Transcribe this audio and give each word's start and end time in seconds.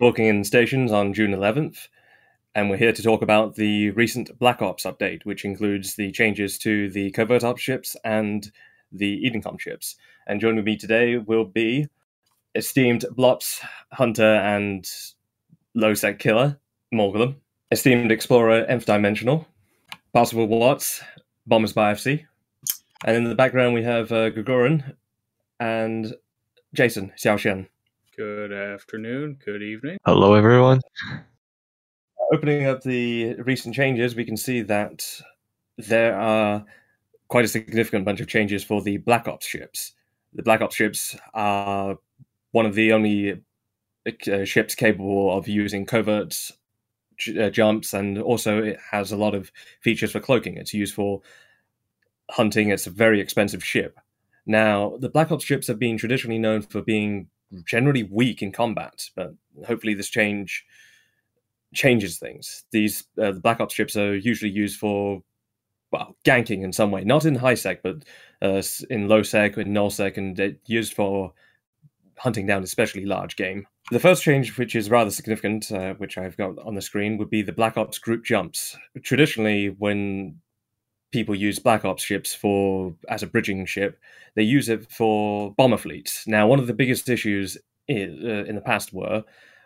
Talking 0.00 0.26
in 0.26 0.42
Stations 0.42 0.90
on 0.90 1.14
June 1.14 1.30
11th, 1.30 1.86
and 2.52 2.68
we're 2.68 2.76
here 2.76 2.92
to 2.92 3.00
talk 3.00 3.22
about 3.22 3.54
the 3.54 3.90
recent 3.90 4.36
Black 4.40 4.60
Ops 4.60 4.82
update, 4.82 5.24
which 5.24 5.44
includes 5.44 5.94
the 5.94 6.10
changes 6.10 6.58
to 6.58 6.90
the 6.90 7.12
Covert 7.12 7.44
Ops 7.44 7.62
ships 7.62 7.94
and 8.04 8.50
the 8.90 9.22
Edencom 9.24 9.60
ships. 9.60 9.94
And 10.26 10.40
joining 10.40 10.64
me 10.64 10.76
today 10.76 11.16
will 11.18 11.44
be 11.44 11.86
esteemed 12.56 13.04
Blops 13.12 13.60
Hunter 13.92 14.34
and 14.34 14.84
Low 15.76 15.94
Sec 15.94 16.18
Killer, 16.18 16.58
Morgulum, 16.92 17.36
esteemed 17.70 18.10
Explorer 18.10 18.64
Nth 18.64 18.86
Dimensional, 18.86 19.46
Possible 20.12 20.48
Watts, 20.48 21.04
Bombers 21.46 21.72
Bar 21.72 21.94
FC, 21.94 22.26
and 23.04 23.16
in 23.16 23.22
the 23.22 23.36
background 23.36 23.74
we 23.74 23.84
have 23.84 24.10
uh, 24.10 24.30
and 25.60 26.14
Jason 26.74 27.12
Xiaoxian. 27.16 27.68
Good 28.16 28.52
afternoon, 28.52 29.38
good 29.44 29.60
evening. 29.60 29.98
Hello, 30.06 30.34
everyone. 30.34 30.80
Opening 32.32 32.66
up 32.66 32.82
the 32.82 33.34
recent 33.42 33.74
changes, 33.74 34.14
we 34.14 34.24
can 34.24 34.36
see 34.36 34.60
that 34.62 35.04
there 35.78 36.16
are 36.16 36.64
quite 37.26 37.44
a 37.44 37.48
significant 37.48 38.04
bunch 38.04 38.20
of 38.20 38.28
changes 38.28 38.62
for 38.62 38.82
the 38.82 38.98
Black 38.98 39.26
Ops 39.26 39.48
ships. 39.48 39.94
The 40.32 40.44
Black 40.44 40.60
Ops 40.60 40.76
ships 40.76 41.16
are 41.32 41.96
one 42.52 42.66
of 42.66 42.76
the 42.76 42.92
only 42.92 43.42
uh, 44.06 44.44
ships 44.44 44.76
capable 44.76 45.36
of 45.36 45.48
using 45.48 45.84
covert 45.84 46.52
uh, 47.36 47.50
jumps, 47.50 47.94
and 47.94 48.18
also 48.18 48.62
it 48.62 48.78
has 48.92 49.10
a 49.10 49.16
lot 49.16 49.34
of 49.34 49.50
features 49.80 50.12
for 50.12 50.20
cloaking. 50.20 50.56
It's 50.56 50.72
used 50.72 50.94
for 50.94 51.20
hunting. 52.30 52.68
It's 52.68 52.86
a 52.86 52.90
very 52.90 53.20
expensive 53.20 53.64
ship. 53.64 53.98
Now, 54.46 54.98
the 55.00 55.08
Black 55.08 55.32
Ops 55.32 55.44
ships 55.44 55.66
have 55.66 55.80
been 55.80 55.98
traditionally 55.98 56.38
known 56.38 56.62
for 56.62 56.80
being 56.80 57.28
generally 57.64 58.02
weak 58.02 58.42
in 58.42 58.52
combat, 58.52 59.08
but 59.14 59.34
hopefully 59.66 59.94
this 59.94 60.08
change 60.08 60.64
changes 61.74 62.18
things. 62.18 62.64
These 62.70 63.04
uh, 63.20 63.32
the 63.32 63.40
Black 63.40 63.60
Ops 63.60 63.74
ships 63.74 63.96
are 63.96 64.14
usually 64.14 64.50
used 64.50 64.78
for 64.78 65.22
well 65.90 66.16
ganking 66.24 66.62
in 66.62 66.72
some 66.72 66.90
way, 66.90 67.04
not 67.04 67.24
in 67.24 67.36
high 67.36 67.54
sec, 67.54 67.82
but 67.82 68.04
uh, 68.42 68.62
in 68.90 69.08
low 69.08 69.22
sec, 69.22 69.56
in 69.58 69.72
null 69.72 69.90
sec, 69.90 70.16
and 70.16 70.58
used 70.66 70.94
for 70.94 71.32
hunting 72.18 72.46
down 72.46 72.62
especially 72.62 73.04
large 73.04 73.36
game. 73.36 73.66
The 73.90 74.00
first 74.00 74.22
change, 74.22 74.56
which 74.56 74.74
is 74.74 74.88
rather 74.88 75.10
significant, 75.10 75.70
uh, 75.70 75.94
which 75.94 76.16
I've 76.16 76.36
got 76.36 76.58
on 76.64 76.74
the 76.74 76.80
screen, 76.80 77.18
would 77.18 77.28
be 77.28 77.42
the 77.42 77.52
Black 77.52 77.76
Ops 77.76 77.98
group 77.98 78.24
jumps. 78.24 78.76
Traditionally, 79.02 79.68
when 79.78 80.40
people 81.14 81.36
use 81.36 81.60
Black 81.60 81.84
Ops 81.84 82.02
ships 82.02 82.34
for 82.34 82.92
as 83.08 83.22
a 83.22 83.28
bridging 83.28 83.64
ship. 83.66 84.00
They 84.34 84.42
use 84.42 84.68
it 84.68 84.90
for 84.90 85.54
bomber 85.54 85.76
fleets. 85.76 86.26
Now, 86.26 86.48
one 86.48 86.58
of 86.58 86.66
the 86.66 86.74
biggest 86.74 87.08
issues 87.08 87.56
in, 87.86 88.20
uh, 88.24 88.44
in 88.48 88.56
the 88.56 88.60
past 88.60 88.92
were 88.92 89.22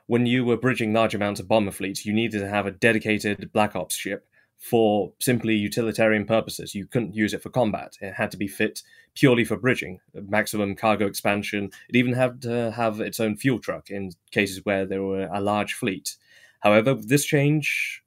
when 0.08 0.26
you 0.26 0.44
were 0.44 0.58
bridging 0.58 0.92
large 0.92 1.14
amounts 1.14 1.40
of 1.40 1.48
bomber 1.48 1.70
fleets, 1.70 2.04
you 2.04 2.12
needed 2.12 2.40
to 2.40 2.48
have 2.48 2.66
a 2.66 2.70
dedicated 2.70 3.50
Black 3.54 3.74
Ops 3.74 3.94
ship 3.94 4.26
for 4.58 5.14
simply 5.20 5.54
utilitarian 5.54 6.26
purposes. 6.26 6.74
You 6.74 6.86
couldn't 6.86 7.14
use 7.14 7.32
it 7.32 7.42
for 7.42 7.48
combat. 7.48 7.96
It 8.02 8.12
had 8.12 8.30
to 8.32 8.36
be 8.36 8.48
fit 8.48 8.82
purely 9.14 9.44
for 9.44 9.56
bridging, 9.56 10.00
maximum 10.14 10.76
cargo 10.76 11.06
expansion. 11.06 11.70
It 11.88 11.96
even 11.96 12.12
had 12.12 12.42
to 12.42 12.72
have 12.72 13.00
its 13.00 13.20
own 13.20 13.36
fuel 13.36 13.58
truck 13.58 13.88
in 13.88 14.10
cases 14.32 14.64
where 14.64 14.84
there 14.84 15.02
were 15.02 15.30
a 15.32 15.40
large 15.40 15.72
fleet. 15.72 16.16
However, 16.60 16.94
with 16.94 17.08
this 17.08 17.24
change, 17.24 18.02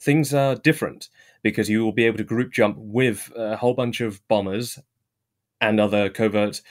things 0.00 0.32
are 0.32 0.54
different 0.54 1.08
because 1.42 1.68
you 1.68 1.84
will 1.84 1.92
be 1.92 2.04
able 2.04 2.18
to 2.18 2.24
group 2.24 2.52
jump 2.52 2.76
with 2.78 3.32
a 3.36 3.56
whole 3.56 3.74
bunch 3.74 4.00
of 4.00 4.26
bombers 4.28 4.78
and 5.60 5.80
other 5.80 6.08
covert 6.08 6.62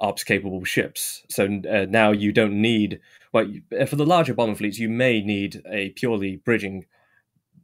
ops 0.00 0.24
capable 0.24 0.64
ships. 0.64 1.24
So 1.28 1.60
uh, 1.70 1.86
now 1.88 2.12
you 2.12 2.32
don't 2.32 2.60
need, 2.60 3.00
well, 3.32 3.46
you, 3.46 3.62
uh, 3.78 3.86
for 3.86 3.96
the 3.96 4.06
larger 4.06 4.34
bomber 4.34 4.54
fleets, 4.54 4.78
you 4.78 4.88
may 4.88 5.20
need 5.20 5.62
a 5.68 5.90
purely 5.90 6.36
bridging 6.36 6.86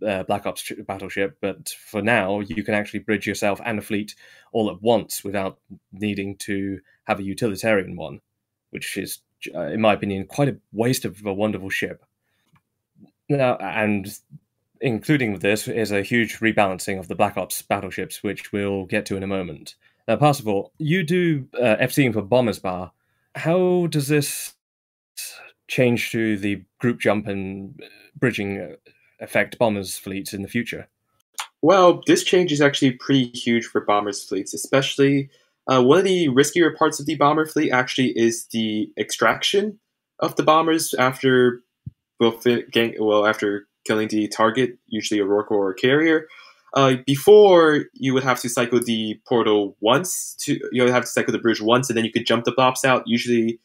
uh, 0.05 0.25
Black 0.25 0.45
Ops 0.45 0.71
battleship, 0.87 1.39
but 1.41 1.69
for 1.69 2.03
now, 2.03 2.41
you 2.41 2.63
can 2.63 2.75
actually 2.75 3.01
bridge 3.01 3.27
yourself 3.27 3.61
and 3.65 3.79
a 3.79 3.83
fleet 3.83 4.15
all 4.53 4.70
at 4.70 4.83
once 4.83 5.25
without 5.25 5.59
needing 5.93 6.37
to 6.39 6.81
have 7.05 7.20
a 7.20 7.25
utilitarian 7.25 7.97
one, 7.97 8.20
which 8.70 8.97
is, 8.97 9.20
uh, 9.55 9.67
in 9.67 9.81
my 9.81 9.93
opinion, 9.93 10.27
quite 10.27 10.48
a 10.48 10.59
waste 10.73 11.05
of 11.05 11.25
a 11.25 11.33
wonderful 11.33 11.70
ship. 11.70 12.05
Now, 13.29 13.57
and 13.57 14.13
including 14.80 15.39
this 15.39 15.68
is 15.68 15.92
a 15.92 16.02
huge 16.02 16.39
rebalancing 16.40 16.98
of 16.98 17.08
the 17.08 17.14
Black 17.14 17.36
Ops 17.36 17.62
battleships, 17.62 18.23
which 18.23 18.52
we'll 18.52 18.85
get 18.86 19.07
to 19.07 19.17
in 19.17 19.23
a 19.23 19.29
moment. 19.29 19.74
Now, 20.07 20.17
Parsifal, 20.17 20.73
you 20.79 21.02
do 21.02 21.48
uh, 21.58 21.77
FCing 21.80 22.12
for 22.12 22.23
Bombers 22.23 22.58
Bar. 22.58 22.92
How 23.34 23.86
does 23.89 24.08
this 24.08 24.55
change 25.68 26.11
to 26.13 26.36
the 26.36 26.63
group 26.79 27.01
jump 27.01 27.27
and 27.27 27.80
bridging 28.17 28.61
uh, 28.61 28.77
affect 29.20 29.58
Bombers 29.58 29.96
fleets 29.96 30.34
in 30.34 30.42
the 30.42 30.48
future? 30.48 30.89
Well, 31.63 32.02
this 32.07 32.23
change 32.23 32.52
is 32.52 32.61
actually 32.61 32.92
pretty 32.92 33.30
huge 33.30 33.64
for 33.64 33.80
Bombers 33.80 34.23
fleets, 34.23 34.52
especially 34.52 35.30
uh, 35.67 35.83
one 35.83 35.98
of 35.98 36.05
the 36.05 36.29
riskier 36.29 36.77
parts 36.77 37.01
of 37.01 37.07
the 37.07 37.17
Bomber 37.17 37.46
fleet 37.46 37.70
actually 37.70 38.13
is 38.17 38.46
the 38.52 38.92
extraction 38.98 39.79
of 40.20 40.36
the 40.36 40.42
bombers 40.42 40.95
after 40.95 41.63
well, 42.20 42.39
well 42.98 43.27
after 43.27 43.67
killing 43.84 44.08
the 44.08 44.28
target, 44.28 44.78
usually 44.86 45.20
a 45.20 45.24
Rorqual 45.24 45.52
or 45.52 45.70
a 45.70 45.74
carrier. 45.74 46.27
Uh, 46.74 46.96
before 47.06 47.84
you 47.95 48.12
would 48.12 48.24
have 48.24 48.40
to 48.40 48.48
cycle 48.48 48.80
the 48.80 49.20
portal 49.28 49.77
once 49.80 50.34
to 50.40 50.58
you 50.72 50.83
would 50.83 50.92
have 50.92 51.05
to 51.05 51.08
cycle 51.08 51.30
the 51.30 51.39
bridge 51.39 51.61
once 51.61 51.89
and 51.89 51.96
then 51.96 52.05
you 52.05 52.11
could 52.11 52.27
jump 52.27 52.45
the 52.45 52.52
blobs 52.52 52.84
out. 52.84 53.05
Usually 53.06 53.61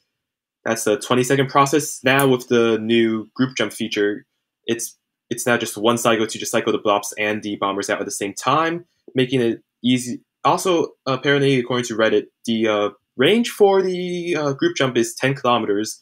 that's 0.64 0.86
a 0.86 0.98
20 0.98 1.24
second 1.24 1.50
process. 1.50 2.04
Now 2.04 2.28
with 2.28 2.48
the 2.50 2.78
new 2.78 3.28
group 3.36 3.56
jump 3.58 3.74
feature, 3.74 4.28
it's 4.66 4.96
it's 5.30 5.46
now 5.46 5.58
just 5.58 5.78
one 5.78 5.98
cycle 5.98 6.28
to 6.28 6.38
just 6.38 6.52
cycle 6.52 6.72
the 6.72 6.80
blobs 6.80 7.14
and 7.18 7.42
the 7.42 7.56
bombers 7.56 7.90
out 7.90 8.00
at 8.00 8.06
the 8.06 8.12
same 8.12 8.34
time, 8.34 8.86
making 9.16 9.42
it 9.42 9.64
easy. 9.84 10.22
Also, 10.44 10.90
apparently, 11.06 11.60
according 11.60 11.86
to 11.86 11.96
Reddit, 11.96 12.26
the 12.46 12.68
uh, 12.68 12.90
range 13.18 13.50
for 13.50 13.82
the 13.82 14.36
uh, 14.36 14.54
group 14.54 14.76
jump 14.76 14.98
is 14.98 15.14
10 15.16 15.36
kilometers, 15.36 16.02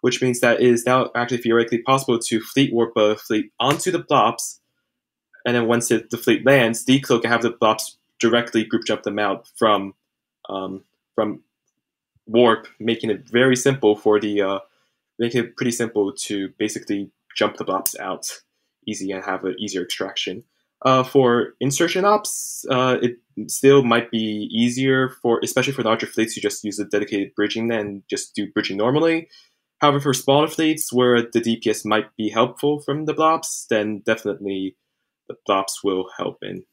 which 0.00 0.22
means 0.22 0.40
that 0.40 0.60
it 0.60 0.66
is 0.66 0.86
now 0.86 1.10
actually 1.14 1.38
theoretically 1.38 1.82
possible 1.82 2.18
to 2.18 2.40
fleet 2.40 2.72
warp 2.72 2.96
a 2.96 3.16
fleet 3.16 3.52
onto 3.58 3.90
the 3.90 3.98
blobs, 3.98 4.60
and 5.46 5.56
then 5.56 5.66
once 5.66 5.90
it, 5.90 6.10
the 6.10 6.18
fleet 6.18 6.44
lands, 6.44 6.84
decloak 6.84 7.22
and 7.22 7.32
have 7.32 7.42
the 7.42 7.50
blobs 7.50 7.98
directly 8.18 8.64
group 8.64 8.84
jump 8.86 9.02
them 9.02 9.18
out 9.18 9.48
from 9.56 9.94
um, 10.48 10.84
from 11.14 11.42
warp, 12.26 12.66
making 12.78 13.10
it 13.10 13.28
very 13.28 13.56
simple 13.56 13.96
for 13.96 14.20
the 14.20 14.42
uh, 14.42 14.58
making 15.18 15.44
it 15.44 15.56
pretty 15.56 15.72
simple 15.72 16.12
to 16.12 16.50
basically 16.58 17.10
jump 17.36 17.56
the 17.56 17.64
blobs 17.64 17.96
out 17.98 18.26
easy 18.86 19.10
and 19.10 19.24
have 19.24 19.44
an 19.44 19.54
easier 19.58 19.82
extraction. 19.82 20.44
Uh, 20.82 21.02
for 21.02 21.54
insertion 21.60 22.06
ops, 22.06 22.64
uh, 22.70 22.96
it 23.02 23.16
still 23.48 23.84
might 23.84 24.10
be 24.10 24.48
easier 24.50 25.10
for, 25.20 25.38
especially 25.44 25.74
for 25.74 25.82
larger 25.82 26.06
fleets, 26.06 26.34
to 26.34 26.40
just 26.40 26.64
use 26.64 26.78
a 26.78 26.86
dedicated 26.86 27.34
bridging 27.34 27.70
and 27.70 28.02
just 28.08 28.34
do 28.34 28.50
bridging 28.50 28.78
normally. 28.78 29.28
However, 29.80 30.00
for 30.00 30.14
smaller 30.14 30.48
fleets 30.48 30.92
where 30.92 31.22
the 31.22 31.40
DPS 31.40 31.84
might 31.84 32.14
be 32.16 32.28
helpful 32.28 32.80
from 32.80 33.06
the 33.06 33.14
blobs, 33.14 33.66
then 33.70 34.02
definitely 34.04 34.76
the 35.28 35.36
blobs 35.46 35.80
will 35.82 36.08
help 36.16 36.38
in 36.42 36.64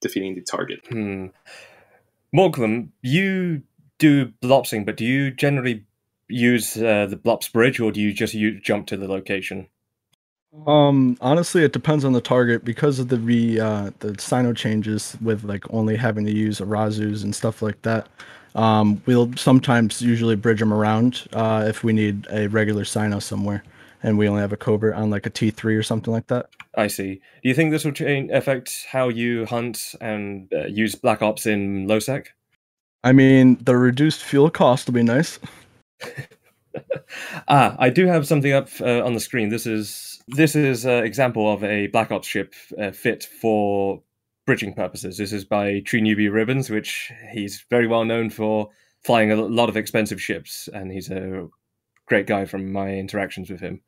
defeating 0.00 0.34
the 0.34 0.40
target. 0.40 0.80
Hmm. 0.88 1.26
Morgulum, 2.34 2.88
you 3.02 3.62
do 3.98 4.32
blopsing, 4.42 4.84
but 4.84 4.96
do 4.96 5.04
you 5.04 5.30
generally 5.30 5.84
use 6.28 6.76
uh, 6.76 7.06
the 7.06 7.16
blobs 7.16 7.48
bridge 7.48 7.78
or 7.78 7.92
do 7.92 8.00
you 8.00 8.12
just 8.12 8.34
jump 8.62 8.86
to 8.88 8.96
the 8.96 9.06
location? 9.06 9.68
Um, 10.66 11.18
honestly, 11.20 11.62
it 11.62 11.72
depends 11.72 12.04
on 12.04 12.12
the 12.12 12.20
target 12.20 12.64
because 12.64 12.98
of 12.98 13.08
the 13.08 13.18
re 13.18 13.60
uh, 13.60 13.90
the 14.00 14.12
cyno 14.12 14.56
changes 14.56 15.16
with 15.20 15.44
like 15.44 15.64
only 15.72 15.96
having 15.96 16.24
to 16.24 16.32
use 16.32 16.60
Arazus 16.60 17.22
and 17.22 17.34
stuff 17.34 17.60
like 17.60 17.80
that. 17.82 18.08
Um, 18.54 19.02
we'll 19.04 19.32
sometimes 19.36 20.00
usually 20.00 20.36
bridge 20.36 20.60
them 20.60 20.72
around 20.72 21.26
uh, 21.32 21.64
if 21.66 21.82
we 21.82 21.92
need 21.92 22.26
a 22.30 22.46
regular 22.48 22.84
cyno 22.84 23.20
somewhere, 23.20 23.64
and 24.02 24.16
we 24.16 24.28
only 24.28 24.40
have 24.40 24.52
a 24.52 24.56
covert 24.56 24.94
on 24.94 25.10
like 25.10 25.26
a 25.26 25.30
T 25.30 25.50
three 25.50 25.76
or 25.76 25.82
something 25.82 26.12
like 26.12 26.28
that. 26.28 26.48
I 26.76 26.86
see. 26.86 27.14
Do 27.42 27.48
you 27.48 27.54
think 27.54 27.70
this 27.70 27.84
will 27.84 27.92
change 27.92 28.30
affect 28.30 28.86
how 28.88 29.08
you 29.08 29.46
hunt 29.46 29.94
and 30.00 30.50
uh, 30.52 30.66
use 30.66 30.94
Black 30.94 31.20
Ops 31.20 31.46
in 31.46 31.86
low 31.88 31.98
sec? 31.98 32.32
I 33.02 33.12
mean, 33.12 33.58
the 33.62 33.76
reduced 33.76 34.22
fuel 34.22 34.50
cost 34.50 34.86
will 34.86 34.94
be 34.94 35.02
nice. 35.02 35.38
ah, 37.48 37.76
I 37.78 37.90
do 37.90 38.06
have 38.06 38.26
something 38.26 38.52
up 38.52 38.68
uh, 38.80 39.04
on 39.04 39.12
the 39.12 39.20
screen. 39.20 39.50
This 39.50 39.66
is 39.66 40.13
this 40.28 40.56
is 40.56 40.84
an 40.84 41.04
example 41.04 41.52
of 41.52 41.62
a 41.62 41.88
Black 41.88 42.10
Ops 42.10 42.26
ship 42.26 42.54
uh, 42.80 42.90
fit 42.90 43.24
for 43.24 44.02
bridging 44.46 44.74
purposes. 44.74 45.16
This 45.16 45.32
is 45.32 45.44
by 45.44 45.80
Tree 45.80 46.00
Newbie 46.00 46.32
Ribbons, 46.32 46.70
which 46.70 47.12
he's 47.32 47.64
very 47.70 47.86
well 47.86 48.04
known 48.04 48.30
for 48.30 48.70
flying 49.02 49.30
a 49.30 49.36
lot 49.36 49.68
of 49.68 49.76
expensive 49.76 50.20
ships, 50.20 50.68
and 50.72 50.90
he's 50.90 51.10
a 51.10 51.48
great 52.06 52.26
guy 52.26 52.44
from 52.44 52.72
my 52.72 52.90
interactions 52.90 53.50
with 53.50 53.60
him. 53.60 53.80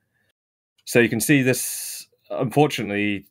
So 0.84 1.00
you 1.00 1.08
can 1.08 1.20
see 1.20 1.42
this, 1.42 2.06
unfortunately, 2.30 3.26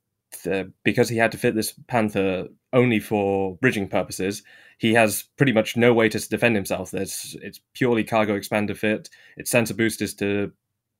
because 0.83 1.09
he 1.09 1.17
had 1.17 1.31
to 1.31 1.37
fit 1.37 1.55
this 1.55 1.73
Panther 1.87 2.47
only 2.73 2.99
for 2.99 3.55
bridging 3.57 3.87
purposes, 3.87 4.43
he 4.77 4.93
has 4.93 5.23
pretty 5.37 5.53
much 5.53 5.77
no 5.77 5.93
way 5.93 6.09
to 6.09 6.29
defend 6.29 6.55
himself. 6.55 6.91
There's 6.91 7.37
it's 7.41 7.61
purely 7.73 8.03
cargo 8.03 8.37
expander 8.37 8.75
fit. 8.75 9.09
Its 9.37 9.49
sensor 9.49 9.73
boosters 9.73 10.13
to 10.15 10.51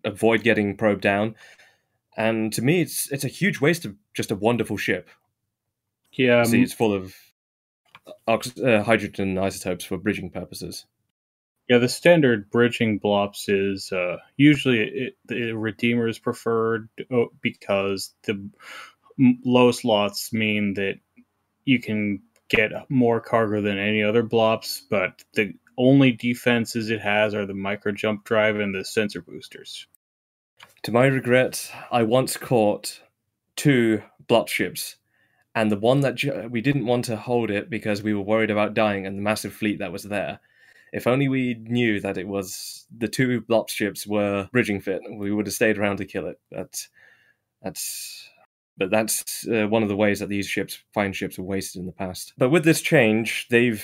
avoid 0.05 0.43
getting 0.43 0.77
probed 0.77 1.01
down. 1.01 1.35
And 2.17 2.53
to 2.53 2.62
me, 2.62 2.81
it's 2.81 3.12
it's 3.12 3.23
a 3.25 3.29
huge 3.29 3.62
waste 3.62 3.85
of 3.85 3.95
just 4.13 4.31
a 4.31 4.35
wonderful 4.35 4.77
ship. 4.77 5.09
Yeah, 6.13 6.44
See, 6.44 6.57
um, 6.57 6.63
it's 6.63 6.73
full 6.73 6.94
of 6.94 7.15
ox- 8.27 8.57
uh, 8.59 8.83
hydrogen 8.83 9.38
isotopes 9.38 9.85
for 9.85 9.97
bridging 9.97 10.29
purposes. 10.29 10.85
yeah. 11.69 11.77
The 11.79 11.89
standard 11.89 12.50
bridging 12.51 13.00
blops 13.00 13.45
is 13.50 13.91
uh, 13.91 14.17
usually 14.38 14.79
it, 14.81 15.17
the 15.25 15.53
Redeemer 15.53 16.07
is 16.07 16.19
preferred 16.19 16.89
uh, 17.12 17.25
because 17.41 18.13
the 18.23 18.33
m- 19.19 19.39
lowest 19.45 19.85
lots 19.85 20.33
mean 20.33 20.75
that 20.75 20.95
you 21.65 21.79
can 21.79 22.21
get 22.50 22.71
more 22.89 23.19
cargo 23.19 23.62
than 23.62 23.77
any 23.77 24.03
other 24.03 24.23
blops, 24.23 24.81
but 24.89 25.23
the 25.33 25.53
only 25.77 26.12
defenses 26.12 26.89
it 26.89 27.01
has 27.01 27.33
are 27.33 27.45
the 27.45 27.53
micro 27.53 27.91
jump 27.91 28.23
drive 28.23 28.57
and 28.59 28.73
the 28.75 28.85
sensor 28.85 29.21
boosters. 29.21 29.88
To 30.85 30.91
my 30.91 31.07
regret, 31.07 31.71
I 31.91 32.03
once 32.03 32.37
caught 32.37 33.01
two 33.55 34.03
blop 34.27 34.47
ships, 34.49 34.97
and 35.55 35.71
the 35.71 35.79
one 35.79 36.01
that 36.01 36.13
ju- 36.13 36.47
we 36.51 36.61
didn't 36.61 36.85
want 36.85 37.05
to 37.05 37.17
hold 37.17 37.49
it 37.49 37.71
because 37.71 38.03
we 38.03 38.13
were 38.13 38.21
worried 38.21 38.51
about 38.51 38.75
dying 38.75 39.07
and 39.07 39.17
the 39.17 39.23
massive 39.23 39.51
fleet 39.51 39.79
that 39.79 39.91
was 39.91 40.03
there. 40.03 40.39
If 40.93 41.07
only 41.07 41.27
we 41.27 41.55
knew 41.59 41.99
that 42.01 42.19
it 42.19 42.27
was 42.27 42.85
the 42.95 43.07
two 43.07 43.41
blop 43.41 43.69
ships 43.69 44.05
were 44.05 44.47
bridging 44.51 44.79
fit, 44.79 45.01
we 45.17 45.31
would 45.31 45.47
have 45.47 45.55
stayed 45.55 45.79
around 45.79 45.97
to 45.97 46.05
kill 46.05 46.27
it. 46.27 46.39
But 46.51 46.79
that's 47.63 48.29
but 48.77 48.91
that's 48.91 49.47
uh, 49.47 49.65
one 49.65 49.81
of 49.81 49.89
the 49.89 49.95
ways 49.95 50.19
that 50.19 50.29
these 50.29 50.47
ships, 50.47 50.77
fine 50.93 51.13
ships, 51.13 51.39
are 51.39 51.43
wasted 51.43 51.79
in 51.79 51.88
the 51.88 51.93
past. 51.93 52.33
But 52.38 52.51
with 52.51 52.63
this 52.63 52.81
change, 52.81 53.47
they've 53.49 53.83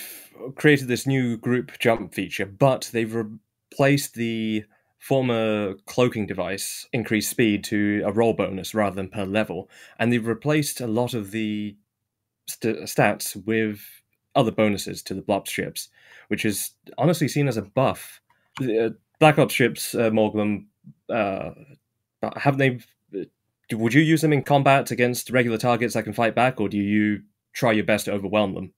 created 0.54 0.86
this 0.86 1.04
new 1.04 1.36
group 1.36 1.72
jump 1.80 2.14
feature, 2.14 2.46
but 2.46 2.90
they've 2.92 3.12
replaced 3.12 4.14
the 4.14 4.66
former 5.02 5.74
cloaking 5.86 6.26
device 6.28 6.86
increased 6.92 7.28
speed 7.28 7.64
to 7.64 8.00
a 8.06 8.12
role 8.12 8.32
bonus 8.32 8.72
rather 8.72 8.94
than 8.94 9.08
per 9.08 9.24
level, 9.24 9.68
and 9.98 10.12
they've 10.12 10.28
replaced 10.28 10.80
a 10.80 10.86
lot 10.86 11.12
of 11.12 11.32
the 11.32 11.76
st- 12.46 12.78
stats 12.82 13.34
with 13.44 13.80
other 14.36 14.52
bonuses 14.52 15.02
to 15.02 15.12
the 15.12 15.20
Blob 15.20 15.48
ships, 15.48 15.88
which 16.28 16.44
is 16.44 16.70
honestly 16.98 17.26
seen 17.26 17.48
as 17.48 17.56
a 17.56 17.62
buff. 17.62 18.20
The, 18.60 18.86
uh, 18.86 18.90
Black 19.18 19.40
Ops 19.40 19.52
ships, 19.52 19.92
uh, 19.92 20.10
Morgulum, 20.10 20.66
uh, 21.08 21.50
have 22.36 22.58
they? 22.58 22.78
Would 23.72 23.94
you 23.94 24.02
use 24.02 24.20
them 24.20 24.32
in 24.32 24.44
combat 24.44 24.92
against 24.92 25.30
regular 25.30 25.58
targets 25.58 25.94
that 25.94 26.04
can 26.04 26.12
fight 26.12 26.36
back, 26.36 26.60
or 26.60 26.68
do 26.68 26.76
you 26.76 27.22
try 27.52 27.72
your 27.72 27.84
best 27.84 28.04
to 28.04 28.12
overwhelm 28.12 28.54
them? 28.54 28.72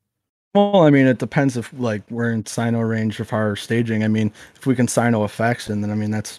Well, 0.54 0.82
I 0.82 0.90
mean, 0.90 1.06
it 1.06 1.18
depends 1.18 1.56
if 1.56 1.72
like 1.76 2.02
we're 2.10 2.30
in 2.30 2.44
cyno 2.44 2.88
range 2.88 3.18
of 3.18 3.32
our 3.32 3.56
staging. 3.56 4.04
I 4.04 4.08
mean, 4.08 4.32
if 4.54 4.66
we 4.66 4.76
can 4.76 4.86
cyno 4.86 5.24
effects, 5.24 5.64
faction, 5.64 5.80
then 5.80 5.90
I 5.90 5.94
mean 5.94 6.10
that's 6.12 6.38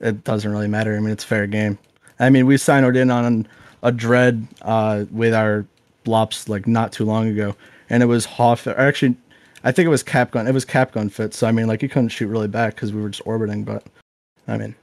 it 0.00 0.24
doesn't 0.24 0.50
really 0.50 0.68
matter. 0.68 0.96
I 0.96 1.00
mean, 1.00 1.10
it's 1.10 1.24
fair 1.24 1.46
game. 1.46 1.78
I 2.18 2.30
mean, 2.30 2.46
we 2.46 2.56
cynoed 2.56 2.96
in 2.96 3.10
on 3.10 3.46
a 3.82 3.92
dread 3.92 4.46
uh, 4.62 5.04
with 5.10 5.34
our 5.34 5.66
blops 6.06 6.48
like 6.48 6.66
not 6.66 6.92
too 6.92 7.04
long 7.04 7.28
ago, 7.28 7.54
and 7.90 8.02
it 8.02 8.06
was 8.06 8.24
Hoff. 8.24 8.66
Or 8.66 8.78
actually, 8.78 9.14
I 9.62 9.72
think 9.72 9.86
it 9.86 9.90
was 9.90 10.02
cap 10.02 10.30
gun. 10.30 10.46
It 10.46 10.54
was 10.54 10.64
cap 10.64 10.92
gun 10.92 11.10
fit. 11.10 11.34
So 11.34 11.46
I 11.46 11.52
mean, 11.52 11.66
like 11.66 11.82
you 11.82 11.88
couldn't 11.90 12.08
shoot 12.08 12.28
really 12.28 12.48
back 12.48 12.76
because 12.76 12.94
we 12.94 13.02
were 13.02 13.10
just 13.10 13.26
orbiting. 13.26 13.64
But 13.64 13.84
I 14.48 14.56
mean, 14.56 14.74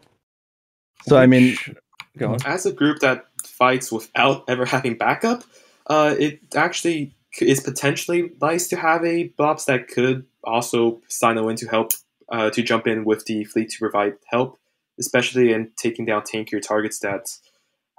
so 1.07 1.17
I 1.17 1.25
mean, 1.25 1.49
Which- 1.51 1.75
go 2.17 2.33
on. 2.33 2.37
as 2.45 2.67
a 2.67 2.71
group 2.71 2.99
that 2.99 3.25
fights 3.43 3.91
without 3.91 4.43
ever 4.47 4.65
having 4.65 4.97
backup, 4.97 5.43
uh, 5.87 6.15
it 6.19 6.41
actually 6.55 7.05
c- 7.07 7.15
is 7.41 7.59
potentially 7.59 8.31
nice 8.41 8.67
to 8.69 8.77
have 8.77 9.03
a 9.03 9.29
Blops 9.37 9.65
that 9.65 9.87
could 9.87 10.25
also 10.43 11.01
sign 11.07 11.37
in 11.37 11.55
to 11.57 11.67
help 11.67 11.91
uh, 12.31 12.49
to 12.49 12.61
jump 12.61 12.87
in 12.87 13.05
with 13.05 13.25
the 13.25 13.43
fleet 13.45 13.69
to 13.69 13.79
provide 13.79 14.13
help, 14.29 14.57
especially 14.99 15.53
in 15.53 15.71
taking 15.77 16.05
down 16.05 16.23
tankier 16.23 16.61
targets 16.61 16.99
that 16.99 17.29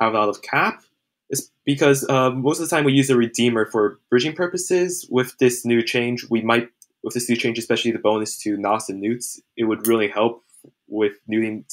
have 0.01 0.15
a 0.15 0.19
lot 0.19 0.29
of 0.29 0.43
cap. 0.43 0.83
It's 1.31 1.51
because 1.65 2.09
uh, 2.09 2.31
most 2.31 2.61
of 2.61 2.69
the 2.69 2.75
time 2.75 2.85
we 2.85 2.93
use 2.93 3.11
a 3.11 3.17
Redeemer 3.17 3.67
for 3.67 4.01
bridging 4.11 4.35
purposes. 4.35 5.07
With 5.11 5.37
this 5.39 5.65
new 5.65 5.83
change, 5.83 6.27
we 6.31 6.41
might, 6.41 6.69
with 7.03 7.15
this 7.15 7.29
new 7.29 7.37
change, 7.37 7.59
especially 7.59 7.91
the 7.91 7.99
bonus 7.99 8.39
to 8.39 8.57
NOS 8.57 8.89
and 8.89 9.01
Neuts, 9.01 9.41
it 9.57 9.65
would 9.65 9.87
really 9.87 10.09
help 10.09 10.43
with 10.87 11.13
neuting 11.27 11.65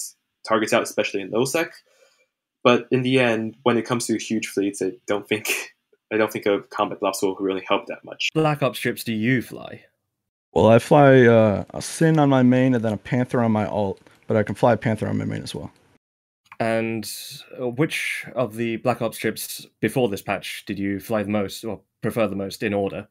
targets 0.48 0.74
out, 0.74 0.84
especially 0.84 1.22
in 1.22 1.32
NOSEC. 1.32 1.70
But 2.64 2.88
in 2.92 3.04
the 3.04 3.20
end, 3.20 3.58
when 3.64 3.78
it 3.78 3.86
comes 3.86 4.08
to 4.08 4.18
huge 4.18 4.48
fleets, 4.48 4.82
I 4.82 4.94
don't 5.08 5.28
think 5.28 5.75
I 6.16 6.18
don't 6.18 6.32
think 6.32 6.46
a 6.46 6.62
combat 6.70 7.00
blocks 7.00 7.22
will 7.22 7.36
really 7.36 7.64
help 7.68 7.86
that 7.88 8.04
much. 8.04 8.32
Black 8.34 8.64
Ops 8.64 8.80
ships 8.80 9.04
do 9.04 9.14
you 9.14 9.42
fly? 9.42 9.84
well, 10.56 10.68
I 10.68 10.80
fly 10.80 11.24
uh, 11.24 11.66
a 11.72 11.82
Sin 11.82 12.18
on 12.18 12.30
my 12.30 12.42
main 12.42 12.74
and 12.74 12.84
then 12.84 12.94
a 12.94 12.98
Panther 12.98 13.42
on 13.42 13.52
my 13.52 13.66
alt, 13.68 14.00
but 14.26 14.38
I 14.38 14.44
can 14.44 14.56
fly 14.56 14.74
a 14.74 14.78
Panther 14.78 15.08
on 15.08 15.18
my 15.18 15.26
main 15.26 15.44
as 15.44 15.54
well. 15.54 15.72
And 16.62 17.12
uh, 17.62 17.68
which 17.68 18.26
of 18.34 18.56
the 18.56 18.78
Black 18.78 19.02
Ops 19.02 19.18
ships 19.18 19.68
before 19.82 20.08
this 20.08 20.22
patch 20.22 20.64
did 20.66 20.80
you 20.80 21.02
fly 21.02 21.22
the 21.24 21.30
most 21.30 21.66
or 21.66 21.82
prefer 22.02 22.28
the 22.28 22.36
most 22.38 22.64
in 22.64 22.74
order? 22.74 23.08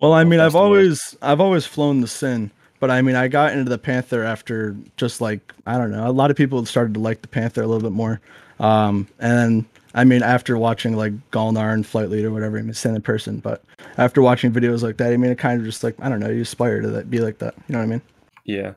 Well, 0.00 0.12
I 0.12 0.22
mean, 0.22 0.38
I've 0.38 0.52
the 0.52 0.58
word. 0.58 0.64
always 0.64 1.16
I've 1.20 1.40
always 1.40 1.66
flown 1.66 2.00
the 2.00 2.06
Sin, 2.06 2.52
but 2.78 2.90
I 2.90 3.02
mean, 3.02 3.16
I 3.16 3.26
got 3.26 3.52
into 3.52 3.68
the 3.68 3.78
Panther 3.78 4.22
after 4.22 4.76
just 4.96 5.20
like 5.20 5.52
I 5.66 5.78
don't 5.78 5.90
know. 5.90 6.08
A 6.08 6.12
lot 6.12 6.30
of 6.30 6.36
people 6.36 6.64
started 6.66 6.94
to 6.94 7.00
like 7.00 7.22
the 7.22 7.28
Panther 7.28 7.62
a 7.62 7.66
little 7.66 7.82
bit 7.82 7.96
more, 7.96 8.20
um, 8.60 9.08
and 9.18 9.64
I 9.96 10.04
mean, 10.04 10.22
after 10.22 10.56
watching 10.58 10.94
like 10.96 11.12
Galnar 11.32 11.72
and 11.72 11.84
Flight 11.86 12.10
Leader, 12.10 12.30
whatever, 12.30 12.58
I 12.58 12.62
mean, 12.62 12.74
Sin 12.74 12.94
in 12.94 13.02
person, 13.02 13.38
but 13.40 13.64
after 13.96 14.22
watching 14.22 14.52
videos 14.52 14.82
like 14.82 14.98
that, 14.98 15.12
I 15.12 15.16
mean, 15.16 15.30
it 15.32 15.38
kind 15.38 15.58
of 15.58 15.66
just 15.66 15.82
like 15.82 15.96
I 16.00 16.08
don't 16.08 16.20
know, 16.20 16.28
you 16.30 16.42
aspire 16.42 16.80
to 16.82 16.88
that, 16.90 17.10
be 17.10 17.18
like 17.20 17.38
that. 17.38 17.54
You 17.66 17.72
know 17.72 17.78
what 17.78 17.84
I 17.84 17.88
mean? 17.88 18.02
Yeah. 18.44 18.74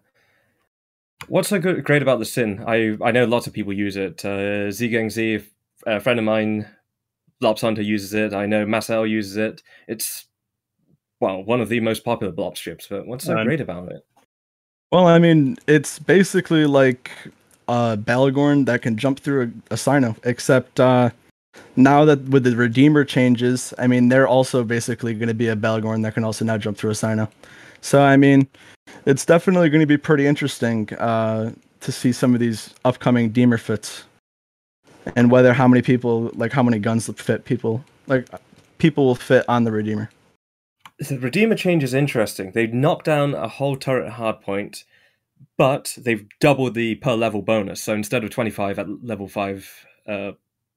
What's 1.27 1.49
so 1.49 1.59
good, 1.59 1.83
great 1.83 2.01
about 2.01 2.19
the 2.19 2.25
Sin? 2.25 2.63
I 2.65 2.97
I 3.03 3.11
know 3.11 3.25
lots 3.25 3.45
of 3.47 3.53
people 3.53 3.73
use 3.73 3.97
it. 3.97 4.23
Uh, 4.25 4.69
Zgang 4.71 5.11
Z, 5.11 5.41
a 5.85 5.99
friend 5.99 6.17
of 6.17 6.25
mine, 6.25 6.67
Blops 7.43 7.61
Hunter 7.61 7.81
uses 7.81 8.13
it. 8.13 8.33
I 8.33 8.45
know 8.45 8.65
Marcel 8.65 9.05
uses 9.05 9.35
it. 9.37 9.61
It's 9.87 10.25
well 11.19 11.43
one 11.43 11.59
of 11.59 11.67
the 11.69 11.81
most 11.81 12.05
popular 12.05 12.31
Blops 12.33 12.55
ships. 12.57 12.87
But 12.89 13.05
what's 13.05 13.25
so 13.25 13.37
And- 13.37 13.45
great 13.45 13.61
about 13.61 13.91
it? 13.91 14.05
Well, 14.91 15.05
I 15.05 15.19
mean, 15.19 15.57
it's 15.67 15.99
basically 15.99 16.65
like 16.65 17.11
uh 17.69 17.95
Bhaalgorn 17.95 18.65
that 18.65 18.81
can 18.81 18.97
jump 18.97 19.19
through 19.19 19.41
a, 19.43 19.73
a 19.75 19.77
cyno, 19.77 20.17
except 20.23 20.79
uh 20.79 21.09
now 21.75 22.05
that 22.05 22.19
with 22.29 22.43
the 22.43 22.55
Redeemer 22.55 23.03
changes, 23.05 23.73
I 23.77 23.87
mean, 23.87 24.09
they're 24.09 24.27
also 24.27 24.63
basically 24.63 25.13
going 25.13 25.27
to 25.27 25.33
be 25.33 25.47
a 25.47 25.55
Bhaalgorn 25.55 26.03
that 26.03 26.13
can 26.13 26.23
also 26.23 26.45
now 26.45 26.57
jump 26.57 26.77
through 26.77 26.91
a 26.91 26.99
cyno. 27.03 27.29
So, 27.81 28.01
I 28.01 28.17
mean, 28.17 28.47
it's 29.05 29.25
definitely 29.25 29.69
going 29.69 29.81
to 29.87 29.93
be 29.95 29.97
pretty 29.97 30.25
interesting 30.27 30.89
uh 30.95 31.51
to 31.79 31.91
see 31.91 32.11
some 32.11 32.33
of 32.33 32.41
these 32.41 32.73
upcoming 32.83 33.29
Deemer 33.29 33.57
fits 33.57 34.03
and 35.15 35.31
whether 35.31 35.53
how 35.53 35.67
many 35.67 35.81
people, 35.81 36.29
like 36.35 36.51
how 36.51 36.63
many 36.63 36.79
guns 36.79 37.09
fit 37.15 37.45
people, 37.45 37.83
like 38.07 38.27
people 38.77 39.05
will 39.05 39.15
fit 39.15 39.45
on 39.47 39.63
the 39.63 39.71
Redeemer. 39.71 40.09
The 40.99 41.17
Redeemer 41.17 41.55
change 41.55 41.83
is 41.83 41.93
interesting. 41.93 42.51
They've 42.51 42.73
knocked 42.73 43.05
down 43.05 43.33
a 43.33 43.47
whole 43.47 43.77
turret 43.77 44.13
hardpoint, 44.13 44.83
but 45.57 45.97
they've 45.97 46.25
doubled 46.39 46.73
the 46.73 46.95
per 46.95 47.13
level 47.13 47.41
bonus. 47.41 47.81
So 47.81 47.93
instead 47.93 48.23
of 48.23 48.29
25 48.29 48.79
at 48.79 48.87
level 49.03 49.27
5 49.27 49.85
uh, 50.07 50.31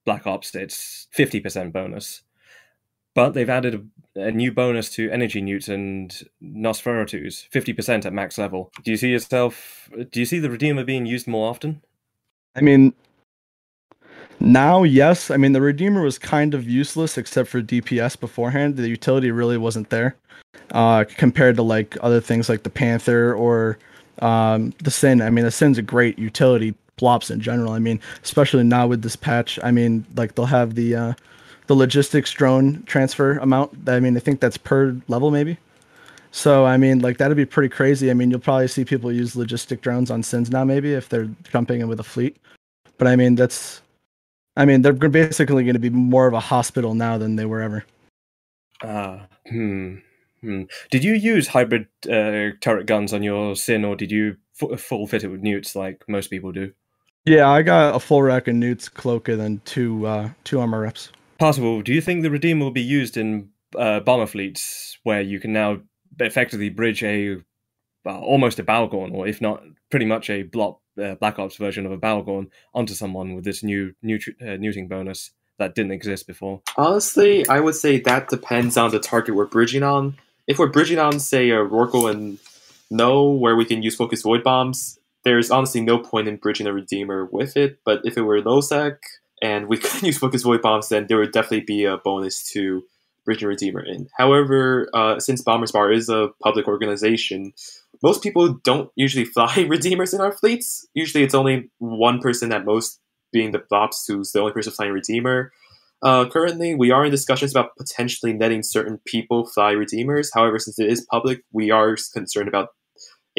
Black 0.05 0.27
Ops, 0.27 0.53
it's 0.55 1.07
50% 1.17 1.71
bonus. 1.71 2.21
But 3.15 3.31
they've 3.31 3.49
added 3.49 3.89
a, 4.15 4.21
a 4.21 4.31
new 4.31 4.51
bonus 4.51 4.89
to 4.91 5.09
Energy 5.11 5.41
Neut 5.41 5.69
and 5.69 6.11
Nosferatus, 6.43 7.47
50% 7.49 8.05
at 8.05 8.13
max 8.13 8.37
level. 8.37 8.71
Do 8.83 8.91
you 8.91 8.97
see 8.97 9.09
yourself, 9.09 9.89
do 10.11 10.19
you 10.19 10.25
see 10.25 10.39
the 10.39 10.49
Redeemer 10.49 10.83
being 10.83 11.05
used 11.05 11.27
more 11.27 11.49
often? 11.49 11.81
I 12.55 12.61
mean, 12.61 12.93
now, 14.39 14.83
yes. 14.83 15.31
I 15.31 15.37
mean, 15.37 15.53
the 15.53 15.61
Redeemer 15.61 16.01
was 16.01 16.19
kind 16.19 16.53
of 16.53 16.67
useless 16.67 17.17
except 17.17 17.49
for 17.49 17.61
DPS 17.61 18.19
beforehand. 18.19 18.75
The 18.75 18.89
utility 18.89 19.31
really 19.31 19.57
wasn't 19.57 19.89
there 19.89 20.15
uh, 20.71 21.05
compared 21.07 21.55
to 21.55 21.63
like 21.63 21.97
other 22.01 22.19
things 22.19 22.49
like 22.49 22.63
the 22.63 22.69
Panther 22.69 23.33
or 23.33 23.77
um, 24.19 24.73
the 24.83 24.91
Sin. 24.91 25.21
I 25.21 25.29
mean, 25.29 25.45
the 25.45 25.51
Sin's 25.51 25.77
a 25.77 25.81
great 25.81 26.17
utility 26.19 26.73
plops 26.97 27.31
in 27.31 27.41
general. 27.41 27.73
I 27.73 27.79
mean, 27.79 27.99
especially 28.23 28.63
now 28.63 28.87
with 28.87 29.01
this 29.01 29.15
patch. 29.15 29.59
I 29.63 29.71
mean, 29.71 30.05
like 30.15 30.35
they'll 30.35 30.45
have 30.45 30.75
the 30.75 30.95
uh, 30.95 31.13
the 31.67 31.75
logistics 31.75 32.31
drone 32.31 32.83
transfer 32.83 33.37
amount. 33.37 33.77
I 33.87 33.99
mean, 33.99 34.15
I 34.15 34.19
think 34.19 34.39
that's 34.39 34.57
per 34.57 34.95
level 35.07 35.31
maybe. 35.31 35.57
So 36.31 36.65
I 36.65 36.77
mean, 36.77 36.99
like 36.99 37.17
that'd 37.17 37.37
be 37.37 37.45
pretty 37.45 37.69
crazy. 37.69 38.09
I 38.09 38.13
mean, 38.13 38.31
you'll 38.31 38.39
probably 38.39 38.67
see 38.67 38.85
people 38.85 39.11
use 39.11 39.35
logistic 39.35 39.81
drones 39.81 40.09
on 40.09 40.23
Sins 40.23 40.49
now, 40.49 40.63
maybe 40.63 40.93
if 40.93 41.09
they're 41.09 41.29
jumping 41.51 41.81
in 41.81 41.87
with 41.87 41.99
a 41.99 42.03
fleet. 42.03 42.37
But 42.97 43.07
I 43.07 43.15
mean, 43.15 43.35
that's, 43.35 43.81
I 44.55 44.65
mean, 44.65 44.81
they're 44.81 44.93
basically 44.93 45.63
going 45.63 45.73
to 45.73 45.79
be 45.79 45.89
more 45.89 46.27
of 46.27 46.33
a 46.33 46.39
hospital 46.39 46.95
now 46.95 47.17
than 47.17 47.35
they 47.35 47.45
were 47.45 47.61
ever. 47.61 47.85
Ah, 48.83 49.27
hmm. 49.47 49.97
Hmm. 50.43 50.63
Did 50.91 51.05
you 51.05 51.13
use 51.13 51.47
hybrid 51.47 51.87
uh, 52.05 52.57
turret 52.59 52.85
guns 52.85 53.13
on 53.13 53.23
your 53.23 53.55
Sin, 53.55 53.85
or 53.85 53.95
did 53.95 54.11
you 54.11 54.35
f- 54.61 54.79
full 54.79 55.07
fit 55.07 55.23
it 55.23 55.29
with 55.29 55.41
neuts 55.41 55.73
like 55.73 56.03
most 56.07 56.29
people 56.29 56.51
do? 56.51 56.73
Yeah, 57.25 57.49
I 57.49 57.61
got 57.61 57.95
a 57.95 57.99
full 57.99 58.21
rack 58.21 58.49
of 58.49 58.55
neuts, 58.55 58.89
cloak, 58.89 59.29
and 59.29 59.39
then 59.39 59.61
two 59.63 60.05
uh, 60.05 60.29
two 60.43 60.59
armor 60.59 60.81
reps. 60.81 61.11
Possible. 61.39 61.81
Do 61.81 61.93
you 61.93 62.01
think 62.01 62.23
the 62.23 62.29
Redeemer 62.29 62.65
will 62.65 62.71
be 62.71 62.81
used 62.81 63.15
in 63.15 63.49
uh, 63.77 64.01
bomber 64.01 64.27
fleets 64.27 64.99
where 65.03 65.21
you 65.21 65.39
can 65.39 65.53
now 65.53 65.79
effectively 66.19 66.69
bridge 66.69 67.03
a 67.03 67.37
well, 68.03 68.19
almost 68.21 68.59
a 68.59 68.63
Bhaalgorn, 68.63 69.13
or 69.13 69.25
if 69.25 69.39
not 69.39 69.63
pretty 69.89 70.05
much 70.05 70.29
a 70.29 70.43
blob 70.43 70.77
uh, 71.01 71.15
Black 71.15 71.39
Ops 71.39 71.55
version 71.55 71.85
of 71.85 71.91
a 71.91 71.97
Battlegorn 71.97 72.49
onto 72.73 72.93
someone 72.93 73.33
with 73.33 73.45
this 73.45 73.63
new 73.63 73.93
new 74.01 74.19
uh, 74.41 74.57
neuting 74.57 74.89
bonus 74.89 75.31
that 75.59 75.75
didn't 75.75 75.91
exist 75.91 76.27
before. 76.27 76.61
Honestly, 76.77 77.47
I 77.47 77.59
would 77.59 77.75
say 77.75 77.99
that 78.01 78.29
depends 78.29 78.75
on 78.75 78.91
the 78.91 78.99
target 78.99 79.35
we're 79.35 79.45
bridging 79.45 79.83
on. 79.83 80.17
If 80.47 80.59
we're 80.59 80.67
bridging 80.67 80.99
on, 80.99 81.19
say, 81.19 81.49
a 81.51 81.57
Rorqual 81.57 82.11
and 82.11 82.37
No, 82.91 83.29
where 83.29 83.55
we 83.55 83.65
can 83.65 83.81
use 83.81 83.95
Focus 83.95 84.21
Void 84.21 84.43
Bombs, 84.43 84.99
there's 85.23 85.49
honestly 85.49 85.81
no 85.81 85.97
point 85.97 86.27
in 86.27 86.35
bridging 86.35 86.67
a 86.67 86.73
Redeemer 86.73 87.25
with 87.31 87.55
it. 87.55 87.79
But 87.85 88.01
if 88.03 88.17
it 88.17 88.23
were 88.23 88.41
low 88.41 88.61
sec 88.61 88.99
and 89.41 89.67
we 89.67 89.77
could 89.79 90.03
use 90.03 90.17
Focus 90.17 90.43
Void 90.43 90.61
Bombs, 90.61 90.89
then 90.89 91.05
there 91.07 91.17
would 91.17 91.31
definitely 91.31 91.61
be 91.61 91.85
a 91.85 91.97
bonus 91.97 92.51
to 92.51 92.83
bridging 93.25 93.47
Redeemer 93.47 93.83
in. 93.85 94.09
However, 94.17 94.89
uh, 94.93 95.19
since 95.19 95.41
Bombers 95.41 95.71
Bar 95.71 95.91
is 95.91 96.09
a 96.09 96.29
public 96.43 96.67
organization, 96.67 97.53
most 98.01 98.21
people 98.21 98.55
don't 98.65 98.91
usually 98.95 99.25
fly 99.33 99.65
Redeemers 99.67 100.13
in 100.13 100.19
our 100.19 100.33
fleets. 100.33 100.85
Usually 100.93 101.23
it's 101.23 101.35
only 101.35 101.69
one 101.79 102.19
person 102.19 102.51
at 102.51 102.65
most, 102.65 102.99
being 103.31 103.51
the 103.51 103.59
Blops, 103.59 104.03
who's 104.07 104.31
the 104.31 104.41
only 104.41 104.51
person 104.51 104.73
flying 104.73 104.91
Redeemer. 104.91 105.51
Uh, 106.03 106.27
currently, 106.29 106.75
we 106.75 106.91
are 106.91 107.05
in 107.05 107.11
discussions 107.11 107.51
about 107.51 107.75
potentially 107.77 108.33
netting 108.33 108.61
certain 108.61 108.99
people 109.05 109.45
fly 109.45 109.71
Redeemers. 109.71 110.29
However, 110.33 110.59
since 110.59 110.77
it 110.77 110.91
is 110.91 111.07
public, 111.09 111.43
we 111.51 111.71
are 111.71 111.95
concerned 112.13 112.49
about 112.49 112.69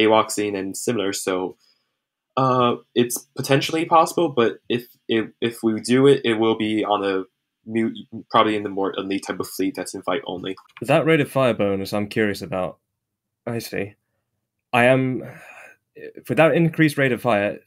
awoxing 0.00 0.56
and 0.58 0.76
similar. 0.76 1.12
So 1.12 1.56
uh, 2.36 2.76
it's 2.94 3.28
potentially 3.36 3.84
possible, 3.84 4.30
but 4.30 4.58
if, 4.68 4.86
if 5.08 5.26
if 5.40 5.62
we 5.62 5.80
do 5.80 6.06
it, 6.06 6.22
it 6.24 6.34
will 6.34 6.56
be 6.56 6.84
on 6.84 7.04
a 7.04 7.24
probably 8.30 8.56
in 8.56 8.62
the 8.62 8.68
more 8.68 8.92
elite 8.96 9.24
type 9.26 9.40
of 9.40 9.48
fleet 9.48 9.74
that's 9.76 9.94
invite 9.94 10.22
only. 10.26 10.56
That 10.82 11.06
rate 11.06 11.20
of 11.20 11.30
fire 11.30 11.54
bonus, 11.54 11.92
I'm 11.92 12.08
curious 12.08 12.42
about. 12.42 12.78
I 13.46 13.58
see. 13.58 13.94
I 14.72 14.86
am 14.86 15.22
without 16.28 16.56
increased 16.56 16.98
rate 16.98 17.12
of 17.12 17.22
fire, 17.22 17.60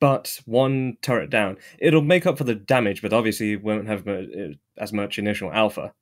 but 0.00 0.40
one 0.46 0.96
turret 1.02 1.30
down. 1.30 1.58
It'll 1.78 2.02
make 2.02 2.26
up 2.26 2.38
for 2.38 2.44
the 2.44 2.54
damage, 2.54 3.02
but 3.02 3.12
obviously 3.12 3.56
won't 3.56 3.86
have 3.86 4.06
as 4.78 4.92
much 4.92 5.18
initial 5.18 5.52
alpha. 5.52 5.92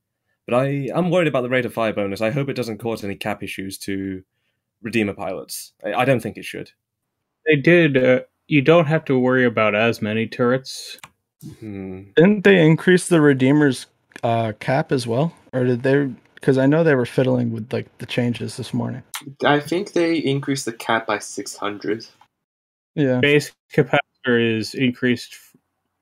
But 0.47 0.55
I 0.55 0.89
am 0.95 1.11
worried 1.11 1.29
about 1.29 1.43
the 1.43 1.51
rate 1.51 1.67
of 1.67 1.75
fire 1.75 1.93
bonus. 1.93 2.23
I 2.23 2.31
hope 2.31 2.49
it 2.49 2.55
doesn't 2.55 2.79
cause 2.79 3.05
any 3.05 3.17
cap 3.17 3.43
issues 3.43 3.77
to 3.79 4.23
Redeemer 4.81 5.13
pilots. 5.13 5.73
I, 5.85 5.93
I 5.93 6.05
don't 6.05 6.21
think 6.21 6.39
it 6.39 6.45
should. 6.45 6.71
They 7.47 7.57
did. 7.57 7.97
Uh, 7.97 8.21
you 8.47 8.63
don't 8.63 8.87
have 8.87 9.05
to 9.07 9.19
worry 9.19 9.45
about 9.45 9.75
as 9.75 10.01
many 10.01 10.27
turrets. 10.27 10.99
Hmm. 11.61 12.03
Didn't 12.17 12.45
they 12.45 12.65
increase 12.65 13.09
the 13.09 13.21
Redeemer's 13.21 13.87
uh, 14.23 14.53
cap 14.59 14.91
as 14.91 15.07
well, 15.07 15.35
or 15.53 15.65
did 15.65 15.83
they? 15.83 16.11
Because 16.35 16.57
I 16.57 16.67
know 16.67 16.85
they 16.85 16.95
were 16.95 17.07
fiddling 17.07 17.53
with 17.53 17.73
like 17.73 17.99
the 17.99 18.07
changes 18.07 18.57
this 18.57 18.73
morning. 18.73 19.03
I 19.45 19.61
think 19.61 19.93
they 19.93 20.17
increased 20.17 20.65
the 20.65 20.73
cap 20.73 21.07
by 21.07 21.19
600. 21.19 22.07
Yeah. 22.95 23.21
Base 23.21 23.53
capacitor 23.73 24.59
is 24.59 24.75
increased 24.75 25.37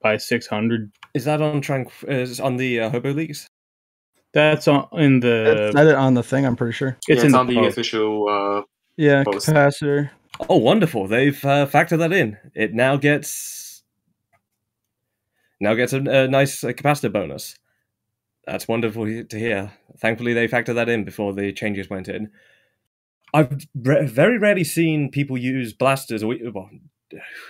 by 0.02 0.16
600. 0.16 0.90
Is 1.14 1.25
that 1.25 1.40
on 1.43 1.61
Tranq? 1.61 1.90
Is 2.09 2.40
on 2.40 2.57
the 2.57 2.81
uh, 2.81 2.90
Hobo 2.90 3.12
leagues? 3.12 3.47
That's 4.33 4.69
on 4.69 4.87
in 4.93 5.21
the. 5.21 5.66
It's 5.69 5.75
not 5.75 5.87
on 5.95 6.14
the 6.14 6.23
thing. 6.23 6.45
I'm 6.45 6.57
pretty 6.57 6.73
sure. 6.75 6.97
It's, 7.09 7.21
yeah, 7.21 7.26
it's 7.26 7.35
on 7.35 7.47
the 7.47 7.55
post. 7.55 7.73
official. 7.78 8.28
Uh, 8.28 8.62
Yeah, 8.97 9.25
Post. 9.25 9.49
capacitor. 9.49 10.11
Oh, 10.50 10.59
wonderful! 10.59 11.07
They've 11.07 11.43
uh, 11.45 11.66
factored 11.66 11.99
that 12.00 12.12
in. 12.12 12.37
It 12.55 12.75
now 12.75 12.97
gets 12.97 13.83
now 15.61 15.73
gets 15.75 15.95
a, 15.95 15.99
a 16.00 16.28
nice 16.28 16.62
uh, 16.62 16.69
capacitor 16.69 17.11
bonus. 17.12 17.57
That's 18.45 18.69
wonderful 18.69 19.07
to 19.25 19.38
hear. 19.38 19.73
Thankfully, 19.99 20.35
they 20.35 20.47
factored 20.49 20.75
that 20.75 20.88
in 20.90 21.05
before 21.05 21.33
the 21.33 21.52
changes 21.52 21.88
went 21.88 22.09
in. 22.09 22.31
I've 23.35 23.66
re- 23.75 24.06
very 24.06 24.38
rarely 24.38 24.64
seen 24.64 25.11
people 25.11 25.37
use 25.37 25.73
blasters, 25.73 26.23
or 26.23 26.35
well, 26.52 26.71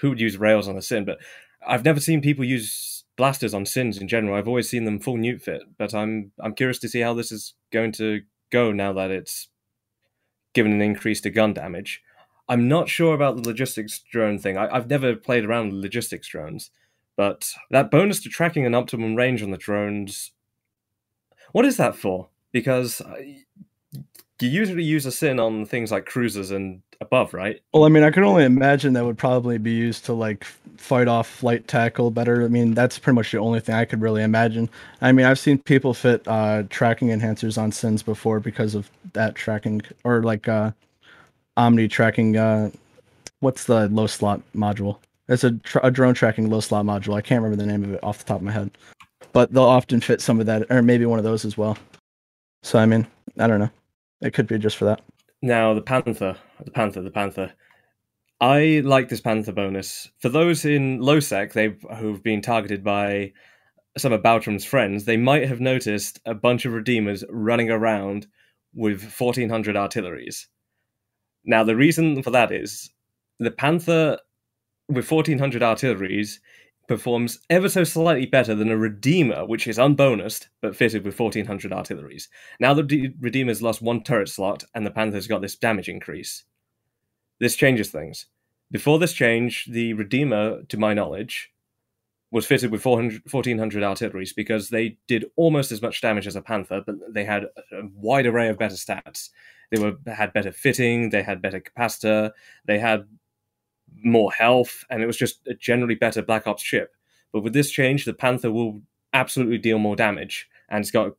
who 0.01 0.11
would 0.11 0.21
use 0.21 0.37
rails 0.37 0.69
on 0.69 0.77
a 0.77 0.83
sin, 0.83 1.05
but 1.05 1.19
I've 1.67 1.85
never 1.85 2.01
seen 2.01 2.21
people 2.21 2.45
use 2.45 3.05
blasters 3.17 3.55
on 3.55 3.67
sins 3.67 3.99
in 3.99 4.09
general. 4.09 4.37
I've 4.37 4.49
always 4.49 4.69
seen 4.69 4.85
them 4.85 5.01
full 5.01 5.17
neut 5.17 5.43
fit, 5.43 5.63
but 5.79 5.95
I'm 5.95 6.33
I'm 6.41 6.55
curious 6.55 6.79
to 6.81 6.89
see 6.89 7.01
how 7.01 7.15
this 7.15 7.33
is 7.33 7.55
going 7.73 7.93
to 7.93 8.23
go 8.51 8.73
now 8.73 8.93
that 8.93 9.11
it's 9.11 9.49
given 10.55 10.73
an 10.73 10.83
increase 10.83 11.21
to 11.23 11.31
gun 11.31 11.55
damage. 11.55 12.03
I'm 12.49 12.69
not 12.69 12.89
sure 12.89 13.15
about 13.15 13.37
the 13.37 13.49
logistics 13.49 13.99
drone 13.99 14.39
thing. 14.39 14.57
I, 14.57 14.75
I've 14.75 14.89
never 14.89 15.17
played 15.17 15.45
around 15.45 15.73
with 15.73 15.83
logistics 15.83 16.29
drones, 16.29 16.71
but 17.17 17.53
that 17.71 17.91
bonus 17.91 18.21
to 18.21 18.29
tracking 18.29 18.65
an 18.65 18.75
optimum 18.75 19.17
range 19.17 19.43
on 19.43 19.51
the 19.51 19.57
drones, 19.57 20.33
what 21.53 21.65
is 21.65 21.77
that 21.77 21.97
for? 21.97 22.29
Because 22.53 23.03
you 24.41 24.49
usually 24.49 24.85
use 24.85 25.07
a 25.07 25.13
sin 25.13 25.41
on 25.41 25.67
things 25.67 25.91
like 25.91 26.07
cruisers 26.07 26.51
and 26.51 26.83
above, 27.01 27.35
right? 27.35 27.61
Well, 27.73 27.85
I 27.85 27.89
mean, 27.89 28.03
I 28.03 28.11
can 28.11 28.25
only 28.25 28.45
imagine 28.45 28.93
that 28.95 29.05
would 29.05 29.19
probably 29.19 29.59
be 29.59 29.73
used 29.73 30.05
to 30.07 30.13
like 30.13 30.45
fight 30.77 31.09
off 31.09 31.29
flight 31.29 31.69
tackle 31.69 32.11
better. 32.11 32.45
I 32.45 32.49
mean, 32.49 32.75
that's 32.75 32.99
pretty 32.99 33.15
much 33.15 33.33
the 33.33 33.39
only 33.39 33.61
thing 33.61 33.75
I 33.75 33.85
could 33.85 34.01
really 34.01 34.23
imagine. 34.23 34.69
I 35.01 35.13
mean, 35.13 35.27
I've 35.27 35.39
seen 35.39 35.59
people 35.59 35.95
fit 35.95 36.27
uh, 36.27 36.65
tracking 36.69 37.09
enhancers 37.09 37.61
on 37.61 37.73
sins 37.73 38.03
before 38.03 38.41
because 38.41 38.75
of 38.75 38.91
that 39.15 39.35
tracking, 39.35 39.83
or 40.05 40.23
like 40.23 40.49
uh, 40.49 40.73
Omni 41.57 41.89
tracking. 41.89 42.37
Uh, 42.37 42.71
what's 43.41 43.65
the 43.65 43.89
low 43.89 44.07
slot 44.07 44.43
module? 44.55 44.99
It's 45.29 45.45
a, 45.45 45.53
tr- 45.53 45.81
a 45.83 45.91
drone 45.91 46.15
tracking 46.15 46.51
low 46.51 46.61
slot 46.61 46.85
module. 46.85 47.15
I 47.15 47.21
can't 47.21 47.43
remember 47.43 47.63
the 47.63 47.71
name 47.71 47.85
of 47.85 47.93
it 47.93 48.05
off 48.05 48.19
the 48.19 48.25
top 48.25 48.37
of 48.37 48.43
my 48.43 48.53
head, 48.53 48.71
but 49.33 49.53
they'll 49.53 49.65
often 49.65 50.01
fit 50.01 50.21
some 50.21 50.41
of 50.41 50.47
that, 50.47 50.71
or 50.71 50.83
maybe 50.83 51.07
one 51.07 51.19
of 51.19 51.25
those 51.25 51.45
as 51.45 51.57
well. 51.59 51.77
So, 52.63 52.79
I 52.79 52.87
mean, 52.87 53.07
I 53.39 53.47
don't 53.47 53.61
know. 53.61 53.71
It 54.27 54.35
could 54.35 54.49
be 54.49 54.59
just 54.59 54.77
for 54.77 54.87
that. 54.87 55.03
Now 55.41 55.73
the 55.73 55.81
Panther, 55.81 56.37
the 56.65 56.73
Panther, 56.73 57.01
the 57.01 57.13
Panther. 57.13 57.53
I 58.41 58.83
like 58.85 59.09
this 59.09 59.21
Panther 59.21 59.53
bonus. 59.53 60.11
For 60.19 60.29
those 60.29 60.65
in 60.65 60.99
low 60.99 61.21
sec, 61.21 61.53
they 61.53 61.77
who've 61.99 62.25
been 62.25 62.43
targeted 62.43 62.83
by 62.83 63.33
some 63.97 64.13
of 64.13 64.25
Baltram's 64.25 64.65
friends, 64.65 65.05
they 65.05 65.17
might 65.17 65.47
have 65.47 65.61
noticed 65.61 66.19
a 66.27 66.35
bunch 66.35 66.65
of 66.65 66.73
Redeemers 66.73 67.23
running 67.31 67.71
around 67.71 68.27
with 68.75 69.01
1400 69.17 69.77
artilleries. 69.77 70.49
Now 71.45 71.63
the 71.63 71.77
reason 71.77 72.21
for 72.25 72.33
that 72.33 72.51
is 72.51 72.91
the 73.39 73.53
Panther 73.53 74.19
with 74.89 75.09
1400 75.09 75.63
artilleries 75.63 76.41
performs 76.89 77.41
ever 77.51 77.69
so 77.69 77.85
slightly 77.85 78.27
better 78.27 78.55
than 78.55 78.71
a 78.71 78.77
Redeemer, 78.77 79.45
which 79.45 79.67
is 79.67 79.79
unbonused 79.79 80.47
but 80.61 80.77
fitted 80.77 81.05
with 81.05 81.19
1400 81.19 81.73
artilleries. 81.73 82.29
Now 82.61 82.75
the 82.75 83.15
Redeemer's 83.21 83.63
lost 83.63 83.83
one 83.83 84.03
turret 84.03 84.29
slot 84.29 84.65
and 84.75 84.87
the 84.87 84.91
Panther's 84.91 85.27
got 85.27 85.43
this 85.43 85.57
damage 85.57 85.89
increase. 85.89 86.45
This 87.41 87.57
changes 87.57 87.91
things. 87.91 88.27
Before 88.71 88.99
this 88.99 89.13
change, 89.13 89.67
the 89.67 89.93
Redeemer, 89.93 90.63
to 90.65 90.77
my 90.77 90.95
knowledge, 90.95 91.53
was 92.33 92.47
fitted 92.47 92.71
with 92.71 92.85
1400 92.85 93.83
artilleries 93.83 94.33
because 94.33 94.69
they 94.69 94.99
did 95.07 95.27
almost 95.37 95.71
as 95.71 95.81
much 95.81 96.01
damage 96.01 96.27
as 96.27 96.37
a 96.37 96.43
Panther, 96.43 96.83
but 96.85 96.97
they 97.09 97.25
had 97.25 97.45
a 97.45 97.83
wide 97.95 98.27
array 98.27 98.49
of 98.49 98.59
better 98.59 98.75
stats. 98.75 99.31
They 99.71 99.81
were 99.81 99.97
had 100.13 100.33
better 100.33 100.53
fitting, 100.53 101.11
they 101.11 101.23
had 101.23 101.41
better 101.41 101.61
capacitor, 101.61 102.33
they 102.65 102.79
had 102.79 103.07
more 104.03 104.33
health, 104.33 104.85
and 104.91 105.03
it 105.03 105.07
was 105.07 105.17
just 105.17 105.47
a 105.47 105.55
generally 105.55 105.95
better 105.95 106.23
Black 106.23 106.47
Ops 106.47 106.63
ship. 106.63 106.95
But 107.33 107.43
with 107.43 107.53
this 107.53 107.71
change, 107.71 108.05
the 108.05 108.15
Panther 108.15 108.51
will 108.51 108.81
absolutely 109.13 109.59
deal 109.59 109.79
more 109.79 109.97
damage, 109.97 110.49
and 110.69 110.81
it's 110.83 110.91
got 110.91 111.13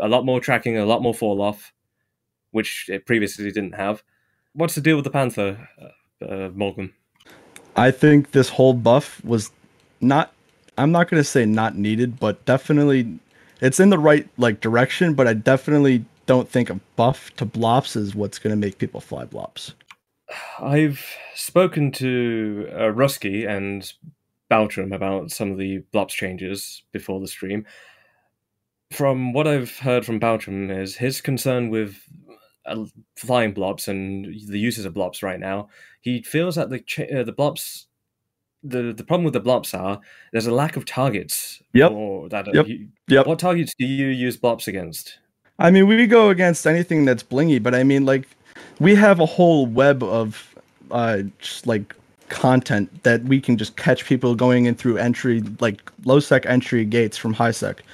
a 0.00 0.08
lot 0.08 0.24
more 0.24 0.40
tracking, 0.40 0.76
a 0.76 0.86
lot 0.86 1.02
more 1.02 1.14
fall 1.14 1.40
off, 1.40 1.72
which 2.50 2.86
it 2.88 3.06
previously 3.06 3.50
didn't 3.50 3.74
have. 3.74 4.02
What's 4.54 4.74
the 4.74 4.80
deal 4.80 4.96
with 4.96 5.04
the 5.04 5.10
Panther, 5.10 5.68
uh, 5.80 6.24
uh, 6.24 6.50
Morgan? 6.54 6.92
I 7.76 7.90
think 7.90 8.32
this 8.32 8.50
whole 8.50 8.74
buff 8.74 9.24
was 9.24 9.50
not 10.00 10.32
I'm 10.78 10.92
not 10.92 11.08
going 11.08 11.20
to 11.20 11.24
say 11.24 11.44
not 11.44 11.76
needed, 11.76 12.18
but 12.18 12.44
definitely 12.44 13.18
it's 13.60 13.80
in 13.80 13.90
the 13.90 13.98
right 13.98 14.28
like 14.38 14.60
direction, 14.60 15.14
but 15.14 15.26
I 15.26 15.34
definitely 15.34 16.04
don't 16.26 16.48
think 16.48 16.70
a 16.70 16.80
buff 16.96 17.34
to 17.36 17.46
blops 17.46 17.96
is 17.96 18.14
what's 18.14 18.38
going 18.38 18.52
to 18.52 18.56
make 18.56 18.78
people 18.78 19.00
fly 19.00 19.24
blops. 19.24 19.74
I've 20.60 21.04
spoken 21.34 21.92
to 21.92 22.68
uh, 22.72 22.76
Rusky 22.92 23.46
and 23.48 23.90
Baltram 24.50 24.94
about 24.94 25.30
some 25.30 25.50
of 25.50 25.58
the 25.58 25.78
blobs 25.92 26.14
changes 26.14 26.82
before 26.92 27.20
the 27.20 27.28
stream. 27.28 27.66
From 28.90 29.32
what 29.32 29.46
I've 29.46 29.78
heard 29.78 30.04
from 30.04 30.20
Baltram 30.20 30.70
is 30.70 30.96
his 30.96 31.20
concern 31.20 31.70
with 31.70 31.98
uh, 32.66 32.84
flying 33.16 33.52
blobs 33.52 33.88
and 33.88 34.26
the 34.48 34.58
uses 34.58 34.84
of 34.84 34.94
blobs 34.94 35.22
right 35.22 35.40
now. 35.40 35.68
He 36.02 36.22
feels 36.22 36.56
that 36.56 36.68
the 36.70 36.80
ch- 36.80 37.00
uh, 37.00 37.22
the 37.24 37.32
blobs, 37.32 37.86
the 38.62 38.92
the 38.92 39.04
problem 39.04 39.24
with 39.24 39.32
the 39.32 39.40
blobs 39.40 39.72
are 39.74 40.00
there's 40.32 40.46
a 40.46 40.54
lack 40.54 40.76
of 40.76 40.84
targets. 40.84 41.62
Yep. 41.72 41.90
Or 41.90 42.28
that 42.28 42.52
Yep. 42.54 42.66
you- 42.68 42.88
Yep. 43.08 43.26
What 43.26 43.38
targets 43.38 43.74
do 43.78 43.86
you 43.86 44.08
use 44.08 44.36
blobs 44.36 44.68
against? 44.68 45.18
I 45.58 45.70
mean, 45.70 45.86
we 45.86 46.06
go 46.06 46.28
against 46.30 46.66
anything 46.66 47.04
that's 47.04 47.22
blingy, 47.22 47.62
but 47.62 47.74
I 47.74 47.84
mean, 47.84 48.04
like, 48.04 48.26
we 48.82 48.96
have 48.96 49.20
a 49.20 49.26
whole 49.26 49.66
web 49.66 50.02
of, 50.02 50.54
uh, 50.90 51.18
just 51.38 51.66
like 51.68 51.94
content 52.28 53.04
that 53.04 53.22
we 53.24 53.40
can 53.40 53.56
just 53.56 53.76
catch 53.76 54.04
people 54.04 54.34
going 54.34 54.64
in 54.64 54.74
through 54.74 54.96
entry, 54.96 55.40
like 55.60 55.92
low 56.04 56.18
sec 56.18 56.44
entry 56.46 56.84
gates 56.84 57.16
from 57.16 57.32
high 57.32 57.52
sec, 57.52 57.84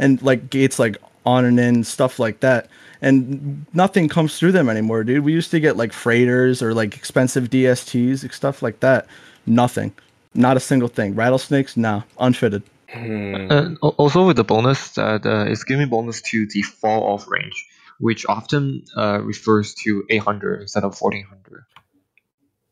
and 0.00 0.20
like 0.20 0.50
gates 0.50 0.80
like 0.80 0.96
on 1.24 1.44
and 1.44 1.60
in 1.60 1.84
stuff 1.84 2.18
like 2.18 2.40
that. 2.40 2.68
And 3.02 3.64
nothing 3.72 4.08
comes 4.08 4.38
through 4.38 4.52
them 4.52 4.68
anymore, 4.68 5.04
dude. 5.04 5.24
We 5.24 5.32
used 5.32 5.52
to 5.52 5.60
get 5.60 5.76
like 5.76 5.92
freighters 5.92 6.60
or 6.60 6.74
like 6.74 6.96
expensive 6.96 7.48
DSTs, 7.48 8.24
like, 8.24 8.32
stuff 8.32 8.62
like 8.62 8.80
that. 8.80 9.06
Nothing, 9.46 9.92
not 10.34 10.56
a 10.56 10.60
single 10.60 10.88
thing. 10.88 11.14
Rattlesnakes, 11.14 11.76
nah, 11.76 12.02
unfitted. 12.18 12.64
Hmm. 12.88 13.50
And 13.50 13.78
also 13.80 14.26
with 14.26 14.36
the 14.36 14.44
bonus 14.44 14.90
that 14.90 15.24
uh, 15.24 15.44
it's 15.48 15.64
giving 15.64 15.88
bonus 15.88 16.20
to 16.22 16.46
the 16.46 16.62
fall 16.62 17.04
off 17.04 17.26
range, 17.28 17.66
which 18.02 18.26
often 18.28 18.82
uh, 18.96 19.20
refers 19.22 19.74
to 19.74 20.02
800 20.10 20.62
instead 20.62 20.82
of 20.82 20.98
1400. 21.00 21.62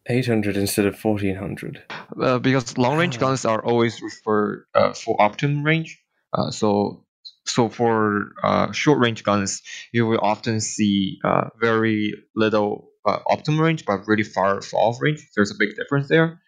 800 0.07 0.57
instead 0.57 0.87
of 0.87 0.95
1400. 1.03 1.83
Uh, 2.21 2.39
because 2.41 2.77
long 2.77 2.99
range 2.99 3.17
Ah. 3.19 3.21
guns 3.21 3.45
are 3.45 3.63
always 3.65 4.03
referred 4.03 4.65
uh, 4.75 4.93
for 4.93 5.15
optimum 5.23 5.63
range. 5.65 6.03
Uh, 6.33 6.51
so 6.51 7.05
so 7.45 7.69
for 7.69 8.33
uh, 8.43 8.73
short 8.73 8.99
range 8.99 9.23
guns, 9.23 9.63
you 9.93 10.07
will 10.07 10.19
often 10.21 10.61
see 10.61 11.19
uh, 11.25 11.49
very 11.61 12.13
little 12.35 12.89
uh, 13.07 13.19
optimum 13.27 13.61
range, 13.61 13.85
but 13.87 14.07
really 14.07 14.25
far 14.25 14.61
fall 14.63 14.91
off 14.91 15.01
range. 15.01 15.21
There's 15.37 15.51
a 15.53 15.59
big 15.59 15.77
difference 15.77 16.09
there. 16.09 16.41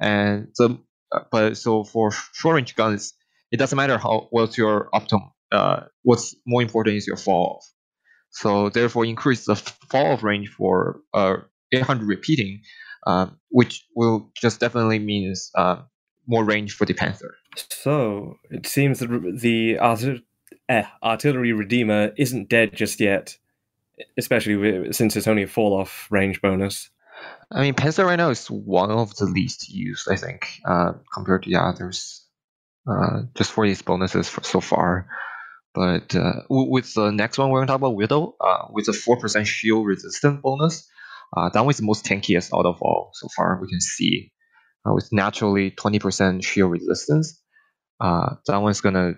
And 0.00 0.48
so, 0.54 0.78
uh, 1.12 1.20
but 1.30 1.56
so 1.56 1.84
for 1.84 2.10
short 2.32 2.56
range 2.56 2.74
guns, 2.74 3.12
it 3.52 3.58
doesn't 3.58 3.76
matter 3.76 3.98
how 3.98 4.28
what's 4.30 4.56
your 4.56 4.88
optimum. 4.94 5.30
Uh, 5.52 5.80
what's 6.02 6.34
more 6.46 6.62
important 6.62 6.96
is 6.96 7.06
your 7.06 7.16
fall 7.18 7.56
off. 7.58 7.66
So 8.30 8.68
therefore, 8.68 9.04
increase 9.04 9.44
the 9.44 9.56
fall 9.56 10.12
off 10.12 10.22
range 10.22 10.48
for 10.48 11.00
uh, 11.14 11.36
800 11.72 12.06
repeating, 12.06 12.62
um, 13.06 13.38
which 13.50 13.84
will 13.94 14.30
just 14.36 14.60
definitely 14.60 14.98
means 14.98 15.50
uh, 15.54 15.82
more 16.26 16.44
range 16.44 16.74
for 16.74 16.84
the 16.84 16.94
Panther. 16.94 17.36
So 17.70 18.36
it 18.50 18.66
seems 18.66 19.00
that 19.00 19.38
the 19.40 19.78
arti- 19.78 20.24
eh, 20.68 20.84
artillery 21.02 21.52
redeemer 21.52 22.12
isn't 22.16 22.48
dead 22.48 22.74
just 22.74 23.00
yet, 23.00 23.36
especially 24.16 24.92
since 24.92 25.16
it's 25.16 25.26
only 25.26 25.42
a 25.42 25.48
fall 25.48 25.78
off 25.78 26.06
range 26.10 26.40
bonus. 26.40 26.90
I 27.50 27.62
mean, 27.62 27.74
Panther 27.74 28.06
right 28.06 28.16
now 28.16 28.30
is 28.30 28.46
one 28.48 28.90
of 28.90 29.14
the 29.16 29.26
least 29.26 29.68
used, 29.68 30.08
I 30.10 30.16
think, 30.16 30.60
uh, 30.64 30.92
compared 31.12 31.42
to 31.42 31.50
the 31.50 31.56
others, 31.56 32.24
uh, 32.88 33.22
just 33.34 33.50
for 33.50 33.66
these 33.66 33.82
bonuses 33.82 34.28
for, 34.28 34.42
so 34.44 34.60
far. 34.60 35.08
But 35.74 36.14
uh, 36.16 36.42
with 36.48 36.94
the 36.94 37.10
next 37.10 37.38
one, 37.38 37.50
we're 37.50 37.58
going 37.58 37.68
to 37.68 37.70
talk 37.72 37.80
about 37.80 37.94
Widow, 37.94 38.34
uh, 38.40 38.66
with 38.70 38.88
a 38.88 38.92
4% 38.92 39.46
shield 39.46 39.86
resistant 39.86 40.42
bonus. 40.42 40.88
Uh, 41.36 41.48
that 41.50 41.60
one 41.60 41.70
is 41.70 41.76
the 41.76 41.84
most 41.84 42.04
tankiest 42.04 42.50
out 42.52 42.66
of 42.66 42.82
all 42.82 43.10
so 43.14 43.28
far, 43.36 43.60
we 43.60 43.68
can 43.68 43.80
see. 43.80 44.32
Uh, 44.84 44.94
with 44.94 45.08
naturally 45.12 45.70
20% 45.70 46.42
shield 46.44 46.72
resistance. 46.72 47.38
Uh, 48.00 48.36
that 48.46 48.56
one's 48.56 48.80
going 48.80 48.94
to, 48.94 49.14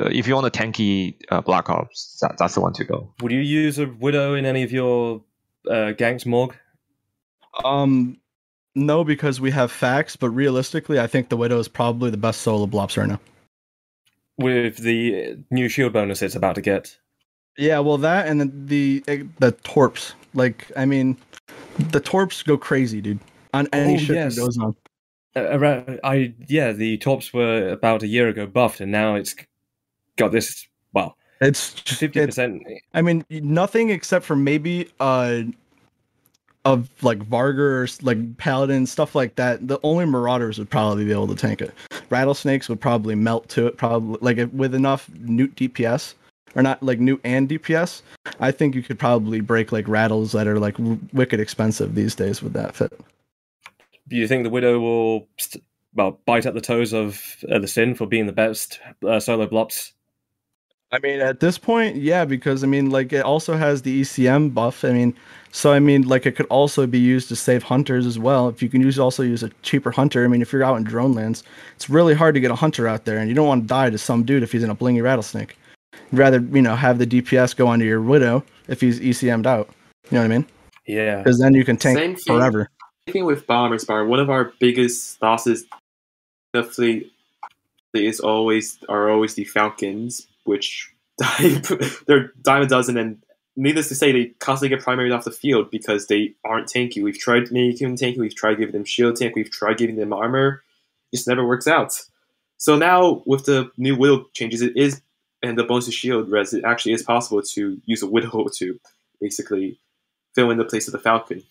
uh, 0.00 0.08
if 0.08 0.28
you 0.28 0.34
want 0.34 0.46
a 0.46 0.50
tanky 0.50 1.16
uh, 1.30 1.40
Black 1.40 1.68
Ops, 1.68 2.18
that, 2.22 2.38
that's 2.38 2.54
the 2.54 2.60
one 2.60 2.72
to 2.74 2.84
go. 2.84 3.12
Would 3.20 3.32
you 3.32 3.40
use 3.40 3.78
a 3.78 3.86
widow 3.86 4.34
in 4.34 4.46
any 4.46 4.62
of 4.62 4.70
your 4.70 5.24
uh, 5.68 5.92
ganks, 5.98 6.24
Morg? 6.24 6.54
Um, 7.64 8.18
no, 8.74 9.02
because 9.02 9.40
we 9.40 9.50
have 9.50 9.72
facts, 9.72 10.14
but 10.14 10.30
realistically, 10.30 11.00
I 11.00 11.08
think 11.08 11.28
the 11.28 11.36
Widow 11.36 11.58
is 11.58 11.66
probably 11.66 12.10
the 12.10 12.16
best 12.16 12.42
solo 12.42 12.66
blops 12.66 12.96
right 12.96 13.08
now. 13.08 13.20
With 14.38 14.76
the 14.78 15.36
new 15.50 15.68
shield 15.68 15.92
bonus 15.92 16.22
it's 16.22 16.36
about 16.36 16.54
to 16.54 16.60
get. 16.60 16.96
Yeah, 17.56 17.80
well, 17.80 17.98
that 17.98 18.28
and 18.28 18.40
then 18.40 18.66
the 18.66 19.02
eh, 19.08 19.24
the 19.40 19.50
torps. 19.52 20.14
Like, 20.34 20.70
I 20.76 20.84
mean, 20.84 21.16
the 21.90 21.98
torps 22.00 22.42
go 22.44 22.56
crazy, 22.56 23.00
dude. 23.00 23.18
On 23.52 23.66
any 23.72 23.94
Oh, 23.94 23.98
ship 23.98 24.14
yes. 24.14 24.36
that 24.36 24.40
goes 24.42 24.58
on. 24.58 24.76
Around, 25.34 26.00
I 26.04 26.34
yeah, 26.46 26.72
the 26.72 26.98
torps 26.98 27.32
were 27.32 27.68
about 27.70 28.02
a 28.02 28.06
year 28.06 28.28
ago 28.28 28.46
buffed, 28.46 28.80
and 28.80 28.92
now 28.92 29.14
it's 29.16 29.34
got 30.16 30.32
this 30.32 30.66
well 30.92 31.16
It's 31.40 31.70
fifty 31.70 32.24
percent. 32.24 32.62
I 32.94 33.02
mean, 33.02 33.24
nothing 33.30 33.90
except 33.90 34.24
for 34.24 34.36
maybe 34.36 34.88
uh 35.00 35.42
of 36.64 36.90
like 37.02 37.18
Vargur 37.20 37.58
or 37.58 37.88
like 38.02 38.36
Paladin 38.36 38.86
stuff 38.86 39.14
like 39.14 39.34
that. 39.36 39.66
The 39.66 39.78
only 39.82 40.04
Marauders 40.04 40.58
would 40.58 40.70
probably 40.70 41.04
be 41.04 41.12
able 41.12 41.28
to 41.28 41.34
tank 41.34 41.62
it. 41.62 41.72
Rattlesnakes 42.10 42.68
would 42.68 42.80
probably 42.80 43.14
melt 43.14 43.48
to 43.50 43.66
it. 43.66 43.76
Probably 43.76 44.18
like 44.20 44.48
with 44.52 44.74
enough 44.74 45.08
Neut 45.10 45.54
DPS 45.54 46.14
or 46.54 46.62
not 46.62 46.82
like 46.82 46.98
Neut 46.98 47.20
and 47.24 47.48
DPS. 47.48 48.02
I 48.40 48.50
think 48.50 48.74
you 48.74 48.82
could 48.82 48.98
probably 48.98 49.40
break 49.40 49.72
like 49.72 49.88
rattles 49.88 50.32
that 50.32 50.46
are 50.46 50.58
like 50.58 50.76
w- 50.76 50.98
wicked 51.12 51.40
expensive 51.40 51.94
these 51.94 52.14
days 52.14 52.42
with 52.42 52.52
that 52.54 52.74
fit. 52.74 52.98
Do 54.08 54.16
you 54.16 54.26
think 54.26 54.44
the 54.44 54.50
widow 54.50 54.78
will 54.80 55.28
st- 55.38 55.64
well 55.94 56.20
bite 56.24 56.46
at 56.46 56.54
the 56.54 56.60
toes 56.60 56.92
of 56.92 57.22
uh, 57.50 57.58
the 57.58 57.68
sin 57.68 57.94
for 57.94 58.06
being 58.06 58.26
the 58.26 58.32
best 58.32 58.80
uh, 59.06 59.20
solo 59.20 59.46
blops? 59.46 59.92
I 60.90 60.98
mean, 61.00 61.20
at 61.20 61.40
this 61.40 61.58
point, 61.58 61.96
yeah, 61.96 62.24
because 62.24 62.64
I 62.64 62.66
mean, 62.66 62.90
like 62.90 63.12
it 63.12 63.22
also 63.22 63.56
has 63.56 63.82
the 63.82 64.00
ECM 64.00 64.54
buff. 64.54 64.84
I 64.84 64.92
mean, 64.92 65.14
so 65.52 65.72
I 65.72 65.80
mean, 65.80 66.08
like 66.08 66.24
it 66.24 66.32
could 66.34 66.46
also 66.46 66.86
be 66.86 66.98
used 66.98 67.28
to 67.28 67.36
save 67.36 67.62
hunters 67.62 68.06
as 68.06 68.18
well. 68.18 68.48
If 68.48 68.62
you 68.62 68.70
can 68.70 68.80
use 68.80 68.98
also 68.98 69.22
use 69.22 69.42
a 69.42 69.50
cheaper 69.62 69.90
hunter. 69.90 70.24
I 70.24 70.28
mean, 70.28 70.40
if 70.40 70.50
you're 70.52 70.64
out 70.64 70.76
in 70.76 70.84
drone 70.84 71.12
lands, 71.12 71.42
it's 71.76 71.90
really 71.90 72.14
hard 72.14 72.34
to 72.34 72.40
get 72.40 72.50
a 72.50 72.54
hunter 72.54 72.88
out 72.88 73.04
there, 73.04 73.18
and 73.18 73.28
you 73.28 73.34
don't 73.34 73.46
want 73.46 73.64
to 73.64 73.68
die 73.68 73.90
to 73.90 73.98
some 73.98 74.24
dude 74.24 74.42
if 74.42 74.52
he's 74.52 74.62
in 74.62 74.70
a 74.70 74.74
blingy 74.76 75.02
rattlesnake. 75.02 75.58
You'd 76.10 76.18
rather 76.18 76.40
you 76.40 76.62
know 76.62 76.74
have 76.74 76.98
the 76.98 77.06
DPS 77.06 77.54
go 77.54 77.66
onto 77.66 77.84
your 77.84 78.00
widow 78.00 78.42
if 78.68 78.80
he's 78.80 78.98
ECM'd 78.98 79.46
out. 79.46 79.68
You 80.10 80.16
know 80.16 80.20
what 80.20 80.24
I 80.24 80.28
mean? 80.28 80.46
Yeah, 80.86 81.18
Because 81.18 81.38
then 81.38 81.54
you 81.54 81.66
can 81.66 81.76
tank 81.76 81.98
Same 81.98 82.16
thing. 82.16 82.36
forever. 82.38 82.70
Same 83.06 83.12
thing 83.12 83.24
with 83.26 83.46
bombers, 83.46 83.84
bar. 83.84 84.06
One 84.06 84.20
of 84.20 84.30
our 84.30 84.52
biggest 84.58 85.20
losses, 85.20 85.66
definitely, 86.54 87.12
is 87.92 88.20
always 88.20 88.78
are 88.88 89.10
always 89.10 89.34
the 89.34 89.44
Falcons, 89.44 90.26
which 90.48 90.92
they're 92.06 92.32
dime 92.42 92.62
a 92.62 92.66
dozen, 92.66 92.96
and 92.96 93.22
needless 93.56 93.88
to 93.88 93.94
say, 93.94 94.12
they 94.12 94.26
constantly 94.38 94.76
get 94.76 94.84
primaried 94.84 95.14
off 95.14 95.24
the 95.24 95.30
field 95.30 95.70
because 95.70 96.06
they 96.06 96.34
aren't 96.44 96.68
tanky. 96.68 97.02
We've 97.02 97.18
tried 97.18 97.50
making 97.52 97.86
them 97.86 97.96
tanky. 97.96 98.18
We've 98.18 98.34
tried 98.34 98.58
giving 98.58 98.72
them 98.72 98.84
shield 98.84 99.16
tank. 99.16 99.34
We've 99.34 99.50
tried 99.50 99.78
giving 99.78 99.96
them 99.96 100.12
armor. 100.12 100.62
It 101.12 101.16
Just 101.16 101.28
never 101.28 101.46
works 101.46 101.66
out. 101.66 102.00
So 102.56 102.76
now 102.76 103.22
with 103.26 103.44
the 103.44 103.70
new 103.76 103.96
widow 103.96 104.26
changes, 104.34 104.62
it 104.62 104.76
is 104.76 105.02
and 105.42 105.56
the 105.56 105.64
bonus 105.64 105.92
shield 105.92 106.30
res, 106.30 106.52
it 106.52 106.64
actually 106.64 106.92
is 106.92 107.02
possible 107.02 107.42
to 107.42 107.80
use 107.84 108.02
a 108.02 108.06
widow 108.06 108.46
to 108.56 108.80
basically 109.20 109.78
fill 110.34 110.50
in 110.50 110.58
the 110.58 110.64
place 110.64 110.88
of 110.88 110.92
the 110.92 110.98
Falcon. 110.98 111.42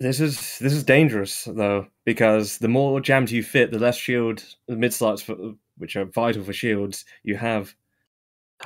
this 0.00 0.20
is 0.20 0.58
this 0.58 0.72
is 0.72 0.84
dangerous 0.84 1.44
though 1.44 1.86
because 2.04 2.58
the 2.58 2.68
more 2.68 3.00
jammed 3.00 3.30
you 3.30 3.42
fit, 3.42 3.70
the 3.70 3.78
less 3.78 3.96
shield 3.96 4.44
the 4.66 4.76
mid 4.76 4.92
slots 4.92 5.22
for, 5.22 5.36
which 5.78 5.96
are 5.96 6.04
vital 6.04 6.42
for 6.42 6.52
shields 6.52 7.04
you 7.22 7.36
have. 7.36 7.74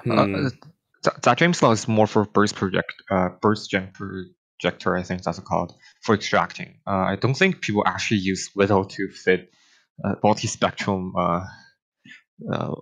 Hmm. 0.05 0.19
Uh, 0.19 0.51
that, 1.05 1.23
that 1.23 1.39
James 1.39 1.63
Law 1.63 1.73
is 1.73 1.89
more 1.89 2.07
for 2.07 2.25
burst 2.25 2.55
project, 2.55 2.93
uh, 3.11 3.31
burst 3.41 3.71
gen 3.71 3.91
projector. 3.93 4.97
I 4.97 5.03
think 5.03 5.23
that's 5.23 5.39
called 5.41 5.75
for 6.03 6.15
extracting. 6.15 6.79
Uh, 6.87 7.05
I 7.09 7.17
don't 7.17 7.35
think 7.35 7.61
people 7.61 7.83
actually 7.87 8.21
use 8.21 8.51
Widow 8.55 8.85
to 8.85 9.09
fit 9.09 9.51
uh, 10.05 10.15
multi-spectrum 10.23 11.13
uh, 11.17 11.45
uh, 12.51 12.75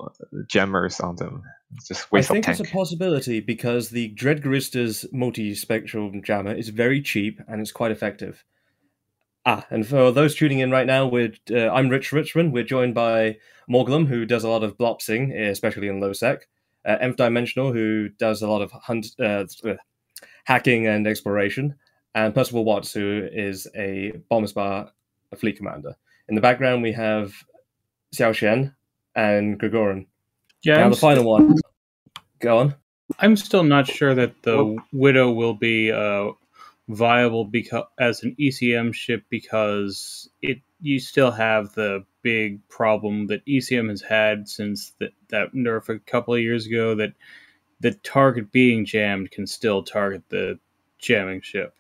jammers 0.48 1.00
on 1.00 1.16
them. 1.16 1.42
It's 1.76 1.88
just 1.88 2.12
waste 2.12 2.30
of 2.30 2.34
time. 2.34 2.38
I 2.38 2.42
think 2.42 2.60
it's 2.60 2.70
a 2.70 2.72
possibility 2.72 3.40
because 3.40 3.90
the 3.90 4.08
Dread 4.08 4.42
Guristas 4.42 5.06
multi-spectral 5.12 6.12
jammer 6.24 6.54
is 6.54 6.68
very 6.68 7.00
cheap 7.02 7.40
and 7.48 7.60
it's 7.60 7.72
quite 7.72 7.90
effective. 7.90 8.44
Ah, 9.46 9.66
and 9.70 9.87
for 9.87 10.12
those 10.12 10.35
tuning 10.35 10.59
in 10.59 10.70
right 10.70 10.87
now, 10.87 11.07
we're, 11.07 11.33
uh, 11.50 11.70
I'm 11.70 11.88
Rich 11.88 12.12
Richmond. 12.12 12.53
We're 12.53 12.62
joined 12.62 12.94
by 12.94 13.38
Morglum, 13.70 14.07
who 14.07 14.26
does 14.26 14.44
a 14.44 14.50
lot 14.50 14.62
of 14.62 14.76
blopsing, 14.76 15.35
especially 15.35 15.88
in 15.88 15.98
low 15.98 16.12
sec. 16.12 16.46
Uh, 16.85 16.98
Nth 17.00 17.16
Dimensional, 17.16 17.72
who 17.72 18.11
does 18.11 18.42
a 18.42 18.48
lot 18.48 18.61
of 18.61 18.70
hunt, 18.72 19.07
uh, 19.18 19.44
uh, 19.64 19.74
hacking 20.44 20.87
and 20.87 21.07
exploration, 21.07 21.74
and 22.14 22.35
Percival 22.35 22.64
Watts, 22.64 22.92
who 22.92 23.26
is 23.33 23.66
a 23.74 24.12
Bombers 24.29 24.53
Bar 24.53 24.90
fleet 25.37 25.57
commander. 25.57 25.96
In 26.29 26.35
the 26.35 26.40
background, 26.42 26.83
we 26.83 26.92
have 26.92 27.35
Xiao 28.14 28.35
Shen 28.35 28.74
and 29.14 29.59
Gregorin. 29.59 30.07
Yeah, 30.62 30.76
now 30.76 30.85
I'm, 30.85 30.90
the 30.90 30.96
final 30.96 31.24
one. 31.24 31.57
Go 32.40 32.59
on. 32.59 32.74
I'm 33.18 33.37
still 33.37 33.64
not 33.64 33.87
sure 33.87 34.14
that 34.14 34.42
the 34.42 34.76
Widow 34.92 35.33
will 35.33 35.55
be 35.55 35.90
uh, 35.92 36.33
viable 36.94 37.44
because 37.44 37.85
as 37.98 38.22
an 38.22 38.35
ECM 38.40 38.92
ship 38.94 39.24
because 39.31 40.29
it 40.42 40.61
you 40.81 40.98
still 40.98 41.31
have 41.31 41.72
the 41.74 42.05
big 42.22 42.66
problem 42.68 43.26
that 43.26 43.44
ECM 43.46 43.88
has 43.88 44.03
had 44.03 44.48
since 44.48 44.92
that 44.98 45.12
that 45.29 45.53
nerf 45.55 45.88
a 45.88 45.98
couple 46.00 46.35
of 46.35 46.40
years 46.40 46.66
ago 46.66 46.94
that 46.94 47.12
the 47.81 47.92
target 47.92 48.53
being 48.53 48.85
jammed 48.85 49.31
can 49.31 49.46
still 49.46 49.83
target 49.83 50.22
the 50.29 50.59
jamming 50.98 51.40
ship. 51.40 51.74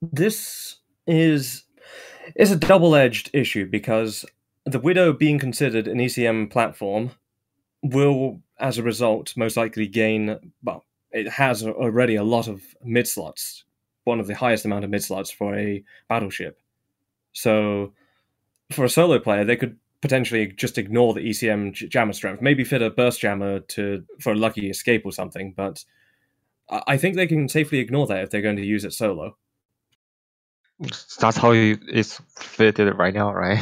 this 0.00 0.76
is 1.06 1.64
is 2.36 2.52
a 2.52 2.56
double-edged 2.56 3.30
issue 3.32 3.66
because 3.66 4.24
the 4.64 4.78
widow 4.78 5.12
being 5.12 5.38
considered 5.38 5.88
an 5.88 5.98
ecm 5.98 6.48
platform 6.48 7.10
will 7.82 8.40
as 8.60 8.78
a 8.78 8.82
result 8.82 9.36
most 9.36 9.56
likely 9.56 9.88
gain 9.88 10.38
well 10.62 10.84
it 11.10 11.28
has 11.28 11.64
already 11.64 12.14
a 12.14 12.22
lot 12.22 12.46
of 12.46 12.62
mid 12.84 13.08
slots 13.08 13.64
one 14.04 14.20
of 14.20 14.26
the 14.26 14.34
highest 14.34 14.64
amount 14.64 14.84
of 14.84 14.90
mid 14.90 15.02
slots 15.02 15.30
for 15.30 15.56
a 15.56 15.82
battleship 16.08 16.60
so 17.32 17.92
for 18.70 18.84
a 18.84 18.88
solo 18.88 19.18
player 19.18 19.44
they 19.44 19.56
could 19.56 19.76
potentially 20.02 20.48
just 20.48 20.76
ignore 20.76 21.14
the 21.14 21.20
ECM 21.20 21.72
jammer 21.72 22.12
strength. 22.12 22.42
Maybe 22.42 22.64
fit 22.64 22.82
a 22.82 22.90
burst 22.90 23.20
jammer 23.20 23.60
to 23.60 24.04
for 24.20 24.32
a 24.32 24.36
lucky 24.36 24.68
escape 24.68 25.06
or 25.06 25.12
something, 25.12 25.54
but 25.56 25.82
I 26.68 26.98
think 26.98 27.16
they 27.16 27.26
can 27.26 27.48
safely 27.48 27.78
ignore 27.78 28.06
that 28.08 28.24
if 28.24 28.30
they're 28.30 28.42
going 28.42 28.56
to 28.56 28.66
use 28.66 28.84
it 28.84 28.92
solo. 28.92 29.36
That's 31.20 31.36
how 31.36 31.52
it's 31.52 32.20
fitted 32.36 32.98
right 32.98 33.14
now, 33.14 33.32
right? 33.32 33.60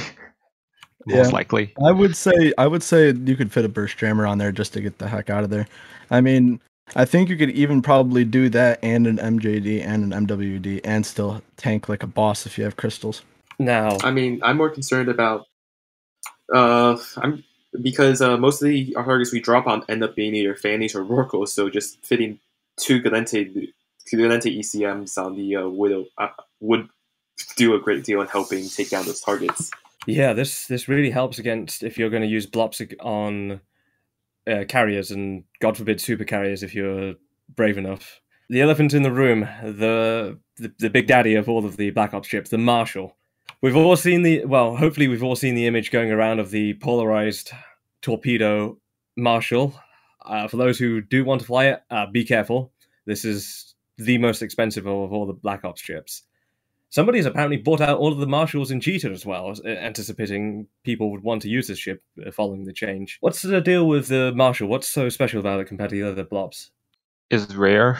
Most 1.06 1.26
Yeah. 1.26 1.28
likely. 1.28 1.74
I 1.84 1.92
would 1.92 2.16
say 2.16 2.52
I 2.56 2.66
would 2.66 2.82
say 2.82 3.12
you 3.12 3.36
could 3.36 3.52
fit 3.52 3.64
a 3.64 3.68
burst 3.68 3.98
jammer 3.98 4.26
on 4.26 4.38
there 4.38 4.52
just 4.52 4.72
to 4.72 4.80
get 4.80 4.98
the 4.98 5.08
heck 5.08 5.28
out 5.28 5.44
of 5.44 5.50
there. 5.50 5.66
I 6.10 6.22
mean, 6.22 6.60
I 6.96 7.04
think 7.04 7.28
you 7.28 7.36
could 7.36 7.50
even 7.50 7.82
probably 7.82 8.24
do 8.24 8.48
that 8.50 8.78
and 8.82 9.06
an 9.06 9.16
MJD 9.16 9.84
and 9.84 10.12
an 10.12 10.26
MWD 10.26 10.80
and 10.84 11.06
still 11.06 11.42
tank 11.56 11.88
like 11.88 12.02
a 12.02 12.06
boss 12.06 12.46
if 12.46 12.58
you 12.58 12.64
have 12.64 12.76
crystals. 12.76 13.22
Now, 13.58 13.98
I 14.02 14.10
mean, 14.10 14.40
I'm 14.42 14.56
more 14.56 14.70
concerned 14.70 15.08
about 15.08 15.46
uh, 16.52 16.96
I'm 17.18 17.44
because 17.80 18.20
uh, 18.20 18.36
most 18.36 18.62
of 18.62 18.68
the 18.68 18.92
targets 18.92 19.32
we 19.32 19.40
drop 19.40 19.66
on 19.66 19.84
end 19.88 20.02
up 20.02 20.16
being 20.16 20.34
either 20.34 20.56
Fannies 20.56 20.94
or 20.94 21.04
Rorquals, 21.04 21.48
so 21.48 21.70
just 21.70 22.04
fitting 22.04 22.40
two 22.76 23.00
Gallente 23.00 23.72
Gallente 24.12 24.58
ECMs 24.58 25.16
on 25.18 25.36
the 25.36 25.56
uh, 25.56 25.68
Widow 25.68 26.06
uh, 26.18 26.28
would 26.60 26.88
do 27.56 27.74
a 27.74 27.78
great 27.78 28.04
deal 28.04 28.20
in 28.20 28.26
helping 28.26 28.68
take 28.68 28.90
down 28.90 29.06
those 29.06 29.20
targets. 29.20 29.70
yeah, 30.06 30.32
this 30.32 30.66
this 30.66 30.88
really 30.88 31.10
helps 31.10 31.38
against 31.38 31.82
if 31.82 31.98
you're 31.98 32.10
going 32.10 32.22
to 32.22 32.28
use 32.28 32.46
blops 32.46 32.94
on 33.00 33.60
uh, 34.46 34.64
carriers 34.68 35.10
and 35.10 35.44
God 35.60 35.76
forbid 35.76 36.00
super 36.00 36.24
carriers 36.24 36.62
if 36.62 36.74
you're 36.74 37.14
brave 37.54 37.78
enough. 37.78 38.20
The 38.48 38.60
elephant 38.60 38.94
in 38.94 39.02
the 39.02 39.12
room, 39.12 39.48
the, 39.62 40.38
the 40.56 40.72
the 40.78 40.90
big 40.90 41.06
daddy 41.06 41.34
of 41.36 41.48
all 41.48 41.64
of 41.64 41.76
the 41.76 41.90
Black 41.90 42.14
Ops 42.14 42.28
ships, 42.28 42.50
the 42.50 42.58
Marshal. 42.58 43.16
We've 43.62 43.76
all 43.76 43.96
seen 43.96 44.22
the 44.22 44.44
well, 44.44 44.76
hopefully 44.76 45.06
we've 45.06 45.22
all 45.22 45.36
seen 45.36 45.54
the 45.54 45.66
image 45.66 45.90
going 45.90 46.10
around 46.10 46.40
of 46.40 46.50
the 46.50 46.74
polarized 46.74 47.52
torpedo 48.02 48.78
Marshal. 49.16 49.78
Uh, 50.24 50.48
for 50.48 50.56
those 50.56 50.78
who 50.78 51.00
do 51.00 51.24
want 51.24 51.40
to 51.40 51.46
fly 51.46 51.66
it, 51.66 51.82
uh, 51.90 52.06
be 52.10 52.24
careful. 52.24 52.72
This 53.06 53.24
is 53.24 53.74
the 53.98 54.18
most 54.18 54.42
expensive 54.42 54.86
of 54.86 55.12
all 55.12 55.26
the 55.26 55.32
Black 55.32 55.64
Ops 55.64 55.80
ships. 55.80 56.22
Somebody's 56.90 57.24
apparently 57.26 57.56
bought 57.56 57.80
out 57.80 57.98
all 57.98 58.12
of 58.12 58.18
the 58.18 58.26
marshals 58.26 58.70
in 58.72 58.80
Jita 58.80 59.12
as 59.12 59.24
well, 59.24 59.54
uh, 59.64 59.68
anticipating 59.68 60.66
people 60.84 61.10
would 61.12 61.22
want 61.22 61.42
to 61.42 61.48
use 61.48 61.68
this 61.68 61.78
ship 61.78 62.02
uh, 62.26 62.30
following 62.32 62.64
the 62.64 62.72
change. 62.72 63.18
What's 63.20 63.42
the 63.42 63.60
deal 63.60 63.86
with 63.86 64.08
the 64.08 64.32
marshal? 64.34 64.68
What's 64.68 64.88
so 64.90 65.08
special 65.08 65.38
about 65.40 65.60
it 65.60 65.66
compared 65.68 65.90
to 65.90 65.96
the 66.02 66.10
other 66.10 66.24
blobs? 66.24 66.70
It's 67.30 67.54
rare. 67.54 67.96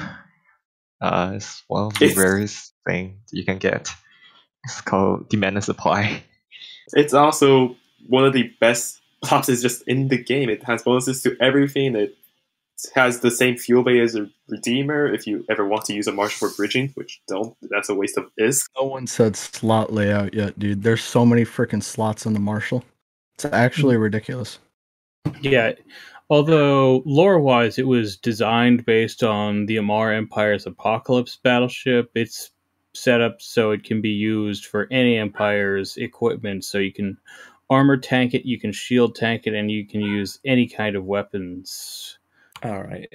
Uh, 1.01 1.33
it's 1.37 1.63
one 1.69 1.87
of 1.87 1.99
the 1.99 2.07
It's- 2.07 2.19
rarest 2.19 2.75
thing 2.87 3.21
you 3.33 3.45
can 3.45 3.59
get. 3.59 3.89
It's 4.65 4.81
called 4.81 5.29
demand 5.31 5.57
and 5.57 5.65
supply. 5.65 6.23
It's 6.93 7.15
also 7.15 7.77
one 8.09 8.25
of 8.25 8.33
the 8.33 8.51
best 8.61 9.01
boxes 9.31 9.63
just 9.63 9.83
in 9.87 10.09
the 10.09 10.19
game. 10.23 10.51
It 10.51 10.65
has 10.65 10.83
bonuses 10.83 11.23
to 11.23 11.37
everything. 11.41 11.95
It 11.95 12.17
has 12.95 13.21
the 13.21 13.31
same 13.31 13.57
fuel 13.57 13.83
bay 13.83 14.01
as 14.01 14.15
a 14.15 14.29
Redeemer 14.49 15.07
if 15.13 15.27
you 15.27 15.45
ever 15.49 15.67
want 15.67 15.85
to 15.87 15.95
use 15.95 16.07
a 16.07 16.13
Marshal 16.13 16.49
for 16.49 16.57
bridging, 16.57 16.91
which 16.95 17.21
don't. 17.29 17.57
That's 17.63 17.89
a 17.89 17.95
waste 17.95 18.19
of 18.19 18.31
is. 18.37 18.67
No 18.79 18.87
one 18.87 19.07
said 19.07 19.37
slot 19.37 19.93
layout 19.93 20.35
yet, 20.35 20.59
dude. 20.59 20.83
There's 20.83 21.03
so 21.03 21.25
many 21.25 21.45
freaking 21.45 21.83
slots 21.83 22.27
on 22.27 22.33
the 22.33 22.41
Marshal. 22.41 22.85
It's 23.35 23.45
actually 23.45 23.97
hmm. 23.97 24.03
ridiculous. 24.03 24.59
Yeah. 25.41 25.73
Although 26.31 27.03
lore 27.05 27.41
wise, 27.41 27.79
it 27.79 27.87
was 27.87 28.17
designed 28.17 28.87
based 28.87 29.23
on 29.23 29.67
the 29.67 29.77
Amarr 29.77 30.15
Empire's 30.17 30.67
Apocalypse 30.67 31.37
battleship. 31.43 32.11
It's 32.15 32.51
set 32.95 33.21
up 33.21 33.41
so 33.43 33.71
it 33.73 33.85
can 33.85 34.01
be 34.01 34.11
used 34.11 34.67
for 34.67 34.87
any 34.91 35.17
Empire's 35.17 35.97
equipment. 35.97 36.65
So 36.65 36.79
you 36.79 36.93
can 36.93 37.19
armor 37.69 37.97
tank 37.97 38.35
it, 38.35 38.45
you 38.45 38.61
can 38.61 38.73
shield 38.73 39.15
tank 39.15 39.47
it, 39.47 39.55
and 39.55 39.71
you 39.71 39.87
can 39.87 40.01
use 40.01 40.39
any 40.45 40.69
kind 40.69 40.97
of 40.97 41.05
weapons. 41.05 42.19
All 42.63 42.83
right. 42.83 43.09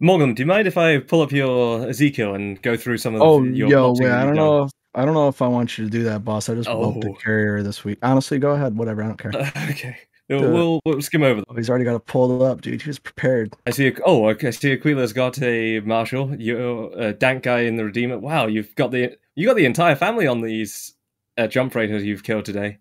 Morgan, 0.00 0.34
do 0.34 0.42
you 0.42 0.46
mind 0.46 0.66
if 0.66 0.76
I 0.76 0.98
pull 0.98 1.20
up 1.22 1.30
your 1.32 1.80
Zkill 1.86 2.34
and 2.34 2.60
go 2.62 2.76
through 2.76 2.98
some 2.98 3.14
of 3.14 3.22
Oh, 3.22 3.42
your 3.42 3.68
yo, 3.68 3.92
wait, 3.96 4.10
I 4.10 4.24
don't 4.24 4.34
done? 4.34 4.36
know. 4.36 4.62
If, 4.64 4.70
I 4.94 5.04
don't 5.04 5.14
know 5.14 5.28
if 5.28 5.40
I 5.40 5.46
want 5.48 5.78
you 5.78 5.84
to 5.84 5.90
do 5.90 6.02
that, 6.04 6.24
boss. 6.24 6.48
I 6.48 6.54
just 6.54 6.68
Oh. 6.68 7.00
carrier 7.22 7.62
this 7.62 7.84
week. 7.84 7.98
Honestly, 8.02 8.38
go 8.38 8.50
ahead. 8.50 8.76
Whatever. 8.76 9.02
I 9.02 9.06
don't 9.08 9.18
care. 9.18 9.32
okay. 9.70 9.96
We'll, 10.28 10.50
we'll, 10.52 10.80
we'll 10.86 11.02
skim 11.02 11.22
over 11.22 11.36
them. 11.36 11.44
Oh, 11.48 11.54
he's 11.54 11.68
already 11.68 11.84
got 11.84 11.94
it 11.96 12.06
pulled 12.06 12.42
up, 12.42 12.62
dude. 12.62 12.80
He 12.80 12.88
was 12.88 12.98
prepared. 12.98 13.54
I 13.66 13.70
see. 13.70 13.88
A, 13.88 13.92
oh, 14.06 14.28
okay. 14.30 14.48
I 14.48 14.50
see. 14.50 14.72
Aquila's 14.76 15.12
got 15.12 15.40
a 15.42 15.80
marshal. 15.80 16.34
You're 16.36 16.90
a 16.98 17.12
dank 17.12 17.42
guy 17.42 17.60
in 17.60 17.76
the 17.76 17.84
Redeemer. 17.84 18.18
Wow, 18.18 18.46
you've 18.46 18.74
got 18.74 18.92
the 18.92 19.16
you 19.34 19.46
got 19.46 19.56
the 19.56 19.66
entire 19.66 19.94
family 19.94 20.26
on 20.26 20.40
these 20.40 20.94
uh, 21.36 21.48
jump 21.48 21.72
freighters 21.72 22.02
you've 22.04 22.22
killed 22.22 22.44
today. 22.46 22.78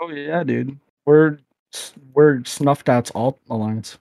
Oh 0.00 0.08
yeah, 0.10 0.42
dude. 0.42 0.78
We're 1.04 1.38
we're 2.14 2.42
snuffed 2.44 2.88
out's 2.88 3.10
alt 3.14 3.38
alliance. 3.50 3.98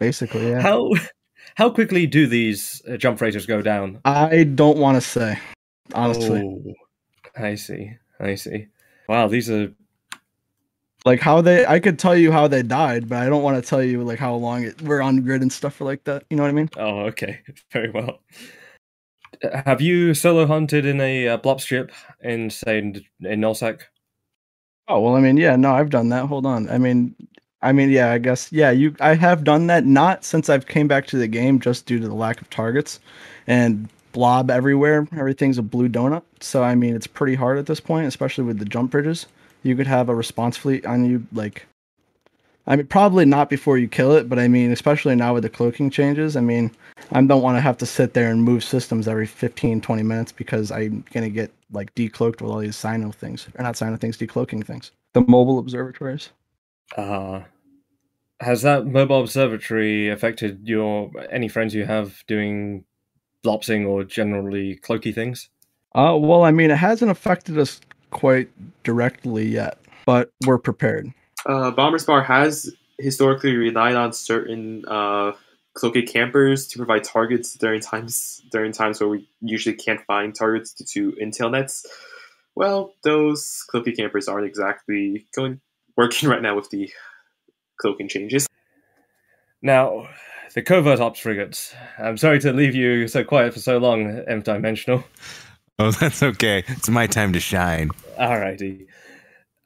Basically, 0.00 0.50
yeah. 0.50 0.60
How 0.60 0.90
how 1.54 1.70
quickly 1.70 2.06
do 2.06 2.26
these 2.26 2.82
uh, 2.90 2.96
jump 2.96 3.18
freighters 3.18 3.46
go 3.46 3.62
down? 3.62 4.00
I 4.04 4.42
don't 4.44 4.78
want 4.78 4.96
to 4.96 5.00
say, 5.00 5.38
honestly. 5.94 6.42
Oh, 6.42 6.74
I 7.36 7.54
see. 7.54 7.92
I 8.18 8.34
see. 8.34 8.66
Wow, 9.08 9.28
these 9.28 9.48
are 9.50 9.72
Like 11.04 11.20
how 11.20 11.40
they, 11.40 11.64
I 11.64 11.80
could 11.80 11.98
tell 11.98 12.14
you 12.16 12.30
how 12.30 12.46
they 12.46 12.62
died, 12.62 13.08
but 13.08 13.18
I 13.22 13.28
don't 13.28 13.42
want 13.42 13.62
to 13.62 13.68
tell 13.68 13.82
you 13.82 14.02
like 14.04 14.18
how 14.18 14.34
long 14.34 14.64
it 14.64 14.82
we're 14.82 15.00
on 15.00 15.22
grid 15.22 15.42
and 15.42 15.52
stuff 15.52 15.76
for 15.76 15.84
like 15.84 16.04
that. 16.04 16.24
You 16.28 16.36
know 16.36 16.42
what 16.42 16.50
I 16.50 16.52
mean? 16.52 16.70
Oh, 16.76 17.00
okay. 17.06 17.40
Very 17.72 17.90
well. 17.90 18.20
Have 19.64 19.80
you 19.80 20.12
solo 20.12 20.46
hunted 20.46 20.84
in 20.84 21.00
a 21.00 21.28
uh, 21.28 21.38
blop 21.38 21.60
ship 21.60 21.92
in, 22.22 22.50
say, 22.50 22.78
in, 22.78 23.02
in 23.20 23.40
Nullsec? 23.40 23.80
Oh 24.88 25.00
well, 25.00 25.16
I 25.16 25.20
mean, 25.20 25.36
yeah, 25.36 25.56
no, 25.56 25.72
I've 25.72 25.90
done 25.90 26.08
that. 26.10 26.26
Hold 26.26 26.44
on. 26.44 26.68
I 26.68 26.76
mean, 26.76 27.14
I 27.62 27.72
mean, 27.72 27.90
yeah, 27.90 28.10
I 28.10 28.18
guess, 28.18 28.50
yeah, 28.52 28.70
you, 28.70 28.94
I 29.00 29.14
have 29.14 29.44
done 29.44 29.66
that. 29.66 29.84
Not 29.84 30.24
since 30.24 30.48
I've 30.48 30.66
came 30.66 30.88
back 30.88 31.06
to 31.08 31.18
the 31.18 31.26
game, 31.26 31.60
just 31.60 31.86
due 31.86 31.98
to 31.98 32.08
the 32.08 32.14
lack 32.14 32.40
of 32.40 32.48
targets 32.48 33.00
and 33.46 33.88
blob 34.12 34.50
everywhere. 34.50 35.06
Everything's 35.16 35.58
a 35.58 35.62
blue 35.62 35.88
donut. 35.88 36.22
So 36.40 36.62
I 36.62 36.74
mean, 36.74 36.94
it's 36.94 37.06
pretty 37.06 37.34
hard 37.34 37.58
at 37.58 37.66
this 37.66 37.80
point, 37.80 38.06
especially 38.06 38.44
with 38.44 38.58
the 38.58 38.64
jump 38.64 38.90
bridges. 38.90 39.26
You 39.62 39.76
could 39.76 39.86
have 39.86 40.08
a 40.08 40.14
response 40.14 40.56
fleet 40.56 40.86
on 40.86 41.04
you, 41.04 41.26
like. 41.32 41.66
I 42.66 42.76
mean, 42.76 42.86
probably 42.86 43.24
not 43.24 43.50
before 43.50 43.78
you 43.78 43.88
kill 43.88 44.12
it, 44.12 44.28
but 44.28 44.38
I 44.38 44.46
mean, 44.46 44.70
especially 44.70 45.16
now 45.16 45.34
with 45.34 45.42
the 45.42 45.48
cloaking 45.48 45.90
changes. 45.90 46.36
I 46.36 46.40
mean, 46.40 46.70
I 47.10 47.20
don't 47.22 47.42
want 47.42 47.56
to 47.56 47.60
have 47.60 47.76
to 47.78 47.86
sit 47.86 48.14
there 48.14 48.30
and 48.30 48.44
move 48.44 48.62
systems 48.62 49.08
every 49.08 49.26
15, 49.26 49.80
20 49.80 50.02
minutes 50.02 50.30
because 50.30 50.70
I'm 50.70 51.04
going 51.12 51.24
to 51.24 51.30
get 51.30 51.50
like 51.72 51.92
decloaked 51.94 52.40
with 52.40 52.50
all 52.50 52.58
these 52.58 52.76
cyno 52.76 53.12
things. 53.12 53.48
Or 53.58 53.64
not 53.64 53.74
cyno 53.74 53.98
things, 53.98 54.16
decloaking 54.16 54.64
things. 54.64 54.92
The 55.14 55.22
mobile 55.22 55.58
observatories. 55.58 56.30
Uh, 56.96 57.40
has 58.40 58.62
that 58.62 58.86
mobile 58.86 59.20
observatory 59.20 60.08
affected 60.08 60.66
your 60.66 61.10
any 61.30 61.48
friends 61.48 61.74
you 61.74 61.84
have 61.84 62.24
doing 62.26 62.84
blopsing 63.44 63.86
or 63.86 64.04
generally 64.04 64.78
cloaky 64.82 65.14
things? 65.14 65.50
Uh, 65.94 66.16
well, 66.18 66.44
I 66.44 66.50
mean, 66.50 66.70
it 66.70 66.76
hasn't 66.76 67.10
affected 67.10 67.58
us 67.58 67.80
quite 68.10 68.48
directly 68.82 69.46
yet, 69.46 69.78
but 70.06 70.30
we're 70.46 70.58
prepared. 70.58 71.12
Uh, 71.46 71.70
Bombers 71.70 72.04
Bar 72.04 72.22
has 72.22 72.74
historically 72.98 73.56
relied 73.56 73.96
on 73.96 74.12
certain 74.12 74.84
uh, 74.86 75.32
cloaked 75.74 76.06
campers 76.08 76.66
to 76.68 76.78
provide 76.78 77.04
targets 77.04 77.54
during 77.54 77.80
times 77.80 78.42
during 78.52 78.72
times 78.72 79.00
where 79.00 79.08
we 79.08 79.28
usually 79.40 79.74
can't 79.74 80.00
find 80.06 80.34
targets 80.34 80.72
due 80.72 81.12
to 81.12 81.16
intel 81.20 81.50
nets. 81.50 81.86
Well, 82.54 82.94
those 83.04 83.64
cloaked 83.68 83.96
campers 83.96 84.28
aren't 84.28 84.46
exactly 84.46 85.26
going 85.34 85.60
working 85.96 86.28
right 86.30 86.42
now 86.42 86.56
with 86.56 86.70
the 86.70 86.90
cloaking 87.80 88.08
changes. 88.08 88.46
Now, 89.62 90.08
the 90.54 90.62
covert 90.62 91.00
ops 91.00 91.20
frigates. 91.20 91.74
I'm 91.98 92.16
sorry 92.16 92.40
to 92.40 92.52
leave 92.52 92.74
you 92.74 93.08
so 93.08 93.24
quiet 93.24 93.52
for 93.52 93.60
so 93.60 93.78
long, 93.78 94.24
Nth 94.26 94.44
Dimensional. 94.44 95.04
Oh, 95.82 95.92
that's 95.92 96.22
okay. 96.22 96.62
It's 96.68 96.90
my 96.90 97.06
time 97.06 97.32
to 97.32 97.40
shine. 97.40 97.88
Alrighty. 98.18 98.86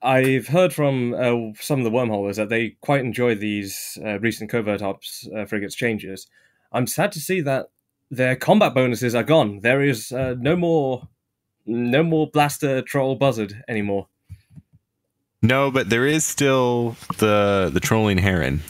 I've 0.01 0.47
heard 0.47 0.73
from 0.73 1.13
uh, 1.13 1.59
some 1.59 1.81
of 1.81 1.85
the 1.85 1.91
wormholers 1.91 2.37
that 2.37 2.51
they 2.51 2.77
quite 2.83 3.01
enjoy 3.01 3.35
these 3.35 3.99
uh, 4.01 4.21
recent 4.21 4.49
covert 4.49 4.81
ops 4.81 5.27
uh, 5.37 5.45
frigates 5.45 5.75
changes. 5.75 6.29
I'm 6.71 6.87
sad 6.87 7.11
to 7.13 7.21
see 7.21 7.41
that 7.41 7.67
their 8.13 8.37
combat 8.37 8.75
bonuses 8.75 9.17
are 9.17 9.25
gone. 9.25 9.59
There 9.59 9.83
is 9.83 10.13
uh, 10.13 10.37
no 10.39 10.55
more, 10.55 11.09
no 11.67 12.05
more 12.05 12.31
blaster 12.31 12.81
troll 12.81 13.17
buzzard 13.17 13.65
anymore. 13.67 14.07
No, 15.45 15.71
but 15.71 15.91
there 15.91 16.07
is 16.07 16.25
still 16.25 16.97
the 17.19 17.71
the 17.73 17.79
trolling 17.79 18.17
heron. 18.17 18.63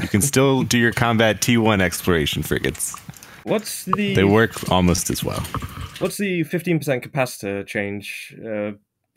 You 0.00 0.08
can 0.08 0.22
still 0.22 0.62
do 0.62 0.78
your 0.78 0.92
combat 0.92 1.40
T1 1.40 1.82
exploration 1.82 2.42
frigates. 2.42 2.96
What's 3.42 3.84
the 3.84 4.14
They 4.14 4.24
work 4.24 4.70
almost 4.70 5.10
as 5.10 5.24
well. 5.24 5.40
What's 5.98 6.16
the 6.16 6.44
15% 6.44 7.04
capacitor 7.04 7.66
change? 7.66 8.34
Uh, 8.42 8.72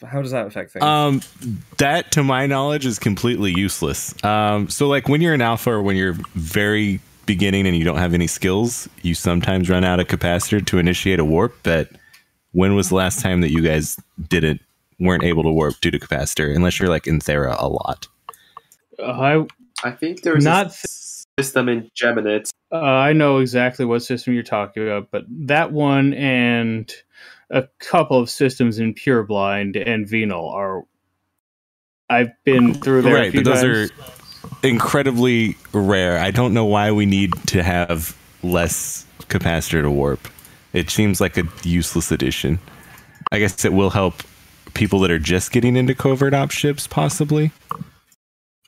how 0.06 0.22
does 0.22 0.32
that 0.32 0.48
affect 0.48 0.72
things? 0.72 0.84
Um, 0.84 1.22
that, 1.78 2.12
to 2.14 2.24
my 2.24 2.48
knowledge, 2.48 2.86
is 2.86 3.00
completely 3.00 3.54
useless. 3.54 4.22
Um, 4.24 4.68
so, 4.68 4.88
like 4.88 5.08
when 5.08 5.22
you're 5.22 5.34
an 5.34 5.42
alpha 5.42 5.72
or 5.72 5.82
when 5.82 5.96
you're 5.96 6.18
very 6.34 7.00
beginning 7.26 7.68
and 7.68 7.78
you 7.78 7.86
don't 7.86 8.00
have 8.00 8.14
any 8.14 8.28
skills, 8.28 8.90
you 9.02 9.14
sometimes 9.14 9.70
run 9.70 9.84
out 9.84 10.00
of 10.00 10.08
capacitor 10.08 10.66
to 10.66 10.80
initiate 10.80 11.20
a 11.20 11.26
warp. 11.26 11.56
But 11.64 11.90
when 12.52 12.76
was 12.76 12.90
the 12.90 12.96
last 12.96 13.22
time 13.22 13.42
that 13.42 13.52
you 13.52 13.62
guys 13.62 13.98
didn't 14.30 14.62
weren't 15.04 15.24
able 15.24 15.44
to 15.44 15.52
warp 15.52 15.80
due 15.82 15.92
to 15.92 16.00
capacitor, 16.00 16.56
unless 16.56 16.80
you're 16.80 16.90
like 16.90 17.08
in 17.08 17.20
Thera 17.20 17.56
a 17.60 17.68
lot. 17.68 18.08
Uh, 19.00 19.04
I 19.84 19.88
I 19.88 19.92
think 19.92 20.22
there's 20.22 20.44
Not 20.46 20.68
a 20.68 20.70
s- 20.70 21.26
system 21.40 21.68
in 21.70 21.90
Geminate. 21.96 22.50
uh, 22.72 22.78
I 22.80 23.14
know 23.14 23.40
exactly 23.40 23.86
what 23.86 24.02
system 24.04 24.34
you're 24.34 24.44
talking 24.44 24.84
about, 24.84 25.10
but 25.12 25.24
that 25.30 25.72
one 25.72 26.14
and 26.14 26.92
a 27.50 27.68
couple 27.80 28.20
of 28.20 28.30
systems 28.30 28.80
in 28.80 28.94
Pure 28.94 29.24
Blind 29.24 29.76
and 29.76 30.08
Venal 30.08 30.50
are. 30.50 30.84
I've 32.10 32.32
been 32.44 32.74
through 32.76 33.02
there 33.04 33.16
a 33.16 33.20
right, 33.22 33.32
few 33.32 33.44
but 33.44 33.50
those 33.56 33.62
times. 33.62 33.92
are 33.92 34.68
incredibly 34.68 35.58
rare. 35.72 36.20
I 36.20 36.32
don't 36.32 36.54
know 36.54 36.66
why 36.66 36.92
we 36.92 37.06
need 37.06 37.32
to 37.48 37.64
have 37.64 38.16
less 38.44 39.06
capacitor 39.24 39.82
to 39.82 39.90
warp. 39.90 40.28
It 40.74 40.90
seems 40.90 41.20
like 41.22 41.38
a 41.38 41.44
useless 41.64 42.12
addition. 42.12 42.60
I 43.32 43.40
guess 43.40 43.64
it 43.66 43.74
will 43.74 43.90
help 43.90 44.22
people 44.84 45.00
that 45.00 45.12
are 45.12 45.18
just 45.18 45.54
getting 45.54 45.78
into 45.78 45.96
covert 45.96 46.34
op 46.34 46.52
ships, 46.52 46.88
possibly. 46.88 47.52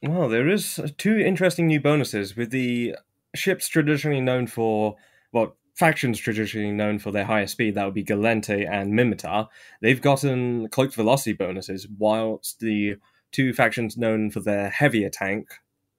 Well, 0.01 0.29
there 0.29 0.47
is 0.47 0.79
uh, 0.79 0.87
two 0.97 1.17
interesting 1.19 1.67
new 1.67 1.81
bonuses 1.81 2.37
with 2.37 2.51
the 2.51 2.95
ships 3.35 3.67
traditionally 3.67 4.21
known 4.21 4.47
for, 4.47 4.95
well, 5.33 5.57
factions 5.73 6.17
traditionally 6.17 6.71
known 6.71 6.99
for 6.99 7.11
their 7.11 7.25
higher 7.25 7.47
speed. 7.47 7.75
That 7.75 7.83
would 7.83 7.93
be 7.93 8.05
Gallente 8.05 8.65
and 8.65 8.93
Minmatar. 8.93 9.49
They've 9.81 10.01
gotten 10.01 10.69
cloaked 10.69 10.95
velocity 10.95 11.33
bonuses, 11.33 11.85
whilst 11.97 12.61
the 12.61 12.95
two 13.33 13.51
factions 13.51 13.97
known 13.97 14.31
for 14.31 14.39
their 14.39 14.69
heavier 14.69 15.09
tank, 15.09 15.49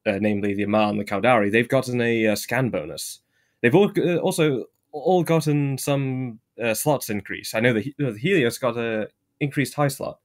uh, 0.06 0.16
namely 0.18 0.54
the 0.54 0.64
Amarr 0.64 0.88
and 0.88 0.98
the 0.98 1.04
Caldari, 1.04 1.52
they've 1.52 1.68
gotten 1.68 2.00
a 2.00 2.28
uh, 2.28 2.36
scan 2.36 2.70
bonus. 2.70 3.20
They've 3.60 3.74
all, 3.74 3.92
uh, 3.98 4.16
also 4.16 4.64
all 4.92 5.24
gotten 5.24 5.76
some 5.76 6.40
uh, 6.62 6.72
slots 6.72 7.10
increase. 7.10 7.54
I 7.54 7.60
know 7.60 7.74
the, 7.74 7.94
uh, 8.02 8.12
the 8.12 8.18
Helios 8.18 8.56
got 8.56 8.78
a 8.78 9.10
increased 9.40 9.74
high 9.74 9.88
slot. 9.88 10.18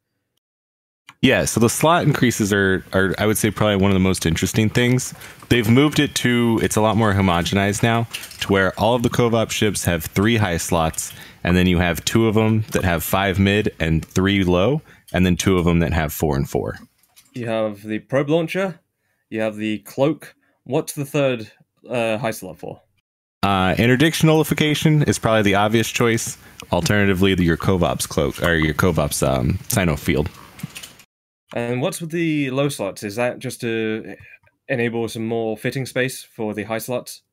Yeah, 1.21 1.45
so 1.45 1.59
the 1.59 1.69
slot 1.69 2.03
increases 2.03 2.51
are, 2.51 2.83
are 2.93 3.13
I 3.19 3.27
would 3.27 3.37
say 3.37 3.51
probably 3.51 3.75
one 3.75 3.91
of 3.91 3.95
the 3.95 3.99
most 3.99 4.25
interesting 4.25 4.69
things. 4.69 5.13
They've 5.49 5.69
moved 5.69 5.99
it 5.99 6.15
to 6.15 6.59
it's 6.63 6.75
a 6.75 6.81
lot 6.81 6.97
more 6.97 7.13
homogenized 7.13 7.83
now, 7.83 8.07
to 8.39 8.47
where 8.51 8.73
all 8.79 8.95
of 8.95 9.03
the 9.03 9.09
Covop 9.09 9.51
ships 9.51 9.85
have 9.85 10.05
three 10.05 10.37
high 10.37 10.57
slots, 10.57 11.13
and 11.43 11.55
then 11.55 11.67
you 11.67 11.77
have 11.77 12.03
two 12.05 12.27
of 12.27 12.33
them 12.33 12.61
that 12.71 12.83
have 12.83 13.03
five 13.03 13.37
mid 13.37 13.71
and 13.79 14.03
three 14.03 14.43
low, 14.43 14.81
and 15.13 15.23
then 15.23 15.37
two 15.37 15.59
of 15.59 15.65
them 15.65 15.77
that 15.79 15.93
have 15.93 16.11
four 16.11 16.35
and 16.35 16.49
four. 16.49 16.79
You 17.33 17.47
have 17.47 17.83
the 17.83 17.99
probe 17.99 18.29
launcher. 18.29 18.79
You 19.29 19.41
have 19.41 19.57
the 19.57 19.77
cloak. 19.79 20.33
What's 20.63 20.93
the 20.93 21.05
third 21.05 21.51
uh, 21.87 22.17
high 22.17 22.31
slot 22.31 22.57
for? 22.57 22.81
Uh, 23.43 23.73
interdiction 23.79 24.27
nullification 24.27 25.01
is 25.03 25.17
probably 25.17 25.41
the 25.41 25.55
obvious 25.55 25.89
choice. 25.89 26.37
Alternatively, 26.71 27.33
your 27.43 27.57
Covop's 27.57 28.05
cloak 28.05 28.41
or 28.43 28.53
your 28.53 28.75
Covop's 28.75 29.23
um, 29.23 29.57
cyno 29.67 29.97
field. 29.97 30.29
And 31.53 31.81
what's 31.81 31.99
with 31.99 32.11
the 32.11 32.51
low 32.51 32.69
slots? 32.69 33.03
Is 33.03 33.15
that 33.15 33.39
just 33.39 33.61
to 33.61 34.15
enable 34.67 35.07
some 35.09 35.25
more 35.25 35.57
fitting 35.57 35.85
space 35.85 36.23
for 36.23 36.53
the 36.53 36.63
high 36.63 36.77
slots? 36.77 37.23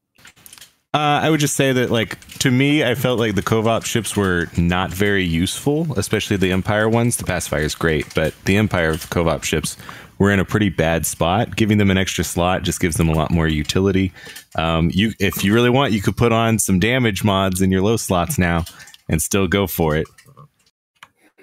Uh, 0.94 1.20
I 1.22 1.28
would 1.28 1.40
just 1.40 1.54
say 1.54 1.72
that, 1.72 1.90
like, 1.90 2.18
to 2.38 2.50
me, 2.50 2.82
I 2.82 2.94
felt 2.94 3.20
like 3.20 3.34
the 3.34 3.42
Covop 3.42 3.84
ships 3.84 4.16
were 4.16 4.46
not 4.56 4.90
very 4.90 5.22
useful, 5.22 5.92
especially 5.98 6.38
the 6.38 6.50
Empire 6.50 6.88
ones. 6.88 7.18
The 7.18 7.24
Pacifier 7.24 7.60
is 7.60 7.74
great, 7.74 8.12
but 8.14 8.34
the 8.46 8.56
Empire 8.56 8.94
Covop 8.94 9.44
ships 9.44 9.76
were 10.18 10.30
in 10.30 10.38
a 10.40 10.44
pretty 10.44 10.68
bad 10.68 11.06
spot. 11.06 11.56
Giving 11.56 11.78
them 11.78 11.90
an 11.90 11.98
extra 11.98 12.24
slot 12.24 12.62
just 12.62 12.80
gives 12.80 12.96
them 12.96 13.08
a 13.08 13.12
lot 13.12 13.30
more 13.30 13.48
utility. 13.48 14.12
Um, 14.56 14.90
you, 14.92 15.12
if 15.18 15.44
you 15.44 15.54
really 15.54 15.70
want, 15.70 15.92
you 15.92 16.02
could 16.02 16.16
put 16.16 16.32
on 16.32 16.58
some 16.58 16.78
damage 16.78 17.24
mods 17.24 17.62
in 17.62 17.70
your 17.70 17.82
low 17.82 17.96
slots 17.96 18.38
now 18.38 18.64
and 19.08 19.22
still 19.22 19.46
go 19.46 19.66
for 19.66 19.96
it. 19.96 20.06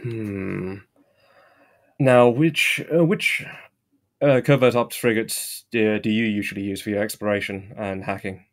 Hmm. 0.01 0.75
Now, 1.99 2.27
which 2.27 2.81
uh, 2.93 3.05
which 3.05 3.45
uh, 4.21 4.41
covert 4.43 4.75
ops 4.75 4.95
frigates 4.95 5.65
do, 5.71 5.97
do 5.99 6.09
you 6.09 6.25
usually 6.25 6.63
use 6.63 6.81
for 6.81 6.89
your 6.89 7.01
exploration 7.01 7.73
and 7.77 8.03
hacking? 8.03 8.45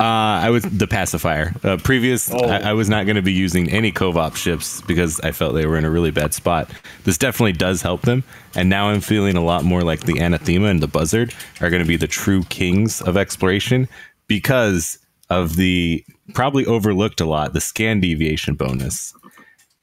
Uh, 0.00 0.40
I 0.44 0.50
was 0.50 0.64
the 0.64 0.86
pacifier. 0.86 1.54
Uh, 1.62 1.76
previous, 1.76 2.30
Oh. 2.32 2.44
I, 2.48 2.70
I 2.70 2.72
was 2.72 2.88
not 2.88 3.04
going 3.06 3.16
to 3.16 3.22
be 3.22 3.32
using 3.32 3.70
any 3.70 3.92
Covop 3.92 4.36
ships 4.36 4.80
because 4.82 5.20
I 5.20 5.32
felt 5.32 5.54
they 5.54 5.66
were 5.66 5.76
in 5.76 5.84
a 5.84 5.90
really 5.90 6.10
bad 6.10 6.34
spot. 6.34 6.70
This 7.04 7.18
definitely 7.18 7.52
does 7.52 7.82
help 7.82 8.02
them, 8.02 8.24
and 8.54 8.68
now 8.68 8.88
I'm 8.88 9.00
feeling 9.00 9.36
a 9.36 9.44
lot 9.44 9.64
more 9.64 9.82
like 9.82 10.00
the 10.00 10.18
Anathema 10.18 10.66
and 10.66 10.80
the 10.80 10.88
Buzzard 10.88 11.34
are 11.60 11.70
going 11.70 11.82
to 11.82 11.88
be 11.88 11.96
the 11.96 12.06
true 12.08 12.42
kings 12.44 13.00
of 13.02 13.16
exploration 13.16 13.88
because 14.26 14.98
of 15.30 15.56
the 15.56 16.04
probably 16.34 16.64
overlooked 16.66 17.20
a 17.20 17.24
lot 17.26 17.52
the 17.52 17.60
scan 17.60 18.00
deviation 18.00 18.54
bonus. 18.54 19.14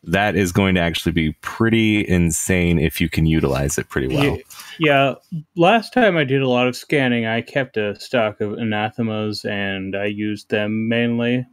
That 0.04 0.36
is 0.36 0.54
going 0.54 0.76
to 0.76 0.82
actually 0.82 1.12
be 1.12 1.34
pretty 1.42 2.08
insane 2.08 2.80
if 2.80 3.02
you 3.02 3.10
can 3.10 3.26
utilize 3.26 3.78
it 3.78 3.90
pretty 3.90 4.08
well. 4.08 4.38
Yeah, 4.80 5.16
last 5.58 5.92
time 5.92 6.16
I 6.16 6.24
did 6.24 6.42
a 6.42 6.48
lot 6.48 6.68
of 6.68 6.76
scanning, 6.76 7.26
I 7.26 7.42
kept 7.42 7.76
a 7.76 8.00
stock 8.00 8.40
of 8.40 8.54
anathemas 8.54 9.44
and 9.44 9.96
I 9.96 10.06
used 10.06 10.50
them 10.50 10.88
mainly. 10.88 11.46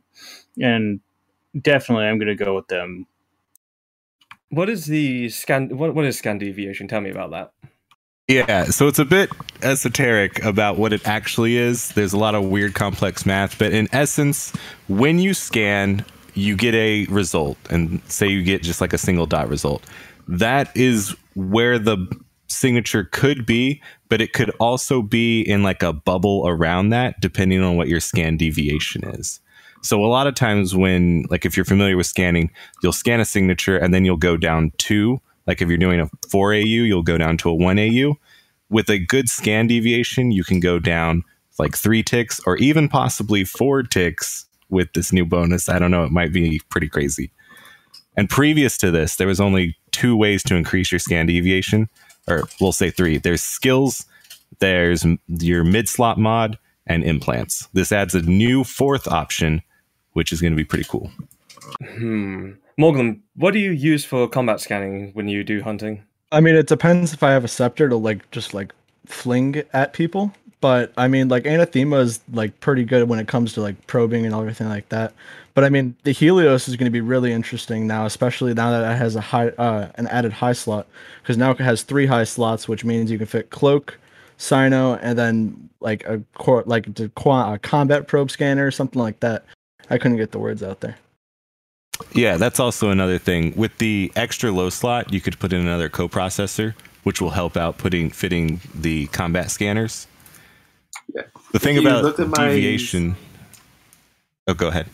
And 0.61 1.01
definitely, 1.61 2.07
I'm 2.07 2.19
going 2.19 2.29
to 2.29 2.45
go 2.45 2.55
with 2.55 2.69
them. 2.69 3.07
What 4.51 4.69
is 4.69 4.87
the 4.87 5.29
scan? 5.29 5.77
What, 5.77 5.95
what 5.95 6.05
is 6.05 6.17
scan 6.17 6.39
deviation? 6.39 6.87
Tell 6.87 7.01
me 7.01 7.11
about 7.11 7.33
that. 7.33 7.53
Yeah, 8.29 8.65
so 8.65 8.89
it's 8.89 8.99
a 8.99 9.05
bit 9.05 9.31
esoteric 9.63 10.43
about 10.45 10.79
what 10.79 10.93
it 10.93 11.07
actually 11.07 11.57
is. 11.57 11.91
There's 11.91 12.13
a 12.13 12.19
lot 12.19 12.35
of 12.35 12.45
weird, 12.45 12.75
complex 12.75 13.25
math, 13.25 13.57
but 13.59 13.73
in 13.73 13.89
essence, 13.93 14.53
when 14.89 15.21
you 15.21 15.33
scan, 15.33 16.05
you 16.37 16.55
get 16.57 16.75
a 16.75 17.07
result, 17.07 17.57
and 17.71 18.01
say 18.09 18.29
you 18.29 18.43
get 18.43 18.63
just 18.63 18.81
like 18.81 18.93
a 18.93 18.99
single 18.99 19.27
dot 19.27 19.49
result. 19.49 19.83
That 20.29 20.75
is 20.77 21.17
where 21.35 21.79
the 21.79 22.07
signature 22.49 23.05
could 23.05 23.47
be, 23.47 23.83
but 24.09 24.21
it 24.21 24.33
could 24.33 24.51
also 24.61 25.03
be 25.03 25.41
in 25.41 25.63
like 25.63 25.83
a 25.83 25.93
bubble 25.93 26.45
around 26.47 26.91
that, 26.91 27.21
depending 27.21 27.63
on 27.63 27.77
what 27.77 27.89
your 27.89 28.01
scan 28.01 28.37
deviation 28.37 29.05
is. 29.05 29.41
So 29.83 30.05
a 30.05 30.07
lot 30.07 30.27
of 30.27 30.35
times 30.35 30.75
when 30.75 31.27
like 31.31 31.45
if 31.45 31.57
you're 31.57 31.65
familiar 31.65 31.97
with 31.97 32.07
scanning, 32.07 32.51
you'll 32.83 32.93
scan 32.93 33.21
a 33.21 33.25
signature 33.25 33.77
and 33.77 33.95
then 33.95 34.05
you'll 34.05 34.17
go 34.17 34.37
down 34.37 34.73
two. 34.79 35.21
Like 35.47 35.63
if 35.63 35.69
you're 35.69 35.79
doing 35.79 36.01
a 36.01 36.11
4 36.29 36.55
AU, 36.55 36.59
you'll 36.59 37.03
go 37.03 37.19
down 37.19 37.37
to 37.39 37.51
a 37.51 37.55
1 37.55 37.79
AU. 37.79 38.15
With 38.69 38.91
a 38.91 38.99
good 38.99 39.29
scan 39.29 39.69
deviation, 39.69 40.33
you 40.33 40.43
can 40.43 40.59
go 40.59 40.79
down 40.79 41.23
like 41.59 41.77
3 41.77 42.03
ticks 42.03 42.41
or 42.47 42.57
even 42.57 42.89
possibly 42.89 43.45
4 43.45 43.85
ticks 43.85 44.46
with 44.69 44.93
this 44.95 45.13
new 45.13 45.25
bonus. 45.25 45.69
I 45.69 45.79
don't 45.79 45.91
know, 45.91 46.05
it 46.05 46.13
might 46.13 46.33
be 46.33 46.61
pretty 46.69 46.89
crazy. 46.89 47.31
And 48.17 48.29
previous 48.29 48.79
to 48.79 48.91
this, 48.91 49.17
there 49.17 49.27
was 49.27 49.41
only 49.41 49.77
two 49.93 50.17
ways 50.17 50.43
to 50.45 50.57
increase 50.57 50.91
your 50.91 50.99
scan 50.99 51.27
deviation, 51.27 51.89
or 52.29 52.49
we'll 52.61 52.73
say 52.73 52.91
three. 52.91 53.19
There's 53.19 53.43
skills, 53.43 54.07
there's 54.59 55.05
your 55.29 55.65
mid 55.65 55.89
slot 55.89 56.19
mod, 56.19 56.59
and 56.87 57.05
implants. 57.05 57.69
This 57.73 57.93
adds 57.93 58.15
a 58.15 58.23
new 58.23 58.65
fourth 58.65 59.09
option, 59.09 59.63
which 60.13 60.33
is 60.33 60.41
going 60.41 60.53
to 60.53 60.57
be 60.57 60.65
pretty 60.65 60.87
cool. 60.89 61.11
Hmm. 61.83 62.53
Morgan, 62.79 63.23
what 63.35 63.53
do 63.53 63.59
you 63.59 63.73
use 63.73 64.05
for 64.05 64.29
combat 64.29 64.61
scanning 64.61 65.11
when 65.15 65.29
you 65.29 65.43
do 65.43 65.63
hunting? 65.63 66.03
I 66.31 66.41
mean, 66.41 66.55
it 66.55 66.67
depends 66.67 67.13
if 67.13 67.23
I 67.23 67.31
have 67.31 67.45
a 67.45 67.49
scepter 67.49 67.89
to 67.89 67.97
like 67.97 68.31
just 68.31 68.55
like 68.55 68.73
fling 69.07 69.63
at 69.73 69.93
people. 69.93 70.33
But 70.67 70.93
I 70.97 71.07
mean, 71.07 71.29
like 71.29 71.47
anathema 71.47 71.99
is 71.99 72.19
like 72.33 72.59
pretty 72.59 72.83
good 72.83 73.09
when 73.09 73.21
it 73.21 73.29
comes 73.29 73.53
to 73.53 73.61
like 73.61 73.87
probing 73.87 74.27
and 74.27 74.35
everything 74.35 74.69
like 74.69 74.89
that. 74.89 75.13
But 75.55 75.63
I 75.63 75.69
mean, 75.69 75.95
the 76.03 76.11
Helios 76.11 76.67
is 76.67 76.75
going 76.75 76.87
to 76.87 76.91
be 76.91 77.01
really 77.01 77.33
interesting 77.33 77.87
now, 77.87 78.05
especially 78.05 78.53
now 78.53 78.73
that 78.73 78.93
it 78.93 78.97
has 78.97 79.15
a 79.15 79.21
high, 79.21 79.51
uh, 79.51 79.93
an 79.95 80.09
added 80.09 80.33
high 80.33 80.55
slot, 80.55 80.89
because 81.23 81.37
now 81.37 81.53
it 81.53 81.61
has 81.61 81.85
three 81.85 82.07
high 82.07 82.25
slots, 82.25 82.67
which 82.67 82.85
means 82.85 83.13
you 83.13 83.17
can 83.17 83.29
fit 83.29 83.51
cloak, 83.51 83.97
cyno, 84.41 84.99
and 85.01 85.17
then 85.17 85.71
like 85.79 86.05
a 86.05 86.21
core, 86.35 86.65
like 86.67 86.89
qua- 87.15 87.55
a 87.55 87.61
combat 87.61 88.09
probe 88.09 88.33
scanner 88.33 88.67
or 88.67 88.73
something 88.73 89.01
like 89.01 89.21
that. 89.21 89.45
I 89.89 89.99
couldn't 89.99 90.17
get 90.17 90.33
the 90.33 90.41
words 90.41 90.65
out 90.65 90.81
there. 90.81 90.97
Yeah, 92.13 92.39
that's 92.39 92.59
also 92.59 92.91
another 92.91 93.19
thing. 93.19 93.55
With 93.55 93.79
the 93.79 94.11
extra 94.17 94.51
low 94.51 94.71
slot, 94.71 95.13
you 95.13 95.21
could 95.21 95.39
put 95.39 95.53
in 95.53 95.61
another 95.61 95.89
coprocessor, 95.89 96.75
which 97.05 97.21
will 97.21 97.31
help 97.31 97.57
out 97.57 97.79
putting 97.79 98.11
fitting 98.11 98.61
the 98.75 99.07
combat 99.07 99.53
scanners. 99.53 100.09
Yeah. 101.15 101.23
The 101.53 101.59
thing 101.59 101.77
If 101.77 101.83
about 101.83 102.19
at 102.19 102.29
my- 102.29 102.49
deviation. 102.49 103.17
Oh, 104.49 104.55
go 104.55 104.69
ahead. 104.69 104.87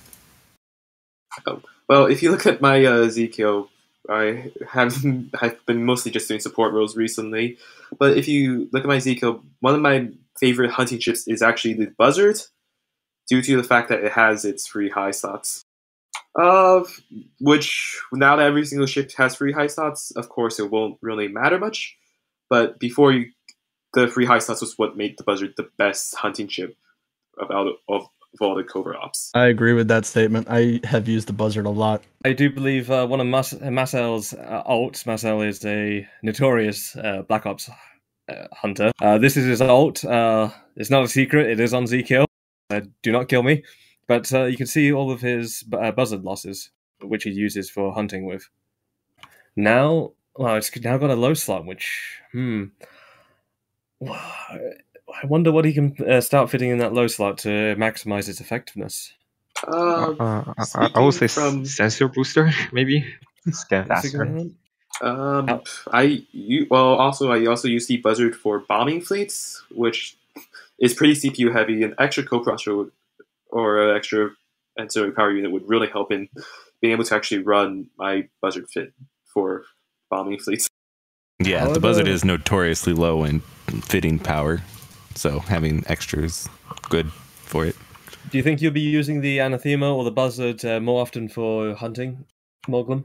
Well, 1.89 2.07
if 2.07 2.23
you 2.23 2.31
look 2.31 2.47
at 2.47 2.61
my 2.61 2.85
uh, 2.85 3.07
Zkill, 3.09 3.69
I 4.09 4.51
have 4.71 4.97
I've 5.41 5.65
been 5.67 5.85
mostly 5.85 6.11
just 6.11 6.29
doing 6.29 6.41
support 6.41 6.73
roles 6.73 6.97
recently. 6.97 7.59
But 7.99 8.17
if 8.17 8.29
you 8.29 8.69
look 8.73 8.83
at 8.85 8.89
my 8.89 8.97
Zkill, 8.99 9.43
one 9.61 9.75
of 9.75 9.81
my 9.81 10.09
favorite 10.39 10.71
hunting 10.71 10.99
chips 10.99 11.29
is 11.29 11.43
actually 11.43 11.75
the 11.75 11.87
Buzzard, 11.99 12.39
due 13.29 13.43
to 13.43 13.57
the 13.57 13.63
fact 13.63 13.89
that 13.89 14.03
it 14.05 14.13
has 14.13 14.45
its 14.45 14.67
free 14.67 14.91
high 14.91 15.11
slots. 15.11 15.65
Uh, 16.39 16.83
which 17.41 17.99
now 18.13 18.37
that 18.37 18.47
every 18.47 18.65
single 18.65 18.87
ship 18.87 19.11
has 19.13 19.37
free 19.37 19.53
high 19.53 19.67
slots, 19.67 20.11
of 20.13 20.29
course 20.31 20.59
it 20.59 20.71
won't 20.71 20.97
really 21.03 21.29
matter 21.29 21.59
much. 21.59 21.97
But 22.49 22.79
before 22.79 23.13
you, 23.13 23.31
the 23.95 24.09
free 24.09 24.27
high 24.27 24.39
slots 24.39 24.61
was 24.61 24.79
what 24.79 24.97
made 24.97 25.17
the 25.19 25.25
Buzzard 25.25 25.55
the 25.57 25.69
best 25.77 26.15
hunting 26.15 26.49
chip 26.49 26.77
of 27.39 27.51
out 27.51 27.69
of 27.89 28.07
with 28.33 28.41
all 28.41 28.55
the 28.55 28.65
covert 28.65 28.97
ops. 28.97 29.31
I 29.35 29.47
agree 29.47 29.75
with 29.75 29.89
that 29.89 30.07
statement. 30.07 30.47
I 30.51 30.81
have 30.85 31.07
used 31.07 31.29
the 31.29 31.33
buzzard 31.33 31.67
a 31.67 31.71
lot. 31.71 32.03
I 32.25 32.33
do 32.33 32.51
believe 32.51 32.91
uh, 32.91 33.07
one 33.07 33.21
of 33.21 33.27
Mas- 33.27 33.61
Marcel's 33.61 34.33
uh, 34.33 34.63
alts. 34.67 35.07
Marcel 35.07 35.43
is 35.43 35.65
a 35.65 36.07
notorious 36.23 36.97
uh, 36.97 37.23
Black 37.29 37.47
Ops 37.47 37.71
uh, 38.29 38.47
hunter. 38.53 38.93
Uh, 39.01 39.19
this 39.19 39.37
is 39.37 39.47
his 39.47 39.61
alt. 39.61 40.05
Uh, 40.05 40.51
it's 40.77 40.91
not 40.91 41.05
a 41.05 41.09
secret. 41.09 41.51
It 41.51 41.61
is 41.61 41.75
on 41.75 41.85
Zkill. 41.85 42.27
Uh, 42.71 42.81
do 43.03 43.13
not 43.13 43.29
kill 43.29 43.43
me. 43.43 43.63
But 44.09 44.33
uh, 44.33 44.45
you 44.45 44.57
can 44.57 44.67
see 44.67 44.93
all 44.93 45.11
of 45.11 45.21
his 45.21 45.63
bu- 45.63 45.77
uh, 45.77 45.93
buzzard 45.93 46.25
losses, 46.25 46.71
which 47.03 47.25
he 47.25 47.31
uses 47.31 47.71
for 47.71 47.93
hunting 47.93 48.25
with. 48.25 48.49
Now, 49.55 50.13
well, 50.37 50.57
it's 50.57 50.75
now 50.81 50.97
got 50.97 51.11
a 51.11 51.15
low 51.15 51.35
slot, 51.35 51.67
which 51.67 52.19
hmm. 52.33 52.65
I 54.11 55.27
wonder 55.27 55.53
what 55.53 55.65
he 55.65 55.73
can 55.73 55.95
uh, 56.09 56.21
start 56.21 56.51
fitting 56.51 56.71
in 56.71 56.79
that 56.79 56.95
low 56.95 57.07
slot 57.07 57.39
to 57.39 57.49
maximize 57.77 58.29
its 58.29 58.41
effectiveness. 58.41 59.13
Um, 59.67 60.17
Uh, 60.19 60.55
I, 60.75 60.91
I 60.95 61.01
would 61.01 61.15
say 61.15 61.27
speaking 61.27 61.51
from- 61.51 61.65
sensor 61.67 62.09
booster, 62.09 62.51
maybe. 62.73 63.05
Scan 63.51 63.87
faster. 63.87 64.23
Um, 64.25 64.53
Oh. 65.01 65.63
I 65.91 66.25
you 66.33 66.67
well 66.71 66.95
also 66.95 67.31
I 67.33 67.47
also 67.47 67.67
use 67.67 67.87
the 67.87 67.97
buzzard 67.97 68.37
for 68.37 68.61
bombing 68.61 69.01
fleets, 69.01 69.63
which 69.71 70.17
is 70.79 70.95
pretty 70.95 71.15
CPU 71.15 71.53
heavy. 71.53 71.83
An 71.83 71.95
extra 71.99 72.23
co-processor 72.23 72.91
or 73.51 73.89
an 73.91 73.97
extra 73.97 74.31
ancillary 74.79 75.13
power 75.13 75.33
unit 75.33 75.51
would 75.51 75.69
really 75.69 75.89
help 75.89 76.13
in 76.13 76.29
being 76.81 76.93
able 76.93 77.05
to 77.05 77.15
actually 77.15 77.43
run 77.43 77.89
my 77.99 78.29
buzzard 78.41 78.69
fit 78.71 78.93
for 79.33 79.65
bombing 80.11 80.39
fleets. 80.39 80.69
Yeah, 81.45 81.61
However- 81.61 81.75
the 81.75 81.81
buzzard 81.81 82.09
is 82.09 82.25
notoriously 82.25 82.93
low 82.93 83.25
in 83.25 83.41
fitting 83.83 84.19
power, 84.19 84.63
so 85.15 85.41
having 85.41 85.85
extra 85.87 86.23
is 86.23 86.49
good 86.89 87.11
for 87.13 87.67
it. 87.67 87.77
Do 88.31 88.39
you 88.39 88.43
think 88.43 88.63
you'll 88.63 88.73
be 88.73 88.81
using 88.81 89.21
the 89.21 89.39
anathema 89.41 89.95
or 89.95 90.05
the 90.05 90.11
buzzard 90.11 90.65
uh, 90.65 90.81
more 90.81 91.01
often 91.03 91.29
for 91.29 91.75
hunting, 91.75 92.25
Morgan? 92.69 93.05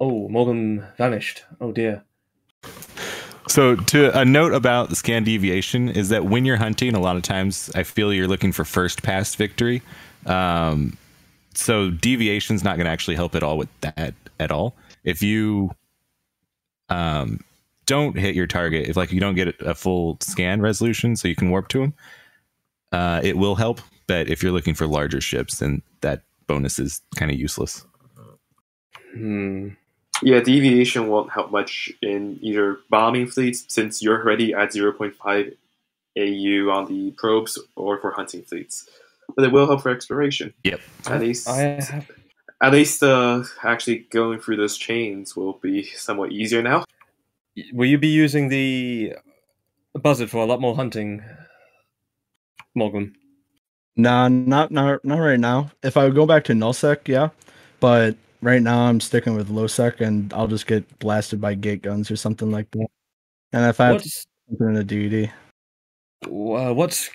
Oh, 0.00 0.28
Morgan 0.28 0.84
vanished. 0.96 1.44
Oh 1.60 1.72
dear. 1.72 2.04
So, 3.48 3.76
to 3.76 4.16
a 4.16 4.24
note 4.24 4.52
about 4.52 4.90
the 4.90 4.96
scan 4.96 5.24
deviation 5.24 5.88
is 5.88 6.10
that 6.10 6.26
when 6.26 6.44
you're 6.44 6.58
hunting, 6.58 6.94
a 6.94 7.00
lot 7.00 7.16
of 7.16 7.22
times 7.22 7.70
I 7.74 7.82
feel 7.82 8.12
you're 8.12 8.28
looking 8.28 8.52
for 8.52 8.64
first 8.64 9.02
pass 9.02 9.34
victory. 9.34 9.80
Um, 10.26 10.98
so 11.54 11.90
deviation's 11.90 12.62
not 12.62 12.76
going 12.76 12.84
to 12.84 12.90
actually 12.90 13.16
help 13.16 13.34
at 13.34 13.42
all 13.42 13.56
with 13.56 13.68
that 13.80 14.14
at 14.38 14.50
all. 14.52 14.76
If 15.02 15.22
you 15.22 15.70
um, 16.90 17.40
don't 17.88 18.16
hit 18.16 18.36
your 18.36 18.46
target, 18.46 18.86
if 18.88 18.96
like 18.96 19.10
you 19.10 19.18
don't 19.18 19.34
get 19.34 19.60
a 19.60 19.74
full 19.74 20.18
scan 20.20 20.60
resolution, 20.60 21.16
so 21.16 21.26
you 21.26 21.34
can 21.34 21.50
warp 21.50 21.68
to 21.68 21.80
them, 21.80 21.94
uh, 22.92 23.20
it 23.24 23.36
will 23.36 23.56
help. 23.56 23.80
But 24.06 24.28
if 24.28 24.42
you're 24.42 24.52
looking 24.52 24.74
for 24.74 24.86
larger 24.86 25.20
ships, 25.20 25.58
then 25.58 25.82
that 26.02 26.22
bonus 26.46 26.78
is 26.78 27.00
kind 27.16 27.30
of 27.30 27.38
useless. 27.38 27.84
Hmm. 29.14 29.70
Yeah, 30.22 30.40
deviation 30.40 31.08
won't 31.08 31.32
help 31.32 31.50
much 31.50 31.90
in 32.02 32.38
either 32.42 32.78
bombing 32.90 33.26
fleets 33.26 33.64
since 33.68 34.02
you're 34.02 34.20
already 34.20 34.52
at 34.52 34.70
0.5 34.70 35.56
AU 36.18 36.70
on 36.70 36.86
the 36.88 37.12
probes 37.12 37.58
or 37.76 37.98
for 38.00 38.10
hunting 38.10 38.42
fleets. 38.42 38.88
But 39.34 39.44
it 39.44 39.52
will 39.52 39.66
help 39.66 39.82
for 39.82 39.90
exploration. 39.90 40.52
Yep. 40.64 40.80
At 41.06 41.20
least 41.20 41.48
I 41.48 41.56
have. 41.56 42.10
at 42.60 42.72
least 42.72 43.02
uh, 43.02 43.44
actually 43.62 44.06
going 44.10 44.40
through 44.40 44.56
those 44.56 44.76
chains 44.76 45.36
will 45.36 45.54
be 45.54 45.84
somewhat 45.84 46.32
easier 46.32 46.62
now. 46.62 46.84
Will 47.72 47.88
you 47.88 47.98
be 47.98 48.08
using 48.08 48.48
the 48.48 49.14
buzzard 49.94 50.30
for 50.30 50.38
a 50.38 50.46
lot 50.46 50.60
more 50.60 50.74
hunting, 50.74 51.22
Morgan? 52.74 53.14
Nah, 53.96 54.28
not 54.28 54.70
not 54.70 55.04
not 55.04 55.18
right 55.18 55.40
now. 55.40 55.70
If 55.82 55.96
I 55.96 56.04
would 56.04 56.14
go 56.14 56.26
back 56.26 56.44
to 56.44 56.52
nullsec, 56.52 57.08
yeah, 57.08 57.30
but 57.80 58.16
right 58.42 58.62
now 58.62 58.82
I'm 58.82 59.00
sticking 59.00 59.34
with 59.34 59.48
lowsec, 59.48 60.00
and 60.00 60.32
I'll 60.32 60.46
just 60.46 60.66
get 60.66 60.98
blasted 60.98 61.40
by 61.40 61.54
gate 61.54 61.82
guns 61.82 62.10
or 62.10 62.16
something 62.16 62.50
like 62.50 62.70
that. 62.72 62.86
And 63.52 63.66
if 63.66 63.80
I 63.80 63.86
have 63.86 63.94
What's 63.96 64.26
something 64.48 64.68
in 64.68 64.76
a 64.76 64.84
DD, 64.84 65.30
uh, 66.26 66.74
what's 66.74 67.10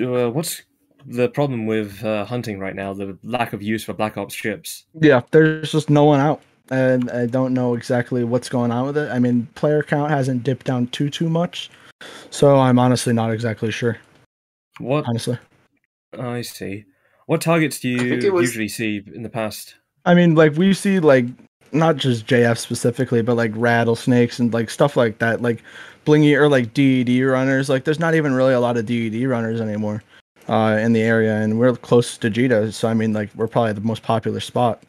uh, 0.00 0.30
what's 0.30 0.62
the 1.06 1.28
problem 1.28 1.66
with 1.66 2.04
uh, 2.04 2.24
hunting 2.24 2.58
right 2.58 2.74
now? 2.74 2.92
The 2.94 3.18
lack 3.22 3.52
of 3.52 3.62
use 3.62 3.84
for 3.84 3.92
Black 3.92 4.16
Ops 4.16 4.34
ships. 4.34 4.86
yeah, 5.00 5.22
there's 5.30 5.72
just 5.72 5.90
no 5.90 6.04
one 6.04 6.20
out, 6.20 6.40
and 6.70 7.10
I 7.10 7.26
don't 7.26 7.54
know 7.54 7.74
exactly 7.74 8.24
what's 8.24 8.48
going 8.48 8.70
on 8.70 8.86
with 8.86 8.96
it. 8.96 9.10
I 9.10 9.18
mean, 9.18 9.46
player 9.54 9.82
count 9.82 10.10
hasn't 10.10 10.44
dipped 10.44 10.66
down 10.66 10.86
too 10.88 11.10
too 11.10 11.28
much, 11.28 11.70
so 12.30 12.56
I'm 12.58 12.78
honestly 12.78 13.12
not 13.12 13.32
exactly 13.32 13.70
sure. 13.70 13.98
What 14.78 15.04
Honestly, 15.08 15.38
I 16.18 16.42
see. 16.42 16.84
What 17.26 17.40
targets 17.40 17.80
do 17.80 17.88
you 17.88 18.32
was- 18.32 18.48
usually 18.48 18.68
see 18.68 19.02
in 19.14 19.22
the 19.22 19.28
past? 19.28 19.74
I 20.04 20.14
mean, 20.14 20.34
like 20.34 20.56
we 20.56 20.72
see 20.72 20.98
like 20.98 21.26
not 21.72 21.96
just 21.96 22.26
JF 22.26 22.58
specifically, 22.58 23.22
but 23.22 23.36
like 23.36 23.52
rattlesnakes 23.54 24.38
and 24.38 24.52
like 24.52 24.70
stuff 24.70 24.96
like 24.96 25.18
that, 25.18 25.42
like 25.42 25.62
blingy 26.06 26.34
or 26.36 26.48
like 26.48 26.74
DED 26.74 27.24
runners. 27.24 27.68
Like 27.68 27.84
there's 27.84 28.00
not 28.00 28.14
even 28.14 28.32
really 28.34 28.54
a 28.54 28.60
lot 28.60 28.76
of 28.76 28.86
DED 28.86 29.24
runners 29.28 29.60
anymore 29.60 30.02
uh, 30.48 30.78
in 30.80 30.92
the 30.92 31.02
area, 31.02 31.36
and 31.36 31.58
we're 31.58 31.76
close 31.76 32.16
to 32.18 32.30
Jita, 32.30 32.72
so 32.72 32.88
I 32.88 32.94
mean, 32.94 33.12
like 33.12 33.30
we're 33.34 33.46
probably 33.46 33.72
the 33.72 33.80
most 33.80 34.02
popular 34.02 34.40
spot. 34.40 34.82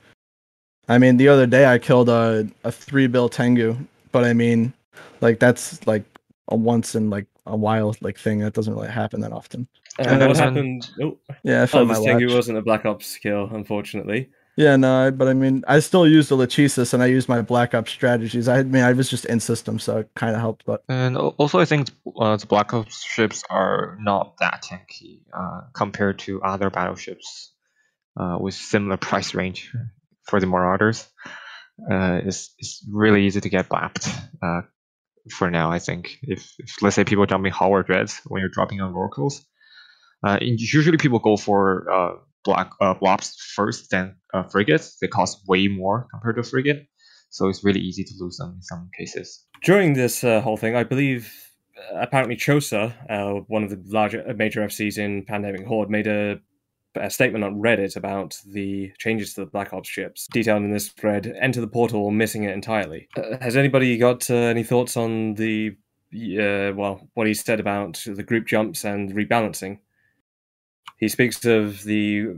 I 0.91 0.97
mean, 0.97 1.17
the 1.17 1.29
other 1.29 1.47
day 1.47 1.65
I 1.65 1.77
killed 1.79 2.09
a 2.09 2.47
a 2.63 2.71
three 2.71 3.07
bill 3.07 3.29
Tengu, 3.29 3.77
but 4.11 4.23
I 4.23 4.33
mean, 4.33 4.73
like 5.21 5.39
that's 5.39 5.85
like 5.87 6.03
a 6.49 6.55
once 6.55 6.95
in 6.95 7.09
like 7.09 7.27
a 7.45 7.55
while 7.55 7.95
like 8.01 8.17
thing 8.19 8.39
that 8.39 8.53
doesn't 8.53 8.73
really 8.73 8.89
happen 8.89 9.21
that 9.21 9.31
often. 9.31 9.67
And 9.99 10.07
And 10.09 10.27
what 10.27 10.37
happened? 10.37 10.89
Oh, 11.01 11.17
Yeah, 11.43 11.59
I 11.61 11.63
oh 11.63 11.67
found 11.67 11.87
my 11.87 11.95
this 11.95 12.03
Tengu 12.05 12.27
latch. 12.27 12.35
wasn't 12.35 12.57
a 12.57 12.61
Black 12.61 12.85
Ops 12.85 13.17
kill, 13.17 13.49
unfortunately. 13.53 14.29
Yeah, 14.57 14.75
no, 14.75 15.07
I- 15.07 15.11
but 15.11 15.27
I 15.29 15.33
mean, 15.33 15.63
I 15.67 15.79
still 15.79 16.05
used 16.05 16.27
the 16.29 16.35
Lachesis 16.35 16.93
and 16.93 17.01
I 17.01 17.05
used 17.05 17.29
my 17.29 17.41
Black 17.41 17.73
Ops 17.73 17.91
strategies. 17.91 18.47
I 18.49 18.63
mean, 18.63 18.83
I 18.83 18.91
was 18.91 19.09
just 19.09 19.25
in 19.25 19.39
system, 19.39 19.79
so 19.79 19.99
it 19.99 20.09
kind 20.15 20.35
of 20.35 20.41
helped. 20.41 20.65
But 20.65 20.83
And 20.89 21.15
also, 21.17 21.59
I 21.59 21.65
think 21.65 21.87
uh, 22.19 22.35
the 22.35 22.47
Black 22.47 22.73
Ops 22.73 23.01
ships 23.01 23.43
are 23.49 23.97
not 24.01 24.35
that 24.39 24.61
tanky 24.67 25.21
uh, 25.33 25.61
compared 25.73 26.19
to 26.19 26.41
other 26.43 26.69
battleships 26.69 27.53
uh, 28.17 28.37
with 28.41 28.53
similar 28.53 28.97
price 28.97 29.33
range 29.33 29.73
for 30.27 30.39
the 30.39 30.47
Marauders. 30.47 31.07
Uh, 31.89 32.21
it's, 32.23 32.53
it's 32.59 32.85
really 32.91 33.25
easy 33.25 33.41
to 33.41 33.49
get 33.49 33.69
blapped 33.69 34.07
uh, 34.43 34.61
for 35.31 35.49
now, 35.49 35.71
I 35.71 35.79
think. 35.79 36.19
If, 36.21 36.53
if, 36.59 36.81
let's 36.81 36.95
say, 36.95 37.03
people 37.03 37.25
jumping 37.25 37.51
Howard 37.51 37.89
Reds 37.89 38.21
when 38.25 38.41
you're 38.41 38.49
dropping 38.49 38.81
on 38.81 38.93
Oracles, 38.93 39.45
uh, 40.25 40.37
usually 40.41 40.97
people 40.97 41.19
go 41.19 41.37
for 41.37 41.89
uh, 41.91 42.11
black 42.43 42.71
uh, 42.79 42.93
blops 42.95 43.35
first, 43.55 43.89
then 43.89 44.15
uh, 44.33 44.43
frigates. 44.43 44.97
They 44.99 45.07
cost 45.07 45.41
way 45.47 45.67
more 45.67 46.07
compared 46.11 46.35
to 46.37 46.43
frigate, 46.43 46.87
so 47.29 47.47
it's 47.47 47.63
really 47.63 47.79
easy 47.79 48.03
to 48.03 48.13
lose 48.19 48.37
them 48.37 48.53
in 48.55 48.61
some 48.61 48.89
cases. 48.97 49.45
During 49.63 49.93
this 49.93 50.23
uh, 50.23 50.41
whole 50.41 50.57
thing, 50.57 50.75
I 50.75 50.83
believe 50.83 51.33
uh, 51.77 51.99
apparently 52.01 52.35
Chosa, 52.35 52.93
uh, 53.09 53.41
one 53.47 53.63
of 53.63 53.69
the 53.69 53.81
larger 53.85 54.27
uh, 54.27 54.33
major 54.33 54.61
FCs 54.61 54.97
in 54.97 55.23
Pandemic 55.25 55.65
Horde, 55.65 55.89
made 55.89 56.07
a, 56.07 56.39
a 56.95 57.09
statement 57.09 57.43
on 57.43 57.55
Reddit 57.61 57.95
about 57.95 58.37
the 58.45 58.91
changes 58.99 59.33
to 59.33 59.41
the 59.41 59.45
Black 59.51 59.73
Ops 59.73 59.89
ships, 59.89 60.27
detailed 60.31 60.63
in 60.63 60.71
this 60.71 60.89
thread. 60.89 61.33
Enter 61.39 61.61
the 61.61 61.67
portal, 61.67 62.01
or 62.01 62.11
missing 62.11 62.43
it 62.43 62.53
entirely. 62.53 63.07
Uh, 63.15 63.37
has 63.41 63.55
anybody 63.57 63.97
got 63.97 64.29
uh, 64.29 64.35
any 64.35 64.63
thoughts 64.63 64.97
on 64.97 65.35
the 65.35 65.75
uh, 66.13 66.73
well, 66.75 67.07
what 67.13 67.27
he 67.27 67.33
said 67.33 67.59
about 67.61 68.01
the 68.05 68.23
group 68.23 68.45
jumps 68.45 68.83
and 68.83 69.13
rebalancing? 69.13 69.79
He 70.97 71.07
speaks 71.07 71.43
of 71.45 71.83
the 71.83 72.35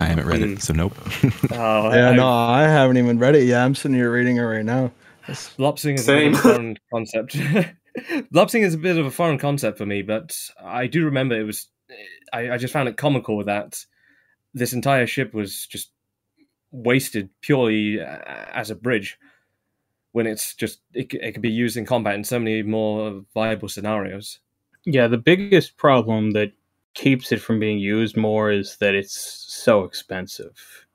I 0.00 0.06
haven't 0.06 0.26
read 0.26 0.40
Hmm. 0.40 0.52
it, 0.54 0.62
so 0.62 0.72
nope. 0.74 0.94
oh, 1.52 1.94
yeah, 1.94 2.10
I- 2.10 2.16
no, 2.16 2.28
I 2.28 2.62
haven't 2.62 2.98
even 2.98 3.18
read 3.18 3.36
it 3.36 3.44
yet. 3.44 3.64
I'm 3.64 3.74
sitting 3.74 3.96
here 3.96 4.10
reading 4.12 4.36
it 4.38 4.42
right 4.42 4.64
now. 4.64 4.90
It's- 5.24 5.54
Lopsing 5.56 5.94
is 5.94 6.04
Same. 6.04 6.34
a 6.34 6.36
a 6.36 6.40
foreign 6.40 6.78
concept. 6.92 7.36
Lopsing 8.32 8.62
is 8.62 8.74
a 8.74 8.78
bit 8.78 8.98
of 8.98 9.06
a 9.06 9.10
foreign 9.10 9.38
concept 9.38 9.78
for 9.78 9.86
me, 9.86 10.02
but 10.02 10.36
I 10.62 10.86
do 10.88 11.04
remember 11.04 11.38
it 11.40 11.44
was. 11.44 11.68
I, 12.32 12.50
I 12.52 12.56
just 12.56 12.72
found 12.72 12.88
it 12.88 12.96
comical 12.96 13.44
that 13.44 13.84
this 14.54 14.72
entire 14.72 15.06
ship 15.06 15.34
was 15.34 15.66
just 15.66 15.90
wasted 16.70 17.28
purely 17.40 18.00
uh, 18.00 18.18
as 18.52 18.70
a 18.70 18.74
bridge 18.74 19.18
when 20.12 20.26
it's 20.26 20.54
just 20.54 20.80
it, 20.92 21.12
it 21.14 21.32
could 21.32 21.42
be 21.42 21.50
used 21.50 21.76
in 21.76 21.84
combat 21.84 22.14
in 22.14 22.24
so 22.24 22.38
many 22.38 22.62
more 22.62 23.22
viable 23.34 23.68
scenarios. 23.68 24.38
Yeah, 24.84 25.08
the 25.08 25.18
biggest 25.18 25.76
problem 25.76 26.32
that 26.32 26.52
keeps 26.94 27.32
it 27.32 27.40
from 27.40 27.58
being 27.58 27.78
used 27.78 28.16
more 28.16 28.50
is 28.50 28.76
that 28.76 28.94
it's 28.94 29.14
so 29.14 29.82
expensive. 29.82 30.86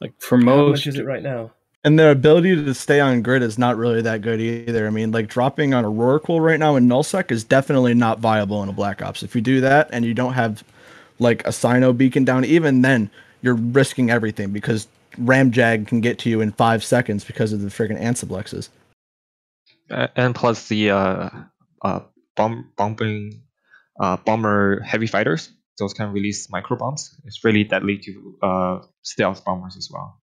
Like 0.00 0.14
for 0.18 0.36
How 0.36 0.44
most, 0.44 0.70
much 0.70 0.86
is 0.88 0.96
it 0.96 1.06
right 1.06 1.22
now? 1.22 1.52
And 1.84 1.98
their 1.98 2.10
ability 2.10 2.56
to 2.64 2.72
stay 2.72 2.98
on 2.98 3.20
grid 3.20 3.42
is 3.42 3.58
not 3.58 3.76
really 3.76 4.00
that 4.02 4.22
good 4.22 4.40
either. 4.40 4.86
I 4.86 4.90
mean, 4.90 5.12
like 5.12 5.28
dropping 5.28 5.74
on 5.74 5.84
a 5.84 5.90
Rorqual 5.90 6.40
right 6.40 6.58
now 6.58 6.76
in 6.76 6.88
Nullsec 6.88 7.30
is 7.30 7.44
definitely 7.44 7.92
not 7.92 8.20
viable 8.20 8.62
in 8.62 8.70
a 8.70 8.72
Black 8.72 9.02
Ops. 9.02 9.22
If 9.22 9.34
you 9.34 9.42
do 9.42 9.60
that 9.60 9.90
and 9.92 10.04
you 10.04 10.14
don't 10.14 10.32
have 10.32 10.64
like 11.18 11.46
a 11.46 11.50
Cyno 11.50 11.94
beacon 11.96 12.24
down, 12.24 12.44
even 12.46 12.80
then 12.80 13.10
you're 13.42 13.54
risking 13.54 14.10
everything 14.10 14.50
because 14.50 14.88
Ramjag 15.18 15.86
can 15.86 16.00
get 16.00 16.18
to 16.20 16.30
you 16.30 16.40
in 16.40 16.52
five 16.52 16.82
seconds 16.82 17.22
because 17.22 17.52
of 17.52 17.60
the 17.60 17.68
freaking 17.68 18.00
Ansiblexes. 18.00 18.70
And 19.90 20.34
plus 20.34 20.68
the 20.68 20.90
uh, 20.90 21.28
uh, 21.82 22.00
bomb 22.34 22.72
bombing 22.76 23.42
uh, 24.00 24.16
bomber 24.16 24.80
heavy 24.80 25.06
fighters 25.06 25.50
those 25.78 25.94
can 25.94 26.12
release 26.12 26.50
micro 26.50 26.76
bombs. 26.76 27.14
It's 27.24 27.44
really 27.44 27.64
deadly 27.64 27.98
to 27.98 28.38
uh, 28.42 28.78
stealth 29.02 29.44
bombers 29.44 29.76
as 29.76 29.88
well. 29.92 30.20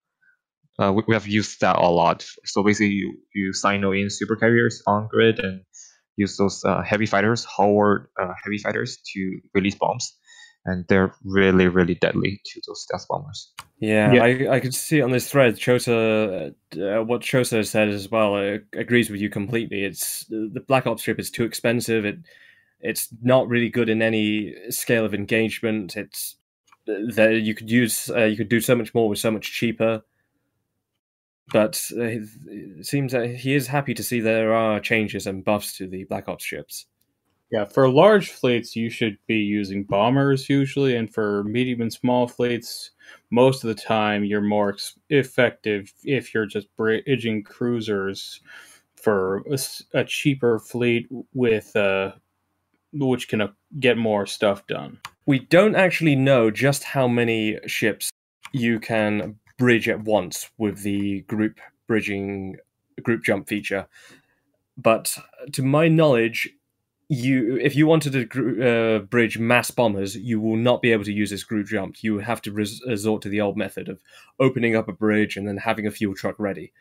Uh, 0.78 0.92
we, 0.92 1.02
we 1.08 1.14
have 1.14 1.26
used 1.26 1.60
that 1.60 1.76
a 1.76 1.88
lot. 1.88 2.26
So 2.44 2.62
basically, 2.62 2.88
you, 2.88 3.18
you 3.34 3.52
cyno 3.52 3.98
in 3.98 4.10
super 4.10 4.36
carriers 4.36 4.82
on 4.86 5.08
grid 5.08 5.38
and 5.38 5.62
use 6.16 6.36
those 6.36 6.64
uh, 6.64 6.82
heavy 6.82 7.06
fighters, 7.06 7.46
Howard 7.56 8.08
uh, 8.20 8.32
heavy 8.42 8.58
fighters, 8.58 8.98
to 9.14 9.40
release 9.54 9.74
bombs, 9.74 10.14
and 10.64 10.84
they're 10.88 11.14
really 11.24 11.68
really 11.68 11.94
deadly 11.94 12.40
to 12.44 12.60
those 12.66 12.82
stealth 12.82 13.06
bombers. 13.08 13.52
Yeah, 13.78 14.12
Yeah. 14.12 14.22
I, 14.22 14.54
I 14.56 14.60
could 14.60 14.74
see 14.74 15.02
on 15.02 15.10
this 15.10 15.30
thread, 15.30 15.56
Chosa, 15.56 16.54
uh, 16.74 17.04
what 17.04 17.20
Chosa 17.20 17.66
said 17.66 17.88
as 17.88 18.10
well, 18.10 18.34
uh, 18.34 18.58
agrees 18.72 19.10
with 19.10 19.20
you 19.20 19.28
completely. 19.28 19.84
It's 19.84 20.24
the 20.28 20.64
Black 20.66 20.86
Ops 20.86 21.02
strip 21.02 21.18
is 21.18 21.30
too 21.30 21.44
expensive. 21.44 22.04
It 22.04 22.18
it's 22.80 23.08
not 23.22 23.48
really 23.48 23.70
good 23.70 23.88
in 23.88 24.02
any 24.02 24.54
scale 24.70 25.04
of 25.04 25.14
engagement. 25.14 25.96
It's 25.96 26.36
there 26.86 27.32
you 27.32 27.54
could 27.54 27.70
use 27.70 28.10
uh, 28.10 28.24
you 28.24 28.36
could 28.36 28.48
do 28.48 28.60
so 28.60 28.74
much 28.74 28.94
more 28.94 29.08
with 29.08 29.18
so 29.18 29.30
much 29.30 29.52
cheaper. 29.52 30.02
But 31.52 31.80
uh, 31.96 32.02
it 32.46 32.86
seems 32.86 33.12
that 33.12 33.28
he 33.28 33.54
is 33.54 33.66
happy 33.66 33.94
to 33.94 34.02
see 34.02 34.20
there 34.20 34.52
are 34.54 34.80
changes 34.80 35.26
and 35.26 35.44
buffs 35.44 35.76
to 35.78 35.86
the 35.86 36.04
Black 36.04 36.28
Ops 36.28 36.44
ships. 36.44 36.86
Yeah, 37.52 37.64
for 37.64 37.88
large 37.88 38.30
fleets, 38.30 38.74
you 38.74 38.90
should 38.90 39.18
be 39.28 39.36
using 39.36 39.84
bombers 39.84 40.48
usually, 40.48 40.96
and 40.96 41.12
for 41.12 41.44
medium 41.44 41.80
and 41.80 41.92
small 41.92 42.26
fleets, 42.26 42.90
most 43.30 43.62
of 43.62 43.68
the 43.68 43.80
time 43.80 44.24
you're 44.24 44.40
more 44.40 44.70
ex- 44.70 44.98
effective 45.10 45.92
if 46.02 46.34
you're 46.34 46.46
just 46.46 46.66
bridging 46.76 47.44
cruisers 47.44 48.40
for 49.00 49.44
a 49.94 50.04
cheaper 50.04 50.58
fleet 50.58 51.06
with 51.34 51.76
uh, 51.76 52.10
which 52.92 53.28
can 53.28 53.40
uh, 53.40 53.48
get 53.78 53.96
more 53.96 54.26
stuff 54.26 54.66
done. 54.66 54.98
We 55.26 55.40
don't 55.40 55.76
actually 55.76 56.16
know 56.16 56.50
just 56.50 56.82
how 56.82 57.06
many 57.06 57.58
ships 57.66 58.10
you 58.52 58.80
can 58.80 59.36
bridge 59.58 59.88
at 59.88 60.04
once 60.04 60.50
with 60.58 60.82
the 60.82 61.20
group 61.22 61.60
bridging 61.86 62.56
group 63.02 63.22
jump 63.24 63.48
feature. 63.48 63.86
But 64.76 65.16
to 65.52 65.62
my 65.62 65.88
knowledge, 65.88 66.50
you 67.08 67.56
if 67.56 67.76
you 67.76 67.86
wanted 67.86 68.12
to 68.12 68.24
gr- 68.24 68.62
uh, 68.62 68.98
bridge 69.00 69.38
mass 69.38 69.70
bombers, 69.70 70.16
you 70.16 70.40
will 70.40 70.56
not 70.56 70.82
be 70.82 70.92
able 70.92 71.04
to 71.04 71.12
use 71.12 71.30
this 71.30 71.44
group 71.44 71.66
jump. 71.66 72.02
You 72.02 72.18
have 72.18 72.42
to 72.42 72.52
res- 72.52 72.82
resort 72.86 73.22
to 73.22 73.28
the 73.28 73.40
old 73.40 73.56
method 73.56 73.88
of 73.88 74.00
opening 74.40 74.74
up 74.74 74.88
a 74.88 74.92
bridge 74.92 75.36
and 75.36 75.46
then 75.46 75.58
having 75.58 75.86
a 75.86 75.90
fuel 75.90 76.14
truck 76.14 76.38
ready. 76.38 76.72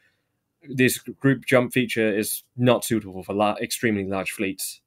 This 0.68 0.98
group 0.98 1.46
jump 1.46 1.74
feature 1.74 2.16
is 2.16 2.44
not 2.58 2.84
suitable 2.84 3.24
for 3.24 3.34
la- 3.34 3.56
extremely 3.62 4.06
large 4.06 4.32
fleets. 4.32 4.82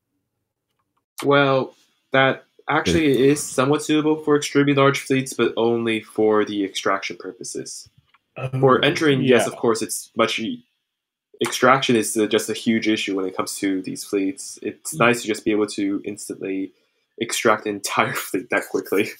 Well, 1.24 1.74
that 2.10 2.44
actually 2.68 3.12
it 3.12 3.20
is 3.20 3.42
somewhat 3.42 3.82
suitable 3.82 4.16
for 4.16 4.36
extremely 4.36 4.74
large 4.74 5.00
fleets, 5.00 5.32
but 5.32 5.52
only 5.56 6.00
for 6.00 6.44
the 6.44 6.64
extraction 6.64 7.16
purposes. 7.16 7.88
For 8.60 8.84
entering, 8.84 9.22
yes, 9.22 9.46
of 9.46 9.56
course, 9.56 9.82
it's 9.82 10.10
much. 10.16 10.40
Extraction 11.44 11.96
is 11.96 12.16
uh, 12.16 12.26
just 12.26 12.48
a 12.50 12.52
huge 12.52 12.88
issue 12.88 13.16
when 13.16 13.24
it 13.24 13.36
comes 13.36 13.56
to 13.56 13.82
these 13.82 14.04
fleets. 14.04 14.58
It's 14.62 14.94
nice 14.94 15.22
to 15.22 15.28
just 15.28 15.44
be 15.44 15.50
able 15.52 15.66
to 15.68 16.00
instantly 16.04 16.72
extract 17.18 17.66
an 17.66 17.76
entire 17.76 18.12
fleet 18.26 18.50
that 18.50 18.68
quickly. 18.70 19.10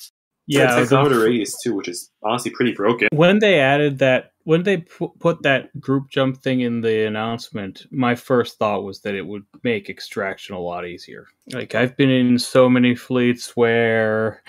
Yeah, 0.47 0.81
the 0.81 0.87
the- 0.87 1.21
radius 1.21 1.55
too, 1.63 1.75
which 1.75 1.89
is 1.89 2.11
honestly 2.23 2.51
pretty 2.51 2.73
broken. 2.73 3.09
when 3.13 3.39
they 3.41 3.61
added 3.61 3.99
that 3.99 4.33
when 4.49 4.63
they 4.63 4.79
pu- 4.79 5.13
put 5.19 5.43
that 5.43 5.79
group 5.79 6.09
jump 6.09 6.43
thing 6.43 6.63
in 6.63 6.81
the 6.81 7.07
announcement 7.07 7.85
my 7.91 8.15
first 8.15 8.59
thought 8.59 8.83
was 8.83 9.03
that 9.03 9.15
it 9.15 9.27
would 9.27 9.45
make 9.63 9.91
extraction 9.91 10.55
a 10.55 10.59
lot 10.59 10.87
easier. 10.87 11.27
Like 11.53 11.75
i've 11.75 11.99
been 11.99 12.09
in 12.09 12.39
so 12.39 12.67
many 12.71 12.95
fleets 12.95 13.55
where 13.55 14.43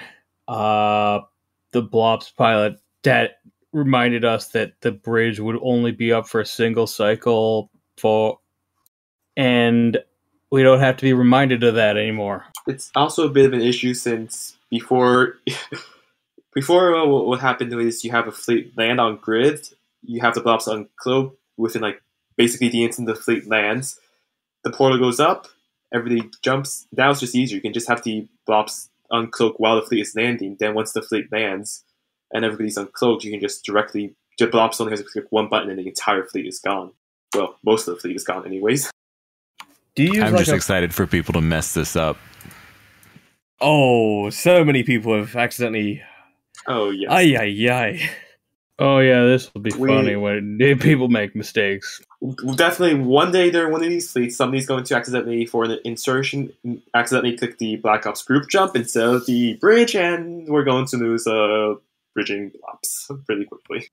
uh 0.47 1.20
the 1.74 1.84
blops 1.84 2.34
pilot 2.34 2.80
that 3.04 3.41
reminded 3.74 4.24
us 4.24 4.47
that 4.52 4.72
the 4.80 4.93
bridge 4.93 5.41
would 5.41 5.60
only 5.62 5.91
be 5.91 6.14
up 6.14 6.30
for 6.30 6.39
a 6.39 6.45
single 6.45 6.88
cycle 6.88 7.70
for 7.97 8.39
and 9.36 9.97
we 10.50 10.64
don't 10.64 10.80
have 10.80 10.95
to 10.95 11.04
be 11.04 11.12
reminded 11.12 11.62
of 11.66 11.76
that 11.76 11.97
anymore. 11.97 12.45
It's 12.68 12.89
also 12.95 13.28
a 13.28 13.30
bit 13.30 13.45
of 13.45 13.52
an 13.54 13.62
issue 13.62 13.93
since 13.93 14.58
before, 14.70 15.39
before 16.54 16.95
uh, 16.95 17.06
what 17.06 17.28
what 17.28 17.41
happened 17.41 17.74
is 17.74 18.06
you 18.06 18.12
have 18.12 18.30
a 18.30 18.32
fleet 18.32 18.78
land 18.78 19.02
on 19.02 19.18
grid, 19.18 19.68
you 20.02 20.22
have 20.22 20.34
the 20.34 20.41
blops 20.41 20.68
uncloak 20.68 21.36
within 21.58 21.82
like 21.82 22.02
basically 22.38 22.70
the 22.70 22.84
instant 22.84 23.08
the 23.08 23.16
fleet 23.16 23.47
lands, 23.47 24.00
the 24.64 24.72
portal 24.72 24.97
goes 24.97 25.20
up, 25.20 25.47
everybody 25.93 26.30
jumps. 26.41 26.88
Now 26.91 27.12
it's 27.12 27.20
just 27.20 27.36
easier. 27.36 27.56
You 27.56 27.62
can 27.62 27.74
just 27.74 27.88
have 27.88 28.04
the 28.04 28.28
blops 28.47 28.89
uncloak 29.12 29.56
while 29.58 29.76
the 29.76 29.86
fleet 29.86 30.02
is 30.02 30.16
landing. 30.16 30.58
Then 30.60 30.74
once 30.74 30.93
the 30.93 31.02
fleet 31.02 31.32
lands 31.32 31.84
and 32.32 32.45
everybody's 32.45 32.78
uncloaked, 32.78 33.24
you 33.24 33.32
can 33.32 33.39
just 33.39 33.66
directly 33.66 34.16
the 34.38 34.47
blops 34.47 34.80
only 34.80 34.91
has 34.91 35.02
to 35.02 35.06
click 35.06 35.26
one 35.32 35.50
button 35.50 35.70
and 35.70 35.78
the 35.78 35.88
entire 35.88 36.24
fleet 36.24 36.45
is 36.45 36.60
gone. 36.60 36.91
Well, 37.36 37.58
most 37.64 37.88
of 37.88 37.95
the 37.95 38.02
fleet 38.02 38.16
is 38.16 38.24
gone 38.24 38.45
anyways. 38.45 38.89
Do 39.95 40.04
you 40.04 40.24
I'm 40.24 40.32
like 40.32 40.39
just 40.39 40.52
a 40.52 40.56
excited 40.56 40.93
for 40.93 41.06
people 41.06 41.34
to 41.34 41.41
mess 41.41 41.74
this 41.74 41.95
up. 41.95 42.18
Oh, 43.60 44.30
so 44.30 44.64
many 44.64 44.84
people 44.84 45.18
have 45.18 45.36
accidentally. 45.36 46.02
Oh 46.68 46.89
yeah. 46.89 47.12
Ay, 47.12 47.36
ay, 47.38 47.70
ay. 47.70 48.10
oh 48.80 49.00
yeah 49.00 49.24
this 49.24 49.54
will 49.54 49.62
be 49.62 49.72
We- 49.78 49.90
funny 49.90 50.16
when 50.16 50.58
people 50.80 51.08
make 51.08 51.36
mistakes 51.36 52.02
definitely 52.56 53.00
one 53.00 53.32
day 53.32 53.50
during 53.50 53.72
one 53.72 53.84
of 53.84 53.90
these 53.90 54.12
fleets, 54.12 54.36
somebody's 54.36 54.66
going 54.66 54.84
to 54.84 54.96
accidentally, 54.96 55.46
for 55.46 55.64
an 55.64 55.80
insertion, 55.86 56.52
accidentally 56.94 57.38
click 57.38 57.58
the 57.58 57.78
Black 57.78 58.06
Ops 58.06 58.24
group 58.24 58.50
jump 58.50 58.76
instead 58.76 59.08
of 59.08 59.26
the 59.26 59.54
bridge, 59.56 59.96
and 59.96 60.48
we're 60.48 60.64
going 60.64 60.86
to 60.88 60.98
lose 60.98 61.26
uh, 61.26 61.76
bridging 62.14 62.52
ops 62.68 63.10
pretty 63.26 63.46
quickly. 63.46 63.88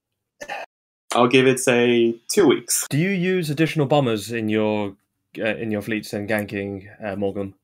I'll 1.12 1.28
give 1.28 1.46
it, 1.46 1.60
say, 1.60 2.16
two 2.28 2.46
weeks. 2.46 2.86
Do 2.90 2.98
you 2.98 3.10
use 3.10 3.48
additional 3.48 3.86
bombers 3.86 4.32
in 4.32 4.48
your 4.48 4.96
uh, 5.38 5.56
in 5.56 5.70
your 5.70 5.82
fleets 5.82 6.12
and 6.12 6.28
ganking, 6.28 6.88
uh, 7.02 7.14
Morgan? 7.16 7.54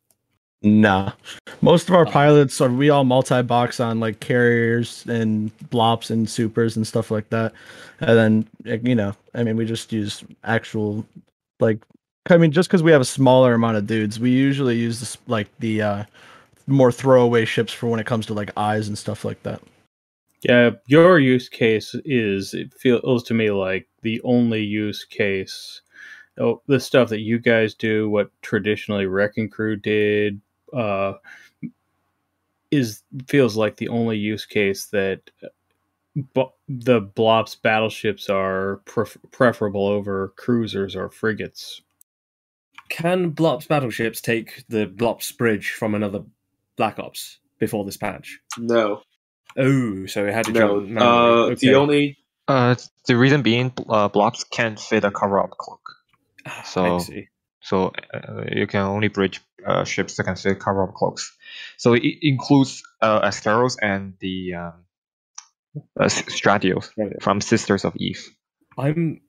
Nah. 0.63 1.13
Most 1.61 1.89
of 1.89 1.95
our 1.95 2.07
pilots 2.07 2.61
are 2.61 2.71
we 2.71 2.89
all 2.89 3.05
multi-box 3.05 3.81
on 3.81 3.99
like 4.01 4.21
carriers 4.21 5.05
and 5.07 5.57
blops 5.71 6.11
and 6.11 6.29
supers 6.29 6.77
and 6.77 6.87
stuff 6.87 7.11
like 7.11 7.29
that. 7.31 7.53
And 8.01 8.47
then 8.65 8.81
you 8.85 8.95
know, 8.95 9.15
I 9.35 9.43
mean 9.43 9.57
we 9.57 9.65
just 9.65 9.93
use 9.93 10.25
actual 10.45 11.05
like 11.59 11.79
I 12.31 12.37
mean 12.37 12.53
just 12.53 12.71
cuz 12.71 12.83
we 12.83 12.93
have 12.93 13.01
a 13.01 13.07
smaller 13.07 13.55
amount 13.55 13.77
of 13.77 13.87
dudes, 13.87 14.21
we 14.21 14.31
usually 14.31 14.77
use 14.77 15.01
this 15.01 15.19
like 15.27 15.49
the 15.59 15.83
uh 15.83 16.05
more 16.69 16.93
throwaway 16.93 17.45
ships 17.45 17.73
for 17.73 17.89
when 17.89 17.99
it 17.99 18.07
comes 18.07 18.27
to 18.27 18.35
like 18.35 18.53
eyes 18.57 18.87
and 18.87 18.97
stuff 18.97 19.25
like 19.25 19.43
that. 19.43 19.61
Yeah, 20.43 20.71
your 20.87 21.19
use 21.19 21.49
case 21.49 21.95
is 22.05 22.55
it 22.55 22.73
feels 22.75 23.23
to 23.25 23.35
me 23.35 23.51
like 23.51 23.89
the 24.03 24.21
only 24.23 24.63
use 24.63 25.05
case. 25.05 25.83
Oh, 26.39 26.63
the 26.67 26.81
stuff 26.81 27.09
that 27.11 27.21
you 27.21 27.39
guys 27.39 27.75
do, 27.75 28.09
what 28.09 28.31
traditionally 28.43 29.07
Wrecking 29.07 29.51
Crew 29.51 29.77
did, 29.77 30.41
uh, 30.73 31.14
is 32.70 33.03
feels 33.29 33.57
like 33.57 33.77
the 33.77 33.89
only 33.89 34.16
use 34.16 34.47
case 34.47 34.87
that 34.87 35.20
bu- 36.35 36.51
the 36.68 37.01
Blops 37.03 37.61
battleships 37.61 38.29
are 38.31 38.81
pref- 38.87 39.16
preferable 39.31 39.87
over 39.87 40.33
cruisers 40.37 40.97
or 40.97 41.11
frigates. 41.11 41.83
Can 42.89 43.33
Blops 43.33 43.68
battleships 43.68 44.20
take 44.20 44.64
the 44.68 44.87
Blops 44.87 45.37
bridge 45.37 45.70
from 45.73 45.95
another 45.95 46.23
Black 46.77 46.99
Ops 46.99 47.39
before 47.59 47.85
this 47.85 47.97
patch? 47.97 48.41
No. 48.59 49.03
Oh, 49.57 50.07
so 50.07 50.27
it 50.27 50.33
had 50.33 50.47
to 50.47 50.53
No. 50.53 50.59
jump. 50.81 50.89
manually. 50.89 51.07
Uh, 51.07 51.53
okay. 51.53 51.66
The 51.68 51.75
only. 51.75 52.18
Uh, 52.49 52.75
the 53.07 53.16
reason 53.16 53.43
being, 53.43 53.73
uh, 53.89 54.09
blops 54.09 54.49
can't 54.51 54.79
fit 54.81 55.05
a 55.05 55.11
cover-up 55.11 55.51
cloak. 55.51 55.81
I 56.47 56.62
so- 56.64 56.99
see. 56.99 57.29
So 57.63 57.93
uh, 58.13 58.45
you 58.51 58.67
can 58.67 58.83
only 58.83 59.09
bridge 59.09 59.41
uh, 59.67 59.85
ships 59.85 60.17
that 60.17 60.25
can 60.25 60.37
fit 60.37 60.59
cover-up 60.59 60.95
cloaks. 60.95 61.37
So 61.77 61.95
it 61.95 62.03
includes 62.23 62.83
uh, 63.01 63.21
Asteros 63.21 63.77
and 63.81 64.15
the 64.21 64.55
um, 64.55 64.73
uh, 65.99 66.05
Stratios 66.05 66.91
from 67.23 67.41
Sisters 67.41 67.85
of 67.85 67.97
Eve. 67.97 68.29
I'm. 68.77 69.21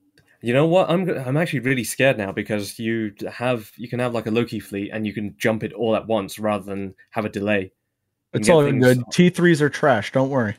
You 0.42 0.54
know 0.54 0.68
what? 0.68 0.90
I'm. 0.90 1.08
I'm 1.10 1.38
actually 1.38 1.62
really 1.62 1.86
scared 1.86 2.18
now 2.18 2.34
because 2.34 2.78
you 2.78 3.14
have 3.32 3.72
you 3.78 3.88
can 3.88 4.00
have 4.00 4.14
like 4.14 4.26
a 4.26 4.32
Loki 4.32 4.60
fleet 4.60 4.90
and 4.92 5.08
you 5.08 5.14
can 5.14 5.36
jump 5.38 5.64
it 5.64 5.72
all 5.72 5.96
at 5.96 6.06
once 6.06 6.38
rather 6.38 6.66
than 6.66 6.96
have 7.12 7.24
a 7.24 7.30
delay. 7.30 7.72
It's 8.34 8.50
all 8.50 8.64
good. 8.64 9.04
T3s 9.12 9.62
are 9.62 9.70
trash, 9.70 10.12
don't 10.12 10.30
worry. 10.30 10.56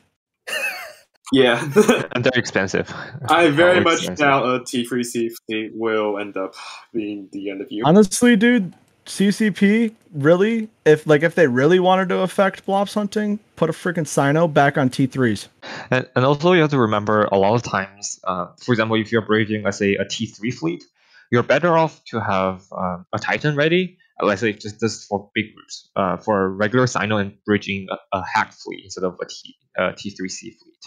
Yeah. 1.31 1.61
And 2.15 2.23
they're 2.23 2.39
expensive. 2.39 2.93
I 3.29 3.49
very 3.49 3.81
much 3.81 3.99
expensive. 3.99 4.17
doubt 4.17 4.45
a 4.45 4.59
T3C 4.59 5.31
fleet 5.45 5.71
will 5.73 6.17
end 6.17 6.37
up 6.37 6.55
being 6.93 7.29
the 7.31 7.49
end 7.49 7.61
of 7.61 7.67
you. 7.71 7.83
Honestly, 7.85 8.35
dude, 8.35 8.73
CCP 9.05 9.93
really 10.13 10.69
if 10.85 11.05
like 11.05 11.23
if 11.23 11.35
they 11.35 11.47
really 11.47 11.79
wanted 11.79 12.09
to 12.09 12.19
affect 12.19 12.65
blops 12.65 12.93
hunting, 12.93 13.39
put 13.55 13.69
a 13.69 13.73
freaking 13.73 14.05
Cyno 14.05 14.51
back 14.51 14.77
on 14.77 14.89
T3s. 14.89 15.47
And, 15.91 16.07
and 16.15 16.25
also, 16.25 16.53
you 16.53 16.61
have 16.61 16.71
to 16.71 16.79
remember 16.79 17.25
a 17.31 17.37
lot 17.37 17.55
of 17.55 17.63
times, 17.63 18.19
uh, 18.23 18.47
for 18.61 18.71
example, 18.71 18.95
if 18.97 19.11
you're 19.11 19.25
bridging, 19.25 19.63
let's 19.63 19.77
say, 19.77 19.95
a 19.95 20.05
T3 20.05 20.53
fleet, 20.53 20.83
you're 21.31 21.43
better 21.43 21.77
off 21.77 22.01
to 22.05 22.19
have 22.21 22.63
um, 22.71 23.05
a 23.13 23.19
Titan 23.19 23.55
ready 23.55 23.97
let's 24.21 24.41
say 24.41 24.53
just 24.53 24.79
this 24.79 25.05
for 25.05 25.29
big 25.33 25.53
groups, 25.53 25.89
uh, 25.95 26.17
for 26.17 26.49
regular 26.49 26.85
Cyno 26.85 27.19
and 27.19 27.33
bridging 27.45 27.87
a, 27.89 28.17
a 28.17 28.23
HAC 28.33 28.53
fleet 28.53 28.81
instead 28.85 29.03
of 29.03 29.15
a 29.21 29.25
T 29.25 29.55
uh, 29.77 29.91
T3C 29.91 30.39
fleet. 30.39 30.85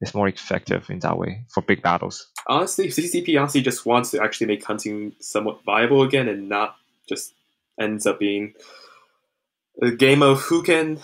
It's 0.00 0.14
more 0.14 0.28
effective 0.28 0.90
in 0.90 0.98
that 1.00 1.18
way 1.18 1.44
for 1.48 1.62
big 1.62 1.82
battles. 1.82 2.28
Honestly, 2.46 2.88
CCP 2.88 3.38
honestly 3.38 3.62
just 3.62 3.86
wants 3.86 4.10
to 4.10 4.22
actually 4.22 4.48
make 4.48 4.64
hunting 4.64 5.14
somewhat 5.20 5.64
viable 5.64 6.02
again, 6.02 6.28
and 6.28 6.48
not 6.48 6.76
just 7.08 7.34
ends 7.80 8.06
up 8.06 8.18
being 8.18 8.54
a 9.82 9.90
game 9.90 10.22
of 10.22 10.40
who 10.42 10.62
can 10.62 11.00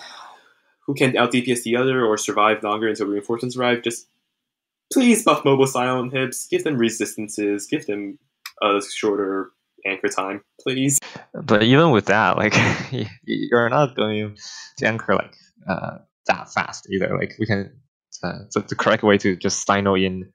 who 0.86 0.94
can 0.94 1.16
out 1.16 1.32
DPS 1.32 1.62
the 1.62 1.76
other 1.76 2.04
or 2.04 2.16
survive 2.16 2.62
longer 2.62 2.88
until 2.88 3.06
reinforcements 3.06 3.56
arrive. 3.56 3.82
Just 3.82 4.06
please 4.92 5.22
buff 5.22 5.44
mobile 5.44 5.66
silent 5.66 6.12
hibs, 6.12 6.48
give 6.48 6.64
them 6.64 6.76
resistances, 6.76 7.66
give 7.66 7.86
them 7.86 8.18
a 8.62 8.80
shorter 8.82 9.50
anchor 9.86 10.08
time, 10.08 10.42
please. 10.60 10.98
But 11.32 11.62
even 11.62 11.90
with 11.90 12.06
that, 12.06 12.36
like 12.36 12.54
you're 13.24 13.68
not 13.70 13.94
going 13.94 14.36
to 14.78 14.86
anchor 14.86 15.14
like 15.14 15.34
uh, 15.68 15.98
that 16.26 16.52
fast 16.52 16.88
either. 16.90 17.16
Like 17.18 17.36
we 17.38 17.46
can, 17.46 17.72
uh, 18.22 18.44
the, 18.54 18.60
the 18.60 18.74
correct 18.74 19.02
way 19.02 19.18
to 19.18 19.36
just 19.36 19.66
cyno 19.66 20.00
in. 20.00 20.32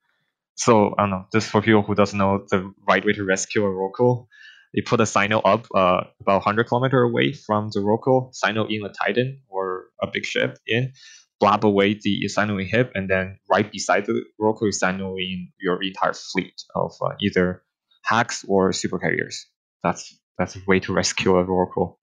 So 0.56 0.94
I 0.98 1.04
don't 1.04 1.10
know. 1.12 1.26
Just 1.34 1.50
for 1.50 1.62
people 1.62 1.82
who 1.82 1.96
doesn't 1.96 2.18
know 2.18 2.46
the 2.50 2.72
right 2.88 3.06
way 3.06 3.14
to 3.14 3.24
rescue 3.24 3.66
a 3.66 3.70
Roko, 3.70 4.28
you 4.74 4.84
put 4.84 5.00
a 5.00 5.04
cyno 5.04 5.42
up 5.44 5.68
uh, 5.76 6.04
about 6.22 6.46
100 6.46 6.68
kilometer 6.68 7.02
away 7.02 7.34
from 7.34 7.70
the 7.74 7.80
Roko, 7.80 8.32
cyno 8.34 8.66
in 8.70 8.86
a 8.86 8.90
Titan 8.90 9.42
or 9.50 9.86
a 10.02 10.08
big 10.12 10.26
ship 10.26 10.58
in, 10.68 10.94
blab 11.40 11.66
away 11.66 11.94
the 12.02 12.26
cyno 12.28 12.64
inhib, 12.64 12.92
and 12.94 13.10
then 13.10 13.38
right 13.50 13.72
beside 13.72 14.06
the 14.06 14.14
you 14.14 14.72
cyno 14.72 15.16
in 15.20 15.52
your 15.60 15.82
entire 15.82 16.14
fleet 16.14 16.62
of 16.76 16.94
uh, 17.02 17.16
either 17.22 17.64
HACs 18.10 18.46
or 18.48 18.74
super 18.74 19.00
carriers. 19.00 19.46
That's 19.84 20.18
that's 20.38 20.56
a 20.56 20.60
way 20.68 20.80
to 20.82 20.94
rescue 20.94 21.38
a 21.38 21.46
Roko. 21.46 21.96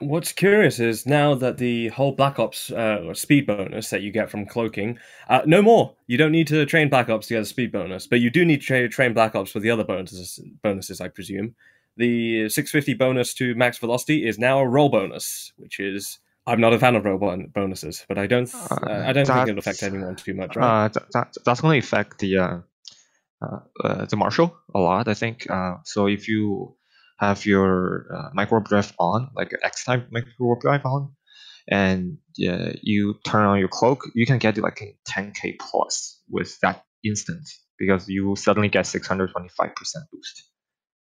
What's 0.00 0.32
curious 0.32 0.80
is 0.80 1.04
now 1.06 1.34
that 1.34 1.58
the 1.58 1.88
whole 1.88 2.12
Black 2.12 2.38
Ops 2.38 2.70
uh, 2.70 3.12
speed 3.12 3.46
bonus 3.46 3.90
that 3.90 4.02
you 4.02 4.10
get 4.10 4.30
from 4.30 4.46
cloaking, 4.46 4.98
uh, 5.28 5.42
no 5.44 5.60
more. 5.60 5.94
You 6.06 6.16
don't 6.16 6.32
need 6.32 6.46
to 6.48 6.64
train 6.64 6.88
Black 6.88 7.10
Ops 7.10 7.26
to 7.26 7.34
get 7.34 7.42
a 7.42 7.46
speed 7.46 7.70
bonus, 7.70 8.06
but 8.06 8.20
you 8.20 8.30
do 8.30 8.44
need 8.44 8.60
to 8.60 8.66
tra- 8.66 8.88
train 8.88 9.12
Black 9.12 9.34
Ops 9.34 9.50
for 9.50 9.60
the 9.60 9.70
other 9.70 9.84
bonuses. 9.84 10.40
Bonuses, 10.62 11.00
I 11.00 11.08
presume. 11.08 11.54
The 11.96 12.48
650 12.48 12.94
bonus 12.94 13.34
to 13.34 13.54
max 13.54 13.76
velocity 13.76 14.26
is 14.26 14.38
now 14.38 14.58
a 14.60 14.66
roll 14.66 14.88
bonus, 14.88 15.52
which 15.56 15.78
is 15.78 16.18
I'm 16.46 16.60
not 16.60 16.72
a 16.72 16.78
fan 16.78 16.96
of 16.96 17.04
roll 17.04 17.18
bon- 17.18 17.50
bonuses, 17.54 18.06
but 18.08 18.16
I 18.16 18.26
don't 18.26 18.52
uh, 18.54 19.04
I 19.06 19.12
don't 19.12 19.26
think 19.26 19.48
it'll 19.48 19.58
affect 19.58 19.82
anyone 19.82 20.16
too 20.16 20.34
much. 20.34 20.56
Right? 20.56 20.84
Uh, 20.84 20.88
that, 20.88 21.12
that, 21.12 21.34
that's 21.44 21.60
going 21.60 21.80
to 21.80 21.86
affect 21.86 22.18
the 22.20 22.38
uh, 22.38 22.58
uh, 23.42 23.58
uh, 23.84 24.04
the 24.06 24.16
marshal 24.16 24.56
a 24.74 24.78
lot, 24.78 25.08
I 25.08 25.14
think. 25.14 25.48
Uh, 25.50 25.76
so 25.84 26.06
if 26.06 26.28
you 26.28 26.74
have 27.20 27.44
your 27.44 28.06
uh, 28.14 28.30
micro 28.32 28.60
drive 28.60 28.92
on, 28.98 29.30
like 29.36 29.52
X 29.62 29.84
type 29.84 30.08
micro 30.10 30.56
drive 30.60 30.84
on, 30.86 31.12
and 31.68 32.16
uh, 32.48 32.72
you 32.82 33.14
turn 33.26 33.44
on 33.44 33.58
your 33.58 33.68
cloak, 33.68 34.04
you 34.14 34.26
can 34.26 34.38
get 34.38 34.56
like 34.58 34.80
a 34.80 34.96
10k 35.08 35.56
plus 35.60 36.20
with 36.30 36.58
that 36.60 36.84
instant 37.04 37.46
because 37.78 38.08
you 38.08 38.34
suddenly 38.36 38.68
get 38.68 38.86
625% 38.86 39.28
boost, 40.10 40.48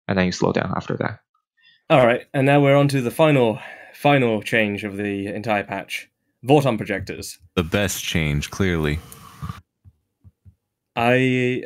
and 0.07 0.17
then 0.17 0.25
you 0.25 0.31
slow 0.31 0.51
down 0.51 0.73
after 0.75 0.97
that. 0.97 1.19
All 1.89 2.05
right, 2.05 2.25
and 2.33 2.45
now 2.45 2.61
we're 2.61 2.75
on 2.75 2.89
to 2.89 3.01
the 3.01 3.11
final 3.11 3.59
final 3.93 4.41
change 4.41 4.83
of 4.83 4.97
the 4.97 5.27
entire 5.27 5.63
patch: 5.63 6.09
Vorton 6.45 6.77
projectors. 6.77 7.37
The 7.55 7.63
best 7.63 8.03
change, 8.03 8.51
clearly. 8.51 8.99
I 11.01 11.63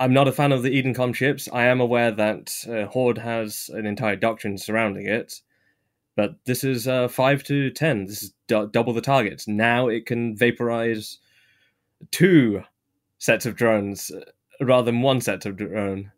I'm 0.00 0.12
not 0.12 0.26
a 0.26 0.32
fan 0.32 0.50
of 0.50 0.64
the 0.64 0.70
Edencom 0.70 1.14
ships. 1.14 1.48
I 1.52 1.66
am 1.66 1.80
aware 1.80 2.10
that 2.10 2.64
uh, 2.68 2.86
Horde 2.86 3.18
has 3.18 3.70
an 3.72 3.86
entire 3.86 4.16
doctrine 4.16 4.58
surrounding 4.58 5.06
it, 5.06 5.40
but 6.16 6.34
this 6.46 6.64
is 6.64 6.88
uh, 6.88 7.06
five 7.06 7.44
to 7.44 7.70
ten. 7.70 8.06
This 8.06 8.24
is 8.24 8.34
d- 8.48 8.66
double 8.72 8.92
the 8.92 9.00
targets. 9.00 9.46
Now 9.46 9.86
it 9.86 10.04
can 10.04 10.36
vaporize 10.36 11.18
two 12.10 12.64
sets 13.18 13.46
of 13.46 13.54
drones 13.54 14.10
uh, 14.10 14.24
rather 14.60 14.86
than 14.86 15.00
one 15.00 15.20
set 15.20 15.46
of 15.46 15.56
drone. 15.56 16.10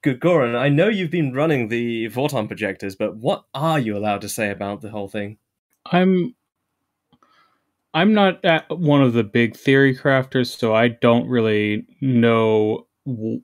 Good 0.00 0.20
Goran, 0.20 0.56
I 0.56 0.70
know 0.70 0.88
you've 0.88 1.10
been 1.10 1.34
running 1.34 1.68
the 1.68 2.08
Vorton 2.08 2.46
projectors, 2.48 2.96
but 2.96 3.16
what 3.16 3.44
are 3.52 3.78
you 3.78 3.94
allowed 3.94 4.22
to 4.22 4.28
say 4.28 4.50
about 4.50 4.80
the 4.80 4.90
whole 4.90 5.06
thing? 5.06 5.36
I'm 5.84 6.34
I'm 7.94 8.14
not 8.14 8.40
one 8.70 9.02
of 9.02 9.12
the 9.12 9.24
big 9.24 9.56
theory 9.56 9.94
crafters, 9.96 10.56
so 10.56 10.74
I 10.74 10.88
don't 10.88 11.28
really 11.28 11.86
know 12.00 12.86
w- 13.06 13.42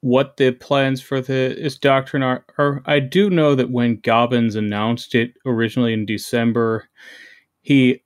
what 0.00 0.36
the 0.36 0.52
plans 0.52 1.00
for 1.00 1.20
the, 1.20 1.56
this 1.60 1.78
doctrine 1.78 2.22
are, 2.22 2.44
are. 2.58 2.82
I 2.86 3.00
do 3.00 3.30
know 3.30 3.54
that 3.54 3.70
when 3.70 4.00
Gobbins 4.00 4.56
announced 4.56 5.14
it 5.14 5.34
originally 5.46 5.92
in 5.92 6.06
December, 6.06 6.88
he 7.62 8.02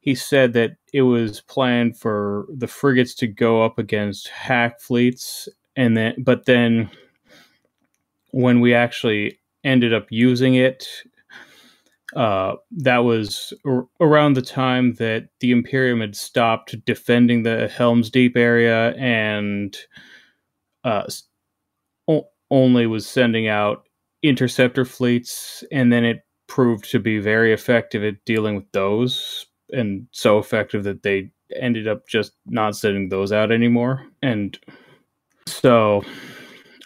he 0.00 0.14
said 0.14 0.52
that 0.54 0.76
it 0.92 1.02
was 1.02 1.40
planned 1.42 1.98
for 1.98 2.46
the 2.56 2.68
frigates 2.68 3.14
to 3.16 3.26
go 3.26 3.64
up 3.64 3.78
against 3.78 4.28
HAC 4.28 4.80
fleets, 4.80 5.48
and 5.76 5.96
then 5.96 6.14
but 6.18 6.46
then 6.46 6.90
when 8.30 8.60
we 8.60 8.74
actually 8.74 9.38
ended 9.64 9.94
up 9.94 10.06
using 10.10 10.54
it 10.54 10.86
uh, 12.14 12.54
that 12.70 12.98
was 12.98 13.52
around 14.00 14.34
the 14.34 14.42
time 14.42 14.94
that 14.94 15.28
the 15.40 15.50
Imperium 15.50 16.00
had 16.00 16.14
stopped 16.14 16.76
defending 16.84 17.42
the 17.42 17.68
Helm's 17.68 18.10
Deep 18.10 18.36
area 18.36 18.94
and 18.94 19.76
uh, 20.84 21.04
o- 22.08 22.28
only 22.50 22.86
was 22.86 23.06
sending 23.06 23.48
out 23.48 23.88
interceptor 24.22 24.84
fleets, 24.84 25.64
and 25.72 25.92
then 25.92 26.04
it 26.04 26.24
proved 26.46 26.88
to 26.90 27.00
be 27.00 27.18
very 27.18 27.52
effective 27.52 28.04
at 28.04 28.24
dealing 28.24 28.54
with 28.54 28.70
those, 28.72 29.46
and 29.72 30.06
so 30.12 30.38
effective 30.38 30.84
that 30.84 31.02
they 31.02 31.30
ended 31.56 31.88
up 31.88 32.06
just 32.06 32.32
not 32.46 32.76
sending 32.76 33.08
those 33.08 33.32
out 33.32 33.50
anymore. 33.50 34.06
And 34.22 34.58
so 35.46 36.04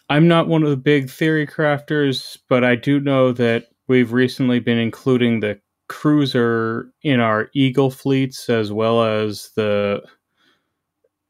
I'm 0.09 0.29
not 0.29 0.49
one 0.49 0.63
of 0.63 0.71
the 0.71 0.77
big 0.77 1.11
theory 1.11 1.47
crafters, 1.47 2.39
but 2.49 2.65
I 2.65 2.75
do 2.75 3.01
know 3.01 3.33
that 3.33 3.67
we've 3.91 4.13
recently 4.13 4.61
been 4.61 4.79
including 4.79 5.41
the 5.41 5.61
cruiser 5.89 6.93
in 7.03 7.19
our 7.19 7.51
Eagle 7.55 7.91
fleets 7.91 8.49
as 8.49 8.71
well 8.71 9.03
as 9.03 9.51
the 9.57 10.01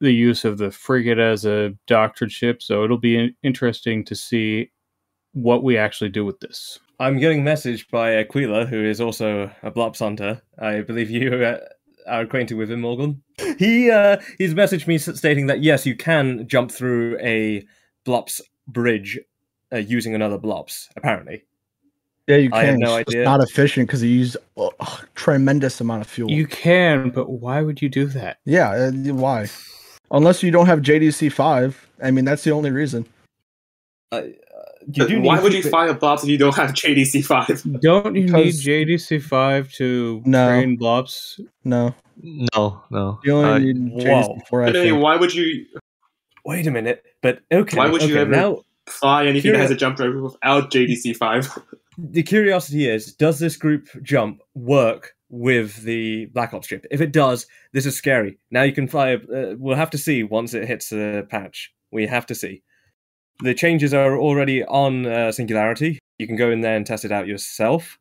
the 0.01 0.13
use 0.13 0.45
of 0.45 0.59
the 0.59 0.71
frigate 0.71 1.19
as 1.19 1.47
a 1.47 1.75
doctrine 1.87 2.29
ship. 2.29 2.63
So 2.63 2.85
it'll 2.85 2.99
be 2.99 3.35
interesting 3.43 4.05
to 4.05 4.15
see 4.15 4.71
what 5.33 5.63
we 5.63 5.79
actually 5.79 6.11
do 6.11 6.25
with 6.25 6.41
this. 6.41 6.79
I'm 6.99 7.19
getting 7.19 7.43
messaged 7.43 7.91
by 7.91 8.17
Aquila, 8.17 8.67
who 8.67 8.85
is 8.85 9.01
also 9.01 9.51
a 9.63 9.71
Blops 9.71 10.01
hunter. 10.01 10.43
I 10.59 10.83
believe 10.83 11.11
you 11.11 11.33
uh, 11.35 11.61
are 12.07 12.23
acquainted 12.23 12.57
with 12.57 12.71
him, 12.71 12.83
Morgan. 12.83 13.23
He 13.59 13.91
uh, 13.91 14.19
he's 14.37 14.53
messaged 14.53 14.87
me 14.87 14.99
stating 14.99 15.47
that 15.47 15.63
yes, 15.63 15.87
you 15.87 15.97
can 15.97 16.47
jump 16.47 16.71
through 16.71 17.19
a 17.21 17.65
Blops 18.07 18.43
bridge 18.69 19.19
uh, 19.73 19.79
using 19.79 20.15
another 20.15 20.39
Blops. 20.39 20.89
Apparently, 20.97 21.45
Yeah, 22.27 22.37
you 22.37 22.51
can. 22.51 22.59
I 22.59 22.65
have 22.65 22.79
no 22.79 22.97
it's 22.97 23.09
idea. 23.11 23.25
not 23.25 23.43
efficient 23.43 23.89
because 23.89 24.03
you 24.03 24.11
use 24.11 24.37
a 24.57 24.69
tremendous 25.15 25.81
amount 25.81 26.03
of 26.03 26.07
fuel. 26.09 26.31
You 26.31 26.47
can, 26.47 27.11
but 27.11 27.29
why 27.31 27.63
would 27.63 27.83
you 27.83 27.89
do 27.89 28.07
that? 28.07 28.39
yeah, 28.45 28.71
uh, 28.71 28.91
why? 29.15 29.49
Unless 30.13 30.43
you 30.43 30.51
don't 30.51 30.67
have 30.67 30.81
JDC 30.81 31.33
five. 31.33 31.89
I 32.03 32.11
mean, 32.11 32.25
that's 32.25 32.45
the 32.45 32.51
only 32.53 32.71
reason. 32.71 33.07
uh, 34.13 34.23
you 34.93 35.07
do 35.07 35.21
Why 35.21 35.39
would 35.41 35.53
you 35.53 35.59
keep 35.61 35.67
it- 35.67 35.71
find 35.71 35.91
a 35.91 35.95
blops 35.95 36.23
if 36.25 36.29
you 36.31 36.39
don't 36.39 36.55
have 36.57 36.71
JDC 36.71 37.25
five? 37.25 37.63
Don't 37.81 38.15
you 38.17 38.25
Because- 38.27 38.65
need 38.67 38.87
JDC 38.89 39.19
five 39.23 39.71
to 39.75 40.23
No. 40.25 40.49
train 40.49 40.79
blops? 40.79 41.39
No, 41.65 41.95
No, 42.55 42.83
no. 42.91 43.21
you 43.25 43.33
only 43.35 43.51
Uh, 43.51 43.59
need. 43.59 44.01
JDC 44.05 44.41
four. 44.49 44.65
I 44.65 44.69
anyway, 44.71 44.93
why 44.93 45.17
would 45.17 45.35
you 45.35 45.67
Wait 46.45 46.67
a 46.67 46.71
minute, 46.71 47.05
but 47.23 47.41
okay. 47.53 47.77
Why 47.77 47.89
would 47.91 48.01
you 48.03 48.13
okay, 48.15 48.21
ever- 48.23 48.31
now? 48.31 48.63
fly 48.89 49.27
anything 49.27 49.53
that 49.53 49.59
Curio- 49.59 49.61
has 49.61 49.71
a 49.71 49.77
jump 49.77 49.97
drive 49.99 50.15
without 50.15 50.71
JDC 50.73 51.13
five? 51.15 51.47
The 52.03 52.23
curiosity 52.23 52.89
is: 52.89 53.15
Does 53.15 53.39
this 53.39 53.57
group 53.57 53.89
jump 54.03 54.41
work 54.55 55.15
with 55.29 55.83
the 55.83 56.27
Black 56.27 56.55
Ops 56.55 56.67
ship? 56.67 56.87
If 56.91 57.01
it 57.01 57.13
does, 57.13 57.47
this 57.73 57.85
is 57.85 57.97
scary. 57.97 58.39
Now 58.51 58.63
you 58.63 58.73
can 58.73 58.89
fly. 58.89 59.15
Uh, 59.15 59.55
we'll 59.59 59.77
have 59.77 59.91
to 59.91 59.99
see 59.99 60.23
once 60.23 60.55
it 60.55 60.67
hits 60.67 60.89
the 60.89 61.27
patch. 61.29 61.73
We 61.93 62.07
have 62.07 62.27
to 62.27 62.35
see. 62.35 62.63
The 63.43 63.55
changes 63.55 63.93
are 63.93 64.17
already 64.17 64.65
on 64.65 65.07
uh, 65.07 65.33
Singularity. 65.33 65.99
You 66.19 66.27
can 66.27 66.37
go 66.37 66.51
in 66.51 66.63
there 66.63 66.77
and 66.77 66.87
test 66.87 67.05
it 67.05 67.13
out 67.13 67.27
yourself. 67.27 67.99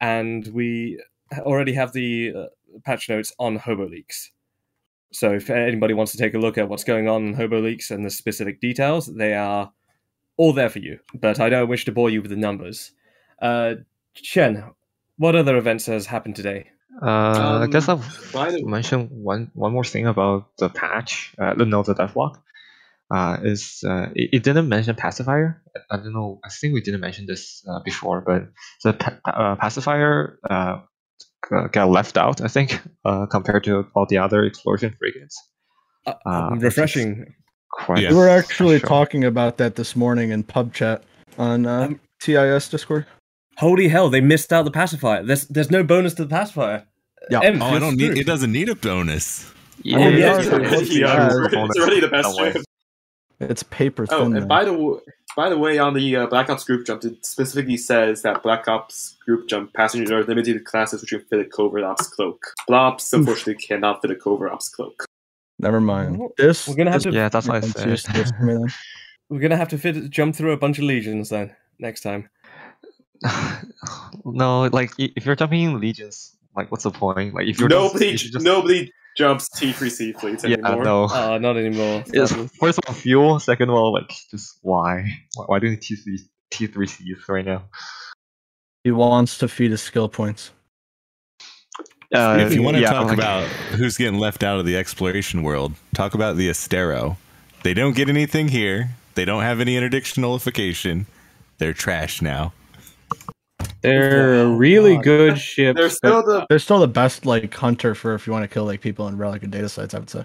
And 0.00 0.46
we 0.48 1.00
already 1.36 1.74
have 1.74 1.92
the 1.92 2.32
uh, 2.36 2.46
patch 2.84 3.08
notes 3.08 3.32
on 3.38 3.58
Hoboleaks. 3.58 4.28
So 5.12 5.32
if 5.32 5.48
anybody 5.48 5.94
wants 5.94 6.12
to 6.12 6.18
take 6.18 6.34
a 6.34 6.38
look 6.38 6.58
at 6.58 6.68
what's 6.68 6.84
going 6.84 7.08
on 7.08 7.28
in 7.28 7.34
Hoboleaks 7.34 7.90
and 7.90 8.04
the 8.04 8.10
specific 8.10 8.60
details, 8.60 9.06
they 9.06 9.34
are 9.34 9.72
all 10.36 10.52
there 10.52 10.68
for 10.68 10.80
you. 10.80 10.98
But 11.14 11.40
I 11.40 11.48
don't 11.48 11.68
wish 11.68 11.84
to 11.86 11.92
bore 11.92 12.10
you 12.10 12.20
with 12.20 12.30
the 12.30 12.36
numbers. 12.36 12.92
Uh, 13.40 13.74
Chen, 14.14 14.64
what 15.16 15.34
other 15.36 15.56
events 15.56 15.86
has 15.86 16.06
happened 16.06 16.36
today? 16.36 16.66
Uh, 17.00 17.60
I 17.62 17.66
guess 17.70 17.88
Um, 17.88 18.00
I'll 18.00 18.32
by 18.32 18.50
the- 18.50 18.64
mention 18.66 19.08
one 19.10 19.50
one 19.54 19.72
more 19.72 19.84
thing 19.84 20.06
about 20.06 20.56
the 20.58 20.68
patch. 20.68 21.34
Uh, 21.38 21.54
no, 21.54 21.82
the 21.82 21.94
devlog. 21.94 22.36
uh, 23.10 23.38
is 23.42 23.82
uh, 23.86 24.08
it, 24.14 24.28
it 24.32 24.42
didn't 24.42 24.68
mention 24.68 24.94
pacifier. 24.94 25.62
I 25.90 25.96
don't 25.96 26.12
know. 26.12 26.40
I 26.44 26.50
think 26.50 26.74
we 26.74 26.82
didn't 26.82 27.00
mention 27.00 27.24
this 27.26 27.64
uh, 27.66 27.80
before, 27.84 28.20
but 28.20 28.48
the 28.84 28.92
pa- 28.92 29.20
uh, 29.24 29.54
pacifier 29.56 30.38
uh, 30.50 30.80
got 31.72 31.88
left 31.88 32.18
out. 32.18 32.40
I 32.42 32.48
think 32.48 32.80
uh, 33.06 33.24
compared 33.26 33.64
to 33.64 33.86
all 33.94 34.04
the 34.06 34.18
other 34.18 34.44
explosion 34.44 34.94
frigates. 34.98 35.36
Refreshing. 36.60 37.34
Quite 37.70 38.02
Yeah. 38.02 38.10
We 38.10 38.16
were 38.16 38.28
actually 38.28 38.78
Sure. 38.80 38.88
talking 38.88 39.24
about 39.24 39.56
that 39.58 39.76
this 39.76 39.94
morning 39.94 40.30
in 40.30 40.42
pub 40.42 40.74
chat 40.74 41.04
on 41.38 41.66
uh, 41.66 41.84
Um, 41.84 42.00
TIS 42.20 42.68
Discord. 42.68 43.06
Holy 43.58 43.88
hell, 43.88 44.08
they 44.08 44.20
missed 44.20 44.52
out 44.52 44.64
the 44.64 44.70
pacifier. 44.70 45.22
There's 45.22 45.46
there's 45.48 45.70
no 45.70 45.82
bonus 45.82 46.14
to 46.14 46.24
the 46.24 46.28
pacifier. 46.30 46.86
Yeah. 47.30 47.40
Em, 47.40 47.60
Oh, 47.60 47.66
I 47.66 47.70
you're 47.72 47.80
don't 47.80 47.96
need. 47.96 48.16
It 48.16 48.26
doesn't 48.26 48.52
need 48.52 48.68
a 48.68 48.74
bonus. 48.74 49.52
Yeah, 49.82 49.96
Oh, 49.98 50.00
yeah, 50.00 50.08
yeah, 50.08 50.36
it's, 50.38 50.46
it's 50.46 50.52
already- 50.54 50.68
supposed 50.70 50.90
to 50.90 50.94
be 50.94 51.00
yeah, 51.00 51.28
it's 51.70 51.78
already 51.78 52.00
the 52.00 52.08
best 52.08 52.40
way. 52.40 52.52
ship. 52.52 52.62
It's 53.40 53.62
paper 53.64 54.06
thin. 54.06 54.18
Oh, 54.18 54.24
and 54.24 54.36
though. 54.36 54.46
by 54.46 54.64
the 54.64 55.00
by 55.36 55.48
the 55.48 55.58
way, 55.58 55.78
on 55.78 55.94
the 55.94 56.16
uh, 56.16 56.26
Black 56.26 56.50
Ops 56.50 56.64
group 56.64 56.84
jump, 56.86 57.04
it 57.04 57.24
specifically 57.24 57.76
says 57.76 58.22
that 58.22 58.42
Black 58.42 58.66
Ops 58.66 59.16
group 59.24 59.48
jump 59.48 59.72
passengers 59.74 60.10
are 60.10 60.24
limited 60.24 60.54
to 60.54 60.60
classes 60.60 61.00
which 61.00 61.10
can 61.10 61.20
fit 61.20 61.38
a 61.40 61.44
covert 61.44 61.84
ops 61.84 62.08
cloak. 62.08 62.42
Blops 62.68 63.12
unfortunately 63.12 63.54
cannot 63.54 64.02
fit 64.02 64.10
a 64.10 64.16
covert 64.16 64.50
ops 64.50 64.68
cloak. 64.68 65.04
Never 65.60 65.80
mind. 65.80 66.20
This 66.36 66.66
we're 66.66 66.74
gonna 66.76 66.90
have 66.90 67.02
this 67.02 67.12
to- 67.12 67.16
Yeah, 67.18 67.28
that's 67.28 67.46
what 67.46 67.56
I 67.64 67.68
said. 67.68 67.88
useless 67.88 68.30
for 68.32 68.42
me 68.44 68.54
then. 68.54 68.66
We're 69.28 69.40
gonna 69.40 69.58
have 69.58 69.68
to 69.68 69.78
fit 69.78 70.08
jump 70.10 70.34
through 70.34 70.52
a 70.52 70.56
bunch 70.56 70.78
of 70.78 70.84
legions 70.84 71.28
then 71.28 71.54
next 71.78 72.00
time. 72.00 72.30
no, 74.24 74.64
like 74.72 74.92
if 74.98 75.26
you're 75.26 75.36
jumping 75.36 75.62
in 75.62 75.80
legions, 75.80 76.36
like 76.56 76.70
what's 76.70 76.84
the 76.84 76.90
point? 76.90 77.34
Like 77.34 77.46
if 77.46 77.58
you're 77.58 77.68
just- 77.68 77.94
Nobody, 77.94 78.08
if 78.10 78.24
you 78.24 78.30
just, 78.30 78.44
nobody 78.44 78.92
jumps 79.16 79.48
T3C 79.58 80.18
fleets 80.20 80.44
yeah, 80.44 80.56
anymore. 80.64 80.84
no. 80.84 81.04
Uh, 81.04 81.38
not 81.38 81.56
anymore. 81.56 82.04
It's, 82.12 82.30
sadly. 82.30 82.48
first 82.60 82.78
of 82.78 82.84
all, 82.88 82.94
fuel. 82.94 83.40
Second 83.40 83.68
of 83.70 83.74
all, 83.74 83.92
like 83.92 84.10
just 84.30 84.58
why? 84.62 85.04
Why, 85.34 85.44
why 85.46 85.58
doing 85.58 85.78
T 85.78 85.96
three 85.96 86.18
T 86.50 86.66
three 86.66 86.86
Cs 86.86 87.28
right 87.28 87.44
now? 87.44 87.64
He 88.84 88.92
wants 88.92 89.38
to 89.38 89.48
feed 89.48 89.70
his 89.72 89.82
skill 89.82 90.08
points. 90.08 90.50
Uh, 92.14 92.38
if 92.40 92.54
you 92.54 92.62
want 92.62 92.74
to 92.76 92.80
yeah, 92.80 92.90
talk 92.92 93.08
like- 93.08 93.18
about 93.18 93.44
who's 93.76 93.98
getting 93.98 94.18
left 94.18 94.42
out 94.42 94.58
of 94.58 94.64
the 94.64 94.76
exploration 94.76 95.42
world, 95.42 95.74
talk 95.94 96.14
about 96.14 96.36
the 96.36 96.48
Astero. 96.48 97.16
They 97.64 97.74
don't 97.74 97.94
get 97.94 98.08
anything 98.08 98.48
here. 98.48 98.90
They 99.14 99.24
don't 99.24 99.42
have 99.42 99.60
any 99.60 99.76
interdiction 99.76 100.22
nullification. 100.22 101.06
They're 101.58 101.72
trash 101.74 102.22
now. 102.22 102.52
They're 103.80 104.34
Oh, 104.34 104.54
really 104.56 104.94
God. 104.96 105.04
good 105.04 105.38
ships. 105.38 105.78
They're 105.78 105.88
still 105.90 106.22
the 106.24 106.46
They're 106.48 106.58
still 106.58 106.80
the 106.80 106.88
best 106.88 107.24
like 107.26 107.52
hunter 107.54 107.94
for 107.94 108.14
if 108.14 108.26
you 108.26 108.32
want 108.32 108.42
to 108.44 108.48
kill 108.52 108.64
like 108.64 108.80
people 108.80 109.06
in 109.08 109.16
relic 109.16 109.42
and 109.42 109.52
data 109.52 109.68
sites. 109.68 109.94
I 109.94 109.98
would 110.00 110.10
say. 110.10 110.24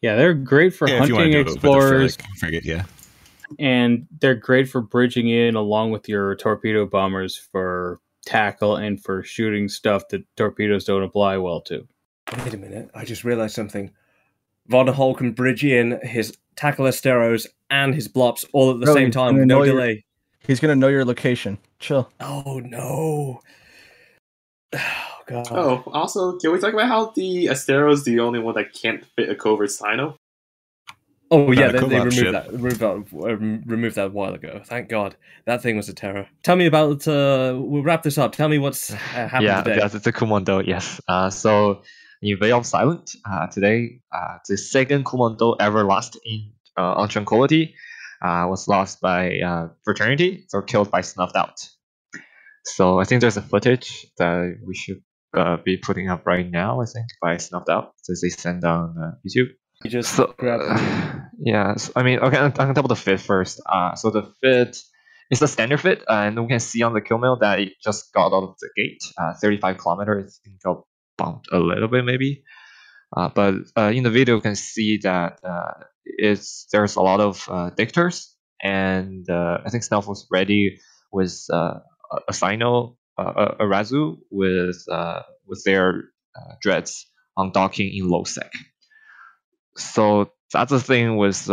yeah, 0.00 0.16
they're 0.16 0.34
great 0.34 0.74
for 0.74 0.88
Yeah, 0.88 1.02
if 1.02 1.08
you 1.08 1.14
wanna 1.14 1.26
hunting 1.26 1.32
do 1.32 1.38
it 1.40 1.44
with 1.44 1.46
the 1.54 1.68
explorers, 1.68 2.16
frigate- 2.16 2.38
frigate, 2.38 2.64
yeah. 2.64 2.84
and 3.60 4.06
they're 4.20 4.34
great 4.34 4.68
for 4.68 4.80
bridging 4.80 5.28
in 5.28 5.54
along 5.54 5.92
with 5.92 6.08
your 6.08 6.34
torpedo 6.36 6.86
bombers 6.86 7.36
for 7.36 8.00
tackle 8.26 8.76
and 8.76 9.02
for 9.02 9.22
shooting 9.22 9.68
stuff 9.68 10.08
that 10.08 10.24
torpedoes 10.36 10.84
don't 10.84 11.02
apply 11.04 11.36
well 11.36 11.60
to. 11.60 11.86
Wait 12.44 12.54
a 12.54 12.56
minute, 12.56 12.90
I 12.94 13.04
just 13.04 13.22
realized 13.24 13.54
something. 13.54 13.90
Von 14.68 14.86
Hall 14.88 15.14
can 15.14 15.32
bridge 15.32 15.64
in 15.64 15.98
his 16.02 16.36
tackle 16.56 16.86
Asteros 16.86 17.46
and 17.70 17.94
his 17.94 18.08
blops 18.08 18.44
all 18.52 18.70
at 18.72 18.80
the 18.80 18.86
Really? 18.86 19.00
same 19.02 19.10
time 19.10 19.36
no 19.36 19.44
know 19.44 19.62
your- 19.64 19.74
delay. 19.74 20.04
He's 20.46 20.60
gonna 20.60 20.76
know 20.76 20.88
your 20.88 21.04
location. 21.04 21.58
Chill. 21.78 22.10
Oh 22.20 22.60
no. 22.64 23.40
Oh 25.24 25.24
god. 25.26 25.48
Oh, 25.52 25.84
also, 25.92 26.36
can 26.38 26.50
we 26.50 26.58
talk 26.58 26.72
about 26.74 26.88
how 26.88 27.12
the 27.14 27.46
Astero 27.46 27.92
is 27.92 28.04
the 28.04 28.18
only 28.18 28.40
one 28.40 28.56
that 28.56 28.72
can't 28.74 29.04
fit 29.14 29.28
a 29.28 29.36
covert 29.36 29.68
Cyno? 29.68 30.16
Oh 31.30 31.50
yeah, 31.52 31.68
Not 31.68 31.72
they, 31.72 31.88
they 31.88 31.98
removed 31.98 32.14
ship. 32.16 32.32
that, 32.32 32.52
removed 32.52 32.80
that, 32.80 32.90
uh, 32.90 33.36
removed 33.36 33.94
that 33.94 34.06
a 34.06 34.10
while 34.10 34.34
ago. 34.34 34.60
Thank 34.66 34.90
God, 34.90 35.16
that 35.46 35.62
thing 35.62 35.76
was 35.76 35.88
a 35.88 35.94
terror. 35.94 36.26
Tell 36.42 36.56
me 36.56 36.66
about. 36.66 37.08
Uh, 37.08 37.56
we'll 37.56 37.82
wrap 37.82 38.02
this 38.02 38.18
up. 38.18 38.32
Tell 38.32 38.48
me 38.48 38.58
what's 38.58 38.92
uh, 38.92 38.96
happened 38.96 39.44
yeah, 39.44 39.62
today. 39.62 39.78
that's 39.78 39.98
the 39.98 40.12
Komodo. 40.12 40.66
Yes. 40.66 41.00
Uh, 41.08 41.30
so 41.30 41.82
in 42.20 42.38
Bay 42.38 42.52
of 42.52 42.66
Silent, 42.66 43.16
uh, 43.24 43.46
today, 43.46 44.00
uh, 44.12 44.38
the 44.46 44.58
second 44.58 45.06
Komodo 45.06 45.56
ever 45.58 45.84
lost 45.84 46.18
in 46.24 46.50
uh, 46.76 46.94
on 46.94 47.08
Tranquility, 47.08 47.76
uh, 48.22 48.46
was 48.48 48.68
lost 48.68 49.00
by 49.00 49.38
uh, 49.40 49.68
Fraternity 49.84 50.46
or 50.54 50.62
killed 50.62 50.90
by 50.90 51.00
Snuffed 51.00 51.36
Out. 51.36 51.58
So 52.64 53.00
I 53.00 53.04
think 53.04 53.20
there's 53.20 53.36
a 53.36 53.42
footage 53.42 54.06
that 54.18 54.58
we 54.64 54.74
should 54.74 55.02
uh, 55.36 55.56
be 55.64 55.76
putting 55.76 56.08
up 56.08 56.26
right 56.26 56.48
now. 56.48 56.80
I 56.80 56.84
think 56.84 57.06
by 57.20 57.36
Snuffed 57.38 57.68
Out, 57.68 57.92
since 58.02 58.20
they 58.20 58.28
sent 58.28 58.64
on 58.64 58.96
uh, 58.96 59.10
YouTube. 59.26 59.48
You 59.82 59.90
just 59.90 60.14
So 60.14 60.34
grab. 60.38 60.60
uh, 60.62 61.18
yeah, 61.38 61.74
so, 61.74 61.92
I 61.96 62.04
mean, 62.04 62.20
okay, 62.20 62.36
I'm, 62.36 62.52
talk 62.52 62.68
about 62.68 62.88
the 62.88 62.96
fit 62.96 63.20
first. 63.20 63.60
Uh, 63.66 63.96
so 63.96 64.10
the 64.10 64.32
fit 64.40 64.78
is 65.30 65.40
the 65.40 65.48
standard 65.48 65.80
fit, 65.80 66.04
and 66.06 66.40
we 66.40 66.46
can 66.46 66.60
see 66.60 66.82
on 66.82 66.92
the 66.92 67.00
kill 67.00 67.18
mail 67.18 67.38
that 67.40 67.58
it 67.58 67.72
just 67.82 68.12
got 68.12 68.32
out 68.32 68.44
of 68.44 68.54
the 68.60 68.70
gate, 68.76 69.02
uh, 69.18 69.34
35 69.40 69.78
kilometers. 69.78 70.40
I 70.44 70.48
think 70.48 70.62
got 70.62 70.84
bumped 71.18 71.48
a 71.50 71.58
little 71.58 71.88
bit 71.88 72.04
maybe, 72.04 72.44
uh, 73.16 73.28
but 73.34 73.54
uh, 73.76 73.92
in 73.94 74.02
the 74.04 74.10
video 74.10 74.36
you 74.36 74.40
can 74.40 74.56
see 74.56 74.98
that 75.02 75.40
uh, 75.44 75.72
it's 76.04 76.66
there's 76.72 76.96
a 76.96 77.02
lot 77.02 77.20
of 77.20 77.46
uh, 77.50 77.70
dictors, 77.70 78.34
and 78.62 79.28
uh, 79.30 79.58
I 79.64 79.70
think 79.70 79.84
Snuff 79.84 80.06
was 80.08 80.26
ready 80.30 80.78
with 81.12 81.44
uh, 81.52 81.80
a- 82.12 82.22
a 82.28 82.32
Cyno, 82.32 82.96
a, 83.18 83.22
a 83.60 83.64
Razu 83.64 84.18
with 84.30 84.76
with 85.46 85.62
their 85.64 86.04
dreads 86.62 87.06
on 87.36 87.52
docking 87.52 87.90
in 87.94 88.08
low 88.08 88.24
sec 88.24 88.50
so 89.76 90.30
that's 90.52 90.70
the 90.70 90.80
thing 90.80 91.16
with 91.16 91.48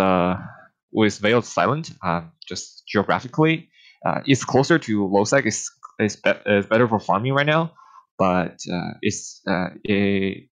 with 0.92 1.18
Veiled 1.20 1.46
Silent. 1.46 1.92
Uh, 2.04 2.22
just 2.48 2.84
geographically, 2.88 3.70
it's 4.26 4.44
closer 4.44 4.80
to 4.80 5.00
Losec. 5.08 5.46
It's 5.46 5.70
it's, 6.00 6.16
be- 6.16 6.32
it's 6.46 6.68
better 6.68 6.88
for 6.88 7.00
farming 7.00 7.34
right 7.34 7.46
now, 7.46 7.74
but 8.18 8.60
it's 9.02 9.42
it, 9.84 10.49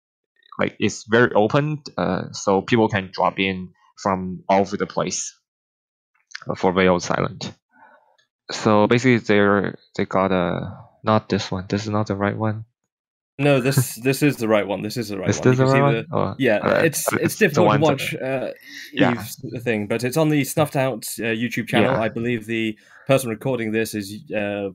like 0.58 0.76
it's 0.78 1.04
very 1.04 1.32
open, 1.32 1.82
uh, 1.96 2.32
so 2.32 2.62
people 2.62 2.88
can 2.88 3.10
drop 3.12 3.38
in 3.38 3.70
from 4.02 4.42
all 4.48 4.60
over 4.60 4.76
the 4.76 4.86
place 4.86 5.38
uh, 6.48 6.54
for 6.54 6.72
Veiled 6.72 7.02
Silent. 7.02 7.52
So 8.50 8.86
basically, 8.86 9.18
they're 9.18 9.78
they 9.96 10.04
got 10.04 10.32
a 10.32 10.76
not 11.04 11.28
this 11.28 11.50
one. 11.50 11.66
This 11.68 11.82
is 11.84 11.90
not 11.90 12.06
the 12.06 12.16
right 12.16 12.36
one. 12.36 12.64
No, 13.38 13.60
this 13.60 13.96
this 13.96 14.22
is 14.22 14.36
the 14.36 14.46
right 14.46 14.66
one. 14.66 14.82
This 14.82 14.96
is 14.96 15.08
the 15.08 15.18
right 15.18 15.30
is 15.30 15.40
one. 15.40 15.48
this 15.48 15.58
the 15.58 15.64
right 15.64 15.82
one? 15.82 15.94
the- 15.94 16.06
Oh, 16.12 16.34
Yeah, 16.38 16.58
uh, 16.58 16.82
it's 16.84 17.10
it's 17.14 17.36
difficult 17.36 17.72
to 17.72 17.80
watch 17.80 18.14
uh, 18.14 18.50
Yeah. 18.92 19.12
Eve's 19.12 19.64
thing, 19.64 19.86
but 19.86 20.04
it's 20.04 20.18
on 20.18 20.28
the 20.28 20.44
Snuffed 20.44 20.76
Out 20.76 21.06
uh, 21.18 21.22
YouTube 21.32 21.66
channel. 21.66 21.92
Yeah. 21.92 22.00
I 22.00 22.08
believe 22.08 22.46
the 22.46 22.78
person 23.06 23.30
recording 23.30 23.72
this 23.72 23.94
is. 23.94 24.14
Uh, 24.30 24.70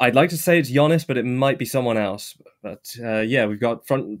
I'd 0.00 0.14
like 0.14 0.30
to 0.30 0.38
say 0.38 0.58
it's 0.58 0.70
Giannis, 0.70 1.06
but 1.06 1.16
it 1.16 1.24
might 1.24 1.58
be 1.58 1.64
someone 1.64 1.96
else. 1.96 2.36
But 2.62 2.94
uh, 3.02 3.20
yeah, 3.20 3.46
we've 3.46 3.60
got 3.60 3.86
front 3.86 4.20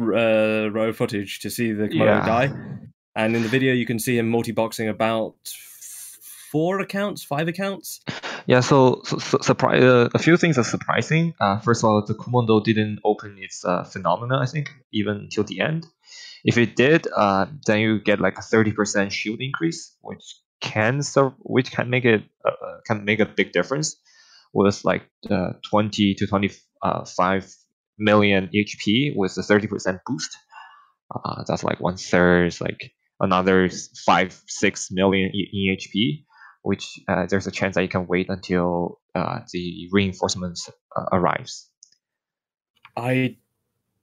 uh, 0.00 0.70
row 0.70 0.92
footage 0.92 1.40
to 1.40 1.50
see 1.50 1.72
the 1.72 1.88
Komodo 1.88 2.18
Yeah. 2.18 2.26
die, 2.26 2.88
and 3.14 3.36
in 3.36 3.42
the 3.42 3.48
video 3.48 3.72
you 3.72 3.86
can 3.86 3.98
see 3.98 4.18
him 4.18 4.28
multi-boxing 4.28 4.88
about 4.88 5.34
f- 5.46 6.18
four 6.50 6.80
accounts, 6.80 7.22
five 7.22 7.48
accounts. 7.48 8.00
Yeah, 8.46 8.60
so, 8.60 9.02
so, 9.04 9.18
so 9.18 9.38
surprise, 9.42 9.82
uh, 9.82 10.08
a 10.14 10.18
few 10.18 10.36
things 10.36 10.56
are 10.58 10.64
surprising. 10.64 11.34
Uh, 11.40 11.58
first 11.58 11.82
of 11.82 11.90
all, 11.90 12.04
the 12.04 12.14
Komodo 12.14 12.62
didn't 12.62 13.00
open 13.04 13.38
its 13.38 13.64
uh, 13.64 13.84
phenomena, 13.84 14.38
I 14.38 14.46
think, 14.46 14.70
even 14.92 15.28
till 15.30 15.44
the 15.44 15.60
end. 15.60 15.86
If 16.44 16.56
it 16.58 16.76
did, 16.76 17.08
uh, 17.16 17.46
then 17.66 17.80
you 17.80 18.00
get 18.00 18.20
like 18.20 18.38
a 18.38 18.42
thirty 18.42 18.72
percent 18.72 19.12
shield 19.12 19.40
increase, 19.40 19.96
which 20.00 20.36
can 20.60 21.02
serve, 21.02 21.32
which 21.38 21.72
can 21.72 21.90
make 21.90 22.04
it 22.04 22.22
uh, 22.44 22.50
uh, 22.50 22.80
can 22.86 23.04
make 23.04 23.20
a 23.20 23.26
big 23.26 23.52
difference 23.52 23.96
with 24.64 24.84
like 24.84 25.08
uh, 25.30 25.52
twenty 25.68 26.14
to 26.14 26.26
twenty 26.26 26.50
five 27.16 27.52
million 27.98 28.48
HP 28.54 29.14
with 29.14 29.36
a 29.38 29.42
thirty 29.42 29.66
percent 29.66 30.00
boost. 30.06 30.36
Uh, 31.14 31.44
that's 31.46 31.62
like 31.62 31.80
one 31.80 31.96
third, 31.96 32.56
like 32.60 32.92
another 33.20 33.68
five 34.04 34.38
six 34.46 34.88
million 34.90 35.30
HP 35.32 36.24
which 36.66 36.98
uh, 37.06 37.26
there's 37.26 37.46
a 37.46 37.52
chance 37.52 37.76
that 37.76 37.82
you 37.82 37.88
can 37.88 38.08
wait 38.08 38.28
until 38.28 38.98
uh, 39.14 39.38
the 39.52 39.88
reinforcements 39.92 40.68
uh, 40.96 41.04
arrives. 41.12 41.70
I 42.96 43.36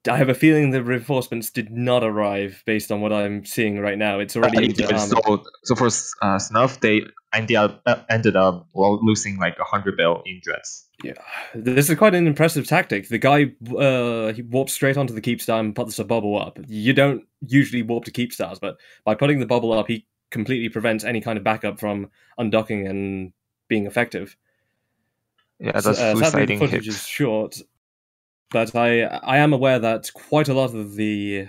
I 0.08 0.18
have 0.18 0.30
a 0.30 0.34
feeling 0.34 0.72
the 0.72 0.84
reinforcements 0.84 1.50
did 1.50 1.72
not 1.72 2.04
arrive 2.04 2.62
based 2.66 2.92
on 2.92 3.00
what 3.00 3.14
I'm 3.14 3.46
seeing 3.46 3.80
right 3.80 3.98
now. 3.98 4.20
It's 4.20 4.36
already 4.36 4.58
Uh, 4.58 4.62
in 4.62 4.72
it 4.72 4.78
the 4.78 4.98
so, 4.98 5.44
so 5.64 5.76
for 5.76 5.88
uh, 6.22 6.40
Snuff, 6.40 6.80
they 6.82 7.04
ended 7.34 7.56
up 7.56 7.82
uh, 7.86 7.96
ended 8.10 8.36
up 8.36 8.68
well, 8.74 9.00
losing 9.02 9.38
like 9.38 9.58
a 9.60 9.64
hundred 9.64 9.96
bill 9.96 10.22
in 10.26 10.42
dreads. 10.44 10.90
Yeah, 11.04 11.14
this 11.56 11.90
is 11.90 11.98
quite 11.98 12.16
an 12.16 12.28
impressive 12.28 12.68
tactic. 12.68 13.08
The 13.08 13.18
guy 13.18 13.54
uh, 13.78 14.34
he 14.34 14.42
warped 14.42 14.72
straight 14.72 14.98
onto 14.98 15.14
the 15.14 15.22
Keepstar 15.22 15.60
and 15.60 15.76
puts 15.76 15.98
a 16.00 16.04
bubble 16.04 16.40
up. 16.40 16.60
You 16.68 16.94
don't 16.94 17.24
usually 17.48 17.82
warp 17.82 18.06
to 18.06 18.12
Keepstars, 18.12 18.60
but 18.60 18.78
by 19.06 19.16
putting 19.16 19.40
the 19.40 19.46
bubble 19.46 19.74
up, 19.74 19.88
he 19.88 20.06
completely 20.32 20.70
prevents 20.70 21.04
any 21.04 21.22
kind 21.22 21.38
of 21.38 21.44
backup 21.44 21.80
from 21.80 22.10
undocking 22.40 22.90
and 22.90 23.32
being 23.70 23.86
effective. 23.86 24.36
Yeah, 25.60 25.80
So, 25.80 25.94
that's 25.94 26.00
uh, 26.00 26.30
sadly, 26.30 26.46
the 26.46 26.58
footage 26.58 26.88
is 26.88 27.06
short, 27.06 27.62
but 28.54 28.76
I 28.76 29.02
I 29.02 29.38
am 29.40 29.52
aware 29.52 29.80
that 29.80 30.10
quite 30.14 30.48
a 30.48 30.54
lot 30.54 30.74
of 30.74 30.96
the 30.96 31.48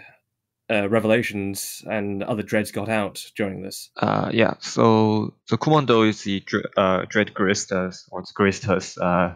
uh, 0.71 0.89
revelations 0.89 1.83
and 1.89 2.23
other 2.23 2.43
dreads 2.43 2.73
got 2.73 2.89
out 2.89 3.23
during 3.37 3.63
this? 3.63 3.91
Uh, 3.97 4.31
yeah. 4.33 4.55
So 4.61 5.35
so 5.45 5.57
Komodo 5.57 6.09
is 6.09 6.25
the 6.25 6.43
uh, 6.77 7.05
Dread 7.09 7.35
Guristas 7.35 8.09
or 8.11 8.25
Guristas 8.37 8.99
uh, 9.01 9.35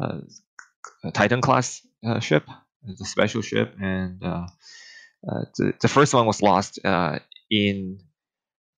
uh, 0.00 0.20
Titan 1.12 1.40
class 1.40 1.82
uh, 2.06 2.20
ship, 2.20 2.44
the 2.84 3.04
special 3.04 3.42
ship, 3.42 3.74
and 3.80 4.22
uh, 4.24 4.46
uh, 5.28 5.42
the 5.58 5.74
the 5.80 5.88
first 5.88 6.14
one 6.14 6.26
was 6.26 6.40
lost 6.40 6.78
uh, 6.84 7.18
in 7.50 7.98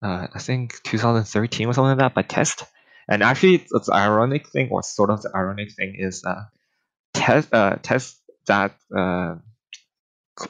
uh, 0.03 0.29
I 0.33 0.39
think 0.39 0.83
2013 0.85 1.67
or 1.67 1.73
something 1.75 1.89
like 1.91 1.99
that 1.99 2.15
by 2.15 2.23
test. 2.23 2.65
And 3.09 3.25
actually, 3.25 3.57
the 3.57 3.91
ironic 3.93 4.49
thing, 4.49 4.69
or 4.71 4.85
sort 4.85 5.11
of 5.11 5.23
the 5.23 5.33
ironic 5.35 5.73
thing, 5.73 5.97
is 5.99 6.23
uh, 6.25 6.45
test 7.13 7.53
uh, 7.53 7.77
test 7.83 8.20
that 8.51 8.75
uh, 8.91 9.37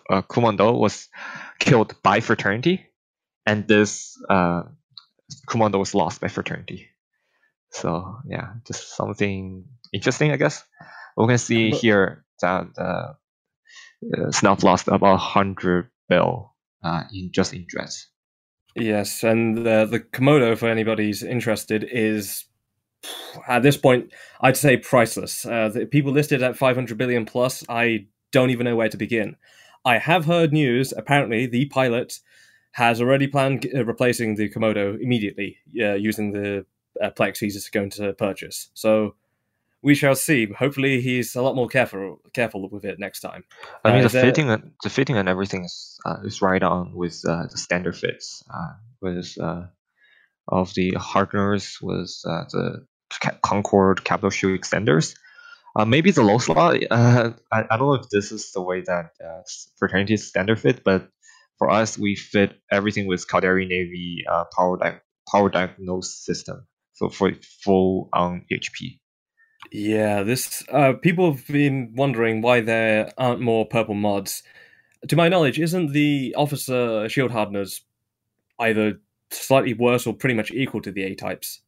uh, 0.09 0.23
Komodo 0.23 0.73
was 0.79 1.09
killed 1.59 1.95
by 2.03 2.21
fraternity, 2.21 2.87
and 3.45 3.69
this 3.69 4.17
uh, 4.29 4.63
Komodo 5.47 5.79
was 5.79 5.95
lost 5.95 6.21
by 6.21 6.29
fraternity. 6.29 6.89
So 7.71 8.17
yeah, 8.27 8.55
just 8.67 8.97
something 8.97 9.65
interesting, 9.93 10.33
I 10.33 10.37
guess. 10.37 10.65
We 11.17 11.27
can 11.29 11.39
see 11.39 11.71
But- 11.71 11.81
here 11.81 12.25
that 12.41 12.67
uh, 12.79 13.13
uh, 14.17 14.31
Snuff 14.33 14.65
lost 14.65 14.89
about 14.89 15.19
hundred 15.21 15.91
bill 16.09 16.57
uh, 16.83 17.05
in 17.13 17.31
just 17.33 17.53
in 17.53 17.67
dress. 17.69 18.09
Yes, 18.77 19.23
and 19.25 19.67
the 19.67 20.01
Komodo, 20.13 20.57
for 20.57 20.69
anybody's 20.71 21.23
interested, 21.23 21.85
is 21.85 22.45
at 23.49 23.63
this 23.63 23.77
point 23.77 24.13
I'd 24.41 24.57
say 24.57 24.77
priceless. 24.77 25.45
Uh, 25.47 25.69
the 25.69 25.87
people 25.87 26.13
listed 26.13 26.43
at 26.43 26.57
500 26.57 26.97
billion 26.99 27.25
plus, 27.25 27.65
I 27.69 28.07
don't 28.33 28.51
even 28.51 28.65
know 28.65 28.77
where 28.77 28.89
to 28.89 28.97
begin. 28.97 29.37
I 29.85 29.99
have 29.99 30.27
heard 30.27 30.53
news. 30.53 30.93
Apparently, 30.97 31.47
the 31.47 31.67
pilot 31.67 32.21
has 32.73 33.01
already 33.01 33.27
planned 33.27 33.67
uh, 33.75 33.85
replacing 33.85 34.37
the 34.37 34.49
Komodo 34.51 34.97
immediately 35.01 35.57
uh, 35.81 35.95
using 35.95 36.33
the 36.33 36.65
uh, 37.03 37.11
Plex 37.11 37.39
he's 37.39 37.69
going 37.71 37.91
to 37.91 38.13
purchase. 38.13 38.69
So 38.75 39.15
we 39.83 39.95
shall 39.95 40.15
see. 40.15 40.47
Hopefully, 40.53 41.01
he's 41.01 41.35
a 41.35 41.43
lot 41.43 41.57
more 41.57 41.67
careful 41.67 42.21
careful 42.35 42.69
with 42.69 42.85
it 42.85 42.99
next 42.99 43.21
time. 43.21 43.45
I 43.85 43.89
Uh, 43.89 43.93
mean, 43.93 44.01
the 44.03 44.07
is 44.07 44.13
there- 44.13 44.23
fitting 44.25 44.51
and 44.51 44.71
the 44.83 44.91
fitting 44.91 45.17
and 45.17 45.29
everything 45.29 45.65
is 45.65 45.99
uh, 46.05 46.19
is 46.25 46.43
right 46.43 46.63
on 46.63 46.93
with 46.95 47.23
uh, 47.27 47.47
the 47.51 47.57
standard 47.57 47.97
fits. 47.97 48.45
Uh, 48.53 48.75
with 49.01 49.35
uh, 49.41 49.63
of 50.49 50.75
the 50.75 50.91
hardeners 50.99 51.79
with 51.81 52.13
uh, 52.27 52.45
the 52.53 52.87
Concord 53.43 54.05
capital 54.05 54.31
shield 54.31 54.59
extenders. 54.59 55.15
Uh, 55.77 55.85
maybe 55.85 56.11
the 56.11 56.23
low 56.23 56.39
slot. 56.39 56.79
Uh, 56.91 57.31
I, 57.53 57.65
I 57.71 57.77
don't 57.77 57.89
know 57.89 57.95
if 57.95 58.09
this 58.11 58.33
is 58.33 58.51
the 58.53 58.63
way 58.63 58.81
that 58.81 59.11
uh, 59.25 59.43
fraternity 59.79 60.17
standard 60.17 60.59
fit, 60.59 60.83
but 60.85 61.09
for 61.59 61.71
us, 61.71 61.97
we 61.99 62.17
fit 62.17 62.59
everything 62.73 63.07
with 63.07 63.29
Caldari 63.29 63.69
Navy 63.69 64.25
uh, 64.29 64.45
power 64.57 64.79
di- 64.79 65.01
power 65.31 65.49
diagnose 65.49 66.25
system. 66.25 66.67
So 66.95 67.09
for 67.09 67.33
full 67.63 68.09
on 68.13 68.45
HP. 68.51 68.99
Yeah, 69.71 70.23
this 70.23 70.65
uh, 70.73 70.95
people 70.95 71.33
have 71.33 71.47
been 71.47 71.93
wondering 71.95 72.41
why 72.43 72.61
there 72.61 73.13
aren't 73.17 73.41
more 73.41 73.67
purple 73.67 73.95
mods. 73.95 74.43
To 75.09 75.17
my 75.17 75.29
knowledge, 75.29 75.61
isn't 75.61 75.93
the 75.93 76.35
officer 76.37 77.09
shield 77.09 77.31
hardeners 77.31 77.83
either 78.59 79.01
slightly 79.31 79.75
worse 79.75 80.07
or 80.07 80.15
pretty 80.15 80.35
much 80.35 80.51
equal 80.51 80.83
to 80.83 80.91
the 80.91 81.05
A 81.05 81.15
types? 81.15 81.63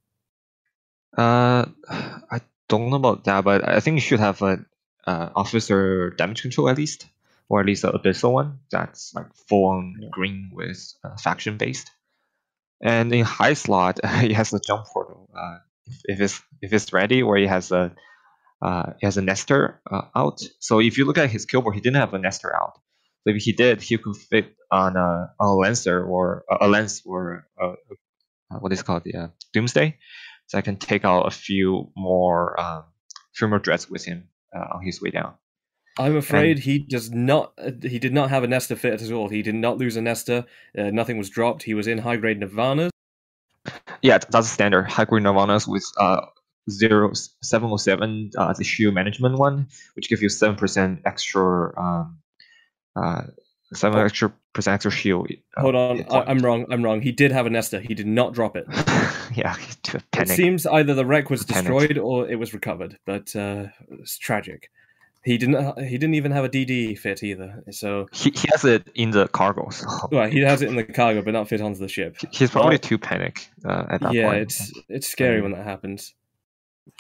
Uh, 1.17 1.67
I 1.89 2.41
don't 2.69 2.91
know 2.91 2.97
about 2.97 3.25
that, 3.25 3.45
but 3.45 3.69
I 3.69 3.81
think 3.81 3.97
you 3.97 4.01
should 4.01 4.21
have 4.21 4.41
a 4.43 4.65
uh, 5.07 5.31
officer 5.35 6.11
damage 6.11 6.43
control 6.43 6.69
at 6.69 6.77
least, 6.77 7.07
or 7.49 7.61
at 7.61 7.67
least 7.67 7.85
a 7.85 7.93
abyssal 7.93 8.33
one 8.33 8.61
that's 8.71 9.13
like 9.15 9.27
full 9.49 9.67
on 9.67 9.97
Yeah. 10.01 10.09
green 10.11 10.51
with 10.53 10.95
uh, 11.05 11.17
faction 11.17 11.57
based. 11.59 11.91
And 12.81 13.13
in 13.13 13.25
high 13.25 13.55
slot, 13.55 14.05
he 14.21 14.33
has 14.33 14.53
a 14.53 14.61
jump 14.61 14.87
portal. 14.87 15.29
Uh, 15.37 15.59
if, 15.87 15.97
if 16.05 16.21
it's 16.21 16.43
if 16.61 16.73
it's 16.73 16.93
ready, 16.93 17.23
or 17.23 17.37
he 17.37 17.47
has 17.47 17.73
a 17.73 17.95
uh, 18.63 18.93
it 19.01 19.05
has 19.05 19.17
a 19.17 19.23
Nestor 19.23 19.81
uh, 19.91 20.03
out. 20.15 20.41
So 20.61 20.81
if 20.81 20.97
you 20.99 21.05
look 21.05 21.19
at 21.19 21.31
his 21.31 21.47
kill 21.47 21.63
board, 21.63 21.75
he 21.75 21.81
didn't 21.81 21.97
have 21.97 22.15
a 22.15 22.19
Nestor 22.19 22.55
out. 22.55 22.75
So 23.25 23.35
if 23.35 23.43
he 23.43 23.53
did, 23.53 23.83
he 23.83 23.99
could 23.99 24.17
fit 24.17 24.55
on 24.71 24.97
a 24.97 25.35
on 25.39 25.49
a 25.49 25.55
lancer 25.55 26.03
or 26.05 26.45
a, 26.51 26.67
a 26.67 26.69
lens 26.69 27.03
or 27.05 27.47
a, 27.59 27.75
a, 28.51 28.59
what 28.61 28.73
is 28.73 28.83
called 28.83 29.05
the 29.05 29.15
uh, 29.15 29.29
doomsday. 29.53 29.99
So 30.53 30.59
I 30.59 30.61
can 30.61 30.77
take 30.77 31.07
out 31.07 31.23
a 31.23 31.31
few 31.31 31.91
more 31.97 32.61
um, 32.61 32.85
few 33.33 33.49
more 33.49 33.59
dreads 33.59 33.89
with 33.89 34.05
him 34.05 34.29
uh, 34.55 34.67
on 34.75 34.83
his 34.85 35.01
way 35.01 35.09
down. 35.09 35.33
I'm 35.99 36.15
afraid 36.15 36.59
he 36.59 36.79
does 36.79 37.11
not. 37.11 37.55
Uh, 37.57 37.71
he 37.81 37.99
did 37.99 38.13
not 38.13 38.29
have 38.29 38.45
a 38.45 38.47
Nestor 38.47 38.77
fit 38.77 39.01
at 39.01 39.11
all. 39.11 39.31
He 39.31 39.41
did 39.41 39.55
not 39.55 39.79
lose 39.79 39.97
a 39.97 40.03
Nestor. 40.03 40.45
Uh, 40.77 40.91
nothing 40.91 41.17
was 41.17 41.31
dropped. 41.31 41.63
He 41.63 41.73
was 41.73 41.87
in 41.87 41.97
high 41.97 42.17
grade 42.17 42.39
Nirvanas. 42.39 42.91
Yeah, 44.03 44.19
that's 44.29 44.51
standard 44.51 44.91
high 44.91 45.07
grade 45.07 45.23
Nirvanas 45.23 45.67
with 45.67 45.87
uh 45.97 46.27
zero 46.71 47.13
seven 47.43 47.71
oh 47.73 47.79
seven 47.79 48.31
uh 48.37 48.53
the 48.53 48.63
shield 48.63 48.93
management 48.93 49.39
one, 49.39 49.69
which 49.95 50.11
gives 50.11 50.21
you 50.21 50.29
seven 50.29 50.57
percent 50.57 51.01
extra 51.07 51.73
um 51.81 52.19
uh 52.95 53.23
seven 53.75 53.99
Oh. 53.99 54.05
extra 54.05 54.33
percent 54.53 54.75
extra 54.75 54.91
shield. 54.91 55.29
Hold 55.57 55.75
on, 55.75 56.05
I, 56.11 56.23
I'm 56.31 56.39
wrong. 56.39 56.66
I'm 56.70 56.83
wrong. 56.83 57.01
He 57.03 57.12
did 57.12 57.33
have 57.33 57.47
a 57.47 57.51
Nestor. 57.51 57.81
He 57.81 57.95
did 57.95 58.07
not 58.07 58.35
drop 58.35 58.57
it. 58.57 58.66
yeah, 59.35 59.57
It 60.18 60.29
seems 60.29 60.66
either 60.66 60.95
the 60.95 61.07
wreck 61.07 61.31
was 61.31 61.45
destroyed 61.45 61.99
or 61.99 62.29
it 62.29 62.37
was 62.39 62.53
recovered, 62.55 62.99
but 63.07 63.35
uh, 63.37 63.66
it's 63.91 64.18
tragic. 64.18 64.70
He 65.25 65.39
didn't. 65.39 65.79
He 65.79 65.99
didn't 65.99 66.14
even 66.14 66.33
have 66.33 66.45
a 66.45 66.49
DD 66.49 66.99
fit 66.99 67.23
either. 67.23 67.62
So 67.70 68.09
he, 68.12 68.31
he 68.31 68.49
has 68.51 68.64
it 68.64 68.89
in 68.97 69.12
the 69.12 69.29
cargo, 69.29 69.70
so 69.70 69.87
well, 70.11 70.29
he 70.29 70.41
has 70.41 70.62
it 70.62 70.68
in 70.68 70.75
the 70.75 70.83
cargo, 70.83 71.23
but 71.23 71.33
not 71.33 71.49
fit 71.49 71.61
onto 71.61 71.79
the 71.79 71.87
ship. 71.89 72.16
he's 72.33 72.51
probably 72.51 72.70
Well, 72.70 72.79
too 72.81 72.99
panic 72.99 73.49
uh, 73.64 73.85
at 73.89 74.01
that 74.01 74.12
yeah, 74.14 74.29
point. 74.31 74.39
it's 74.43 74.73
it's 74.89 75.07
scary 75.07 75.41
when 75.41 75.53
that 75.53 75.64
happens. 75.64 76.12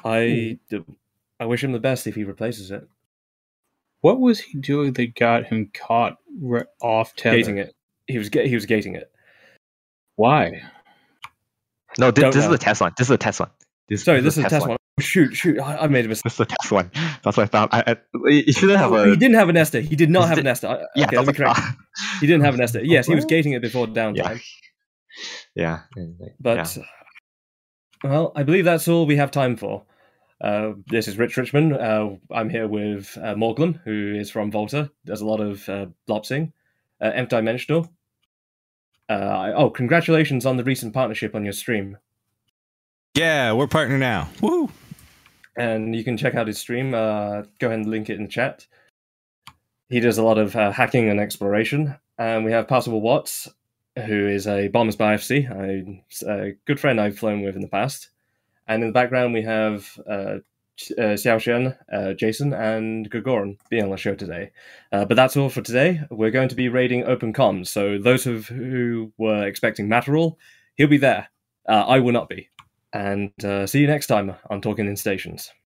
I 0.04 0.58
I 1.40 1.46
wish 1.46 1.64
him 1.64 1.72
the 1.72 1.80
best 1.80 2.06
if 2.06 2.14
he 2.14 2.24
replaces 2.24 2.70
it. 2.70 2.88
What 4.02 4.20
was 4.20 4.40
he 4.40 4.58
doing 4.58 4.92
that 4.94 5.14
got 5.14 5.46
him 5.46 5.70
caught 5.74 6.18
re- 6.40 6.64
off 6.82 7.14
tether? 7.16 7.36
Gating 7.38 7.58
it. 7.58 7.74
He 8.06 8.18
was 8.18 8.28
ga- 8.28 8.46
he 8.48 8.54
was 8.54 8.66
gating 8.66 8.94
it. 8.96 9.10
Why? 10.16 10.60
no. 11.98 12.10
This, 12.10 12.24
this 12.26 12.36
is 12.36 12.44
know. 12.44 12.50
the 12.52 12.58
test 12.58 12.80
one. 12.80 12.92
This 12.98 13.06
is 13.06 13.10
the 13.10 13.18
test 13.18 13.40
one. 13.40 13.50
This, 13.88 14.04
Sorry, 14.04 14.20
this 14.20 14.36
is 14.38 14.44
a 14.44 14.48
test 14.48 14.66
one. 14.66 14.76
Oh, 14.76 15.02
shoot, 15.02 15.34
shoot! 15.34 15.58
I, 15.60 15.78
I 15.78 15.86
made 15.86 16.04
a 16.04 16.08
mistake. 16.08 16.24
This 16.24 16.34
is 16.34 16.38
the 16.38 16.46
test 16.46 16.70
one. 16.72 16.90
That's 17.22 17.36
what 17.36 17.44
I 17.44 17.46
thought. 17.46 17.68
I, 17.72 17.82
I, 17.86 17.96
you 18.28 18.44
oh, 18.48 18.52
shouldn't 18.52 18.78
have 18.78 18.92
Oh, 18.92 18.96
a. 18.96 19.06
he 19.10 19.16
didn't 19.16 19.36
have 19.36 19.48
a 19.48 19.52
Nestor. 19.52 19.80
He 19.80 19.96
did 19.96 20.10
not 20.10 20.28
have 20.28 20.36
a 20.36 20.40
it- 20.40 20.44
Nestor. 20.44 20.66
I- 20.68 20.84
Yeah, 20.96 21.06
okay, 21.06 21.16
let 21.18 21.26
that's 21.26 21.38
correct. 21.38 21.56
thought. 21.58 21.74
He 22.20 22.26
didn't 22.26 22.44
have 22.44 22.54
a 22.54 22.56
Nestor. 22.58 22.84
Yes, 22.84 23.06
he 23.06 23.14
was 23.14 23.24
gating 23.24 23.52
it 23.52 23.62
before 23.62 23.86
downtime. 23.86 24.40
Yeah. 25.54 25.80
Yeah. 25.96 26.06
But 26.40 26.76
yeah. 26.76 26.84
well, 28.02 28.32
I 28.34 28.42
believe 28.42 28.64
that's 28.64 28.88
all 28.88 29.06
we 29.06 29.16
have 29.16 29.30
time 29.30 29.56
for. 29.56 29.84
Uh, 30.42 30.72
this 30.88 31.06
is 31.06 31.16
Rich 31.16 31.36
Richmond. 31.36 31.74
Uh, 31.74 32.10
I'm 32.30 32.50
here 32.50 32.66
with 32.66 33.16
uh, 33.16 33.34
Morglum, 33.34 33.80
who 33.84 34.16
is 34.18 34.30
from 34.30 34.50
Volta. 34.50 34.90
Does 35.04 35.20
a 35.20 35.26
lot 35.26 35.40
of 35.40 35.68
uh, 35.68 35.86
blopsing, 36.08 36.52
uh, 37.00 37.12
Nth 37.14 37.28
Dimensional. 37.28 37.88
Uh, 39.08 39.52
oh, 39.54 39.70
congratulations 39.70 40.44
on 40.44 40.56
the 40.56 40.64
recent 40.64 40.94
partnership 40.94 41.34
on 41.34 41.44
your 41.44 41.52
stream. 41.52 41.96
Yeah, 43.14 43.52
we're 43.52 43.66
partner 43.66 43.98
now. 43.98 44.28
Woo! 44.40 44.70
and 45.56 45.94
you 45.94 46.04
can 46.04 46.16
check 46.16 46.34
out 46.34 46.46
his 46.46 46.58
stream. 46.58 46.94
Uh, 46.94 47.42
go 47.58 47.68
ahead 47.68 47.80
and 47.80 47.86
link 47.86 48.08
it 48.08 48.16
in 48.16 48.24
the 48.24 48.28
chat. 48.28 48.66
He 49.88 50.00
does 50.00 50.18
a 50.18 50.22
lot 50.22 50.38
of 50.38 50.56
uh, 50.56 50.72
hacking 50.72 51.08
and 51.08 51.20
exploration. 51.20 51.96
And 52.18 52.44
we 52.44 52.52
have 52.52 52.68
Passable 52.68 53.00
Watts, 53.00 53.48
who 53.96 54.26
is 54.28 54.46
a 54.46 54.68
Bombers 54.68 54.96
Bar 54.96 55.14
FC, 55.14 55.50
a, 55.50 56.30
a 56.30 56.52
good 56.66 56.80
friend 56.80 57.00
I've 57.00 57.18
flown 57.18 57.42
with 57.42 57.54
in 57.54 57.60
the 57.60 57.68
past. 57.68 58.08
And 58.72 58.82
in 58.82 58.88
the 58.88 58.94
background, 58.94 59.34
we 59.34 59.42
have 59.42 59.86
uh, 60.08 60.38
uh, 60.98 61.02
uh, 61.02 61.16
Jason, 62.14 62.54
and 62.54 63.10
Gagoran 63.10 63.58
being 63.68 63.84
on 63.84 63.90
the 63.90 63.96
show 63.98 64.14
today. 64.14 64.50
Uh, 64.90 65.04
but 65.04 65.14
that's 65.14 65.36
all 65.36 65.50
for 65.50 65.60
today. 65.60 66.00
We're 66.10 66.30
going 66.30 66.48
to 66.48 66.54
be 66.54 66.70
raiding 66.70 67.04
Open 67.04 67.34
Comms. 67.34 67.68
So 67.68 67.98
those 67.98 68.26
of 68.26 68.46
who 68.46 69.12
were 69.18 69.46
expecting 69.46 69.88
Matterall, 69.88 70.38
he'll 70.76 70.88
be 70.88 70.96
there. 70.96 71.28
Uh, 71.68 71.84
I 71.86 71.98
will 71.98 72.12
not 72.12 72.30
be. 72.30 72.48
And 72.94 73.32
uh, 73.44 73.66
see 73.66 73.80
you 73.80 73.86
next 73.86 74.06
time 74.06 74.34
on 74.48 74.62
Talking 74.62 74.86
in 74.86 74.96
Stations. 74.96 75.52